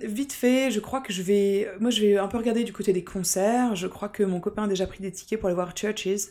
Vite 0.02 0.34
fait, 0.34 0.72
je 0.72 0.80
crois 0.80 1.02
que 1.02 1.14
je 1.14 1.22
vais. 1.22 1.70
Moi, 1.80 1.92
je 1.92 2.02
vais 2.02 2.18
un 2.18 2.28
peu 2.28 2.38
regarder 2.38 2.64
du 2.64 2.74
côté 2.74 2.94
des 2.94 3.04
concerts. 3.04 3.76
Je 3.76 3.88
crois 3.88 4.10
que 4.10 4.24
mon 4.24 4.40
copain 4.40 4.64
a 4.64 4.68
déjà 4.68 4.88
pris 4.88 5.02
des 5.02 5.12
tickets 5.12 5.40
pour 5.40 5.48
aller 5.48 5.56
voir 5.56 5.74
Churches. 5.76 6.30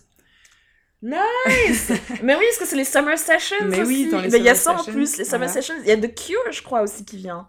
Nice 1.03 1.93
Mais 2.23 2.35
oui, 2.35 2.45
parce 2.49 2.59
que 2.59 2.67
c'est 2.67 2.77
les 2.77 2.85
Summer 2.85 3.19
Sessions 3.19 3.57
Mais 3.67 3.83
oui, 3.83 4.09
dans 4.11 4.21
les 4.21 4.35
il 4.35 4.43
y 4.43 4.49
a 4.49 4.55
ça 4.55 4.73
en 4.73 4.83
plus, 4.85 5.19
les 5.19 5.25
Summer 5.25 5.49
voilà. 5.49 5.53
Sessions. 5.53 5.75
Il 5.83 5.89
y 5.89 5.91
a 5.91 5.97
The 5.99 6.15
Cure, 6.15 6.51
je 6.51 6.63
crois, 6.63 6.81
aussi 6.83 7.05
qui 7.05 7.19
vient. 7.19 7.49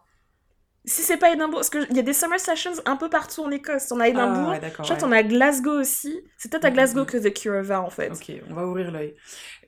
Si 0.85 1.01
c'est 1.01 1.17
pas 1.17 1.31
Edinburgh, 1.31 1.55
parce 1.55 1.69
qu'il 1.69 1.95
y 1.95 1.99
a 1.99 2.03
des 2.03 2.13
Summer 2.13 2.39
Sessions 2.39 2.73
un 2.85 2.95
peu 2.95 3.09
partout 3.09 3.41
en 3.43 3.51
Écosse. 3.51 3.91
As 3.99 4.07
Edimbourg, 4.07 4.49
Ah, 4.49 4.51
ouais, 4.51 4.59
d'accord. 4.59 4.85
je 4.85 4.93
crois 4.93 5.07
ouais. 5.09 5.15
as 5.15 5.19
à 5.19 5.23
Glasgow 5.23 5.79
aussi. 5.79 6.21
C'est 6.37 6.51
peut-être 6.51 6.65
à 6.65 6.69
Mhm, 6.69 6.75
Glasgow 6.75 6.99
mhm. 7.01 7.05
que 7.05 7.17
The 7.17 7.33
Cure 7.33 7.63
va 7.63 7.81
en 7.81 7.89
fait. 7.89 8.11
Ok, 8.11 8.31
on 8.49 8.53
va 8.53 8.65
ouvrir 8.67 8.91
l'œil. 8.91 9.15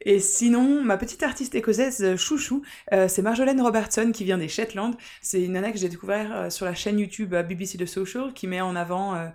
Et 0.02 0.20
sinon, 0.20 0.84
ma 0.84 0.98
petite 0.98 1.24
artiste 1.24 1.56
écossaise 1.56 2.04
euh, 2.04 2.18
chouchou, 2.18 2.62
euh, 2.94 3.08
c'est 3.08 3.22
Marjolaine 3.22 3.62
Robertson 3.62 4.12
qui 4.14 4.24
vient 4.24 4.38
des 4.38 4.48
Shetland. 4.48 4.96
C'est 5.22 5.44
une 5.44 5.54
nana 5.54 5.72
que 5.72 5.78
j'ai 5.78 5.90
découvert 5.90 6.36
euh, 6.36 6.50
sur 6.50 6.66
la 6.66 6.74
chaîne 6.74 7.00
YouTube 7.00 7.34
BBC 7.36 7.78
The 7.78 7.86
Social 7.86 8.34
qui 8.34 8.48
met 8.48 8.62
en 8.62 8.76
avant 8.76 9.32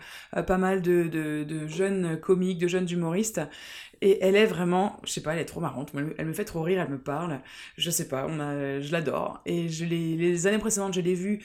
pas 0.46 0.58
mal 0.58 0.82
de, 0.82 1.66
jeunes 1.66 2.18
comiques, 2.20 2.58
de 2.58 2.68
jeunes 2.68 2.88
humoristes. 2.90 3.40
Et 4.00 4.18
elle 4.20 4.34
est 4.34 4.46
vraiment, 4.46 5.00
je 5.04 5.12
sais 5.12 5.22
pas, 5.22 5.32
elle 5.34 5.38
est 5.40 5.44
trop 5.44 5.60
marrante. 5.60 5.92
Elle 6.18 6.26
me- 6.26 6.32
fait 6.32 6.44
trop 6.44 6.62
rire, 6.62 6.82
elle 6.82 6.92
me 6.92 6.98
parle. 6.98 7.40
Je 7.76 7.90
sais 7.90 8.08
pas, 8.08 8.26
on 8.28 8.38
je 8.80 8.90
l'adore. 8.92 9.42
Et 9.46 9.68
les 9.68 10.46
années 10.46 10.58
précédentes, 10.58 10.94
je 10.94 11.00
l'ai 11.00 11.14
vue 11.14 11.40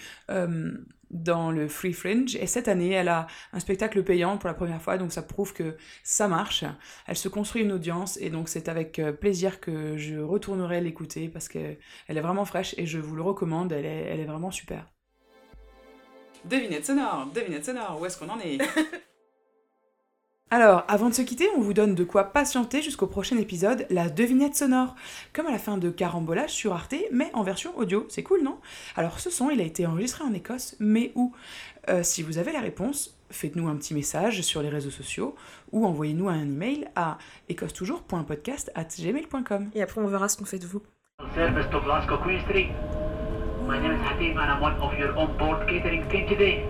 dans 1.11 1.51
le 1.51 1.67
Free 1.67 1.93
Fringe. 1.93 2.35
Et 2.35 2.47
cette 2.47 2.67
année, 2.67 2.91
elle 2.91 3.07
a 3.07 3.27
un 3.53 3.59
spectacle 3.59 4.03
payant 4.03 4.37
pour 4.37 4.47
la 4.47 4.53
première 4.53 4.81
fois, 4.81 4.97
donc 4.97 5.11
ça 5.11 5.21
prouve 5.21 5.53
que 5.53 5.77
ça 6.03 6.27
marche. 6.27 6.63
Elle 7.07 7.17
se 7.17 7.29
construit 7.29 7.63
une 7.63 7.71
audience 7.71 8.17
et 8.17 8.29
donc 8.29 8.49
c'est 8.49 8.69
avec 8.69 8.99
euh, 8.99 9.11
plaisir 9.11 9.59
que 9.59 9.97
je 9.97 10.17
retournerai 10.17 10.81
l'écouter 10.81 11.29
parce 11.29 11.47
qu'elle 11.47 11.77
est 12.07 12.21
vraiment 12.21 12.45
fraîche 12.45 12.75
et 12.77 12.85
je 12.85 12.99
vous 12.99 13.15
le 13.15 13.21
recommande, 13.21 13.71
elle 13.71 13.85
est, 13.85 14.05
elle 14.09 14.19
est 14.19 14.25
vraiment 14.25 14.51
super. 14.51 14.85
Devinette 16.45 16.85
sonore, 16.85 17.27
devinette 17.33 17.65
sonore, 17.65 17.99
où 17.99 18.05
est-ce 18.05 18.17
qu'on 18.17 18.29
en 18.29 18.39
est? 18.39 18.59
Alors, 20.49 20.85
avant 20.87 21.09
de 21.09 21.13
se 21.13 21.21
quitter, 21.23 21.49
on 21.57 21.61
vous 21.61 21.73
donne 21.73 21.93
de 21.93 22.05
quoi 22.05 22.23
patienter 22.31 22.81
jusqu'au 22.81 23.07
prochain 23.07 23.37
épisode, 23.37 23.85
la 23.89 24.07
devinette 24.09 24.55
sonore, 24.55 24.95
comme 25.33 25.47
à 25.47 25.51
la 25.51 25.57
fin 25.59 25.77
de 25.77 25.89
Carambolage 25.89 26.51
sur 26.51 26.71
Arte, 26.71 26.95
mais 27.11 27.29
en 27.33 27.43
version 27.43 27.77
audio. 27.77 28.05
C'est 28.07 28.23
cool, 28.23 28.43
non? 28.43 28.57
Alors, 28.95 29.19
ce 29.19 29.29
son, 29.29 29.49
il 29.49 29.59
a 29.59 29.65
été 29.65 29.85
enregistré 29.85 30.23
en 30.23 30.33
Écosse, 30.33 30.77
mais 30.79 31.11
où? 31.15 31.33
Euh, 31.89 32.01
Si 32.01 32.23
vous 32.23 32.37
avez 32.37 32.53
la 32.53 32.61
réponse, 32.61 33.17
faites-nous 33.29 33.67
un 33.67 33.75
petit 33.75 33.93
message 33.93 34.41
sur 34.41 34.61
les 34.61 34.69
réseaux 34.69 34.89
sociaux 34.89 35.35
ou 35.73 35.85
envoyez-nous 35.85 36.29
un 36.29 36.43
email 36.43 36.87
à 36.95 37.17
écossetoujours.podcast@gmail.com. 37.49 39.69
Et 39.75 39.81
après, 39.81 39.99
on 39.99 40.07
verra 40.07 40.29
ce 40.29 40.37
qu'on 40.37 40.45
fait 40.45 40.59
de 40.59 40.67
vous. 40.67 40.81
Service 41.35 41.69
to 41.71 41.81
Glasgow 41.81 42.19
Queen 42.23 42.39
Street. 42.43 42.69
My 43.67 43.79
name 43.79 43.97
is 43.97 44.01
Hatim 44.07 44.37
and 44.37 44.49
I'm 44.49 44.61
one 44.61 44.79
of 44.81 44.97
your 44.97 45.13
on-board 45.17 45.67
catering 45.67 46.07
team 46.09 46.25
today. 46.25 46.63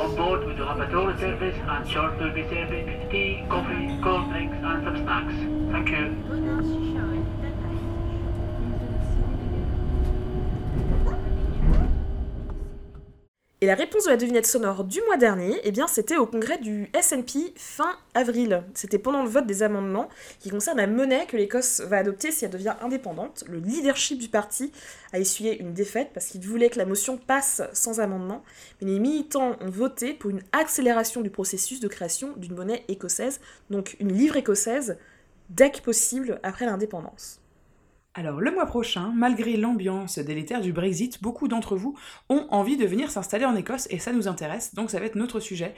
On 0.00 0.16
board 0.16 0.44
we 0.44 0.54
do 0.54 0.64
have 0.64 0.80
a 0.80 0.90
toilet 0.90 1.20
service 1.20 1.56
and 1.56 1.88
short 1.88 2.18
will 2.18 2.32
be 2.32 2.42
serving 2.48 3.08
tea, 3.10 3.44
coffee, 3.48 3.98
cold 4.02 4.28
drinks 4.30 4.56
and 4.60 4.84
some 4.84 4.96
snacks. 5.04 5.34
Thank 5.72 5.88
you. 5.90 7.23
Et 13.64 13.66
la 13.66 13.76
réponse 13.76 14.04
de 14.04 14.10
la 14.10 14.18
devinette 14.18 14.46
sonore 14.46 14.84
du 14.84 15.00
mois 15.06 15.16
dernier, 15.16 15.58
eh 15.64 15.72
c'était 15.88 16.18
au 16.18 16.26
congrès 16.26 16.58
du 16.58 16.90
SNP 17.00 17.54
fin 17.56 17.96
avril. 18.12 18.62
C'était 18.74 18.98
pendant 18.98 19.22
le 19.22 19.28
vote 19.30 19.46
des 19.46 19.62
amendements 19.62 20.10
qui 20.38 20.50
concernent 20.50 20.76
la 20.76 20.86
monnaie 20.86 21.24
que 21.24 21.38
l'Écosse 21.38 21.80
va 21.80 21.96
adopter 21.96 22.30
si 22.30 22.44
elle 22.44 22.50
devient 22.50 22.74
indépendante. 22.82 23.42
Le 23.48 23.60
leadership 23.60 24.18
du 24.18 24.28
parti 24.28 24.70
a 25.14 25.18
essuyé 25.18 25.58
une 25.58 25.72
défaite 25.72 26.10
parce 26.12 26.26
qu'il 26.26 26.42
voulait 26.42 26.68
que 26.68 26.76
la 26.76 26.84
motion 26.84 27.16
passe 27.16 27.62
sans 27.72 28.00
amendement, 28.00 28.44
mais 28.82 28.90
les 28.90 28.98
militants 28.98 29.56
ont 29.58 29.70
voté 29.70 30.12
pour 30.12 30.28
une 30.28 30.42
accélération 30.52 31.22
du 31.22 31.30
processus 31.30 31.80
de 31.80 31.88
création 31.88 32.34
d'une 32.36 32.54
monnaie 32.54 32.84
écossaise, 32.88 33.40
donc 33.70 33.96
une 33.98 34.12
livre 34.12 34.36
écossaise, 34.36 34.98
dès 35.48 35.70
que 35.70 35.80
possible 35.80 36.38
après 36.42 36.66
l'indépendance. 36.66 37.40
Alors, 38.16 38.40
le 38.40 38.52
mois 38.52 38.66
prochain, 38.66 39.12
malgré 39.12 39.56
l'ambiance 39.56 40.20
délétère 40.20 40.60
du 40.60 40.72
Brexit, 40.72 41.20
beaucoup 41.20 41.48
d'entre 41.48 41.74
vous 41.74 41.98
ont 42.28 42.46
envie 42.50 42.76
de 42.76 42.86
venir 42.86 43.10
s'installer 43.10 43.44
en 43.44 43.56
Écosse 43.56 43.88
et 43.90 43.98
ça 43.98 44.12
nous 44.12 44.28
intéresse, 44.28 44.72
donc 44.72 44.90
ça 44.90 45.00
va 45.00 45.06
être 45.06 45.16
notre 45.16 45.40
sujet 45.40 45.74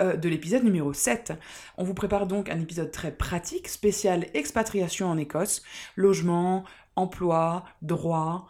euh, 0.00 0.14
de 0.14 0.28
l'épisode 0.28 0.62
numéro 0.62 0.92
7. 0.92 1.32
On 1.78 1.82
vous 1.82 1.94
prépare 1.94 2.28
donc 2.28 2.48
un 2.48 2.60
épisode 2.60 2.92
très 2.92 3.10
pratique, 3.10 3.66
spécial 3.66 4.26
expatriation 4.34 5.08
en 5.08 5.18
Écosse, 5.18 5.64
logement, 5.96 6.62
emploi, 6.94 7.64
droit, 7.82 8.46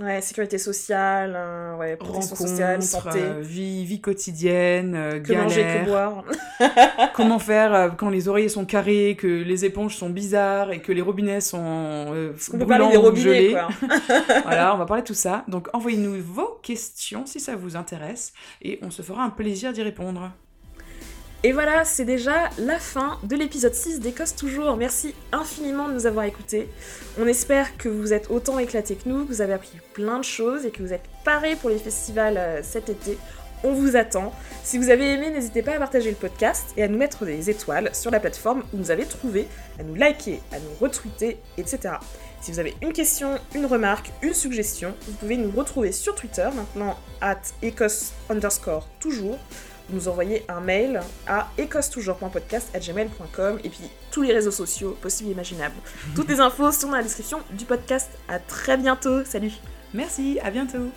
Ouais, 0.00 0.20
sécurité 0.20 0.58
sociale, 0.58 1.34
euh, 1.36 1.76
ouais, 1.76 1.96
protection 1.96 2.36
sociale, 2.36 2.80
santé. 2.82 3.18
euh, 3.20 3.40
vie, 3.40 3.84
vie 3.84 4.00
quotidienne, 4.00 4.94
euh, 4.94 5.18
Que 5.20 5.32
manger, 5.32 5.64
que 5.64 5.84
boire. 5.86 6.24
Comment 7.14 7.40
faire 7.40 7.74
euh, 7.74 7.88
quand 7.90 8.08
les 8.08 8.28
oreillers 8.28 8.48
sont 8.48 8.64
carrés, 8.64 9.16
que 9.18 9.26
les 9.26 9.64
éponges 9.64 9.96
sont 9.96 10.08
bizarres 10.08 10.70
et 10.70 10.80
que 10.80 10.92
les 10.92 11.02
robinets 11.02 11.40
sont 11.40 11.58
On 12.52 12.58
peut 12.58 12.66
parler 12.66 12.84
des 12.90 12.96
brûlants 12.96 13.02
robinets, 13.02 13.22
gelés. 13.22 13.50
quoi. 13.50 13.68
voilà, 14.44 14.72
on 14.76 14.78
va 14.78 14.86
parler 14.86 15.02
de 15.02 15.08
tout 15.08 15.14
ça. 15.14 15.44
Donc 15.48 15.68
envoyez-nous 15.72 16.22
vos 16.22 16.60
questions 16.62 17.26
si 17.26 17.40
ça 17.40 17.56
vous 17.56 17.74
intéresse 17.74 18.32
et 18.62 18.78
on 18.82 18.90
se 18.92 19.02
fera 19.02 19.24
un 19.24 19.30
plaisir 19.30 19.72
d'y 19.72 19.82
répondre. 19.82 20.30
Et 21.44 21.52
voilà, 21.52 21.84
c'est 21.84 22.04
déjà 22.04 22.50
la 22.58 22.80
fin 22.80 23.16
de 23.22 23.36
l'épisode 23.36 23.72
6 23.72 24.00
d'Écosse 24.00 24.34
Toujours. 24.34 24.76
Merci 24.76 25.14
infiniment 25.30 25.88
de 25.88 25.94
nous 25.94 26.06
avoir 26.06 26.24
écoutés. 26.24 26.68
On 27.16 27.28
espère 27.28 27.76
que 27.76 27.88
vous 27.88 28.12
êtes 28.12 28.28
autant 28.28 28.58
éclatés 28.58 28.96
que 28.96 29.08
nous, 29.08 29.24
que 29.24 29.28
vous 29.28 29.40
avez 29.40 29.52
appris 29.52 29.78
plein 29.92 30.18
de 30.18 30.24
choses 30.24 30.66
et 30.66 30.72
que 30.72 30.82
vous 30.82 30.92
êtes 30.92 31.04
parés 31.24 31.54
pour 31.54 31.70
les 31.70 31.78
festivals 31.78 32.36
euh, 32.36 32.60
cet 32.64 32.88
été. 32.88 33.16
On 33.62 33.72
vous 33.72 33.94
attend. 33.94 34.32
Si 34.64 34.78
vous 34.78 34.90
avez 34.90 35.12
aimé, 35.12 35.30
n'hésitez 35.30 35.62
pas 35.62 35.74
à 35.74 35.78
partager 35.78 36.10
le 36.10 36.16
podcast 36.16 36.70
et 36.76 36.82
à 36.82 36.88
nous 36.88 36.98
mettre 36.98 37.24
des 37.24 37.50
étoiles 37.50 37.90
sur 37.92 38.10
la 38.10 38.18
plateforme 38.18 38.64
où 38.72 38.78
vous 38.78 38.90
avez 38.90 39.04
trouvé, 39.04 39.46
à 39.78 39.84
nous 39.84 39.94
liker, 39.94 40.40
à 40.50 40.58
nous 40.58 40.74
retweeter, 40.80 41.38
etc. 41.56 41.94
Si 42.40 42.50
vous 42.50 42.58
avez 42.58 42.74
une 42.82 42.92
question, 42.92 43.38
une 43.54 43.66
remarque, 43.66 44.10
une 44.22 44.34
suggestion, 44.34 44.92
vous 45.06 45.12
pouvez 45.14 45.36
nous 45.36 45.52
retrouver 45.52 45.92
sur 45.92 46.16
Twitter, 46.16 46.48
maintenant 46.54 46.96
at 47.20 47.42
Écosse 47.62 48.12
underscore 48.28 48.88
toujours, 49.00 49.38
nous 49.90 50.08
envoyer 50.08 50.44
un 50.48 50.60
mail 50.60 51.00
à 51.26 51.50
écossetoujours.podcast.gmail.com 51.58 53.58
et 53.64 53.68
puis 53.68 53.90
tous 54.10 54.22
les 54.22 54.32
réseaux 54.32 54.50
sociaux 54.50 54.96
possibles 55.00 55.30
et 55.30 55.32
imaginables. 55.32 55.76
Toutes 56.14 56.28
les 56.28 56.40
infos 56.40 56.72
sont 56.72 56.88
dans 56.88 56.96
la 56.96 57.02
description 57.02 57.40
du 57.50 57.64
podcast. 57.64 58.10
À 58.28 58.38
très 58.38 58.76
bientôt. 58.76 59.24
Salut 59.24 59.52
Merci, 59.94 60.38
à 60.42 60.50
bientôt 60.50 60.90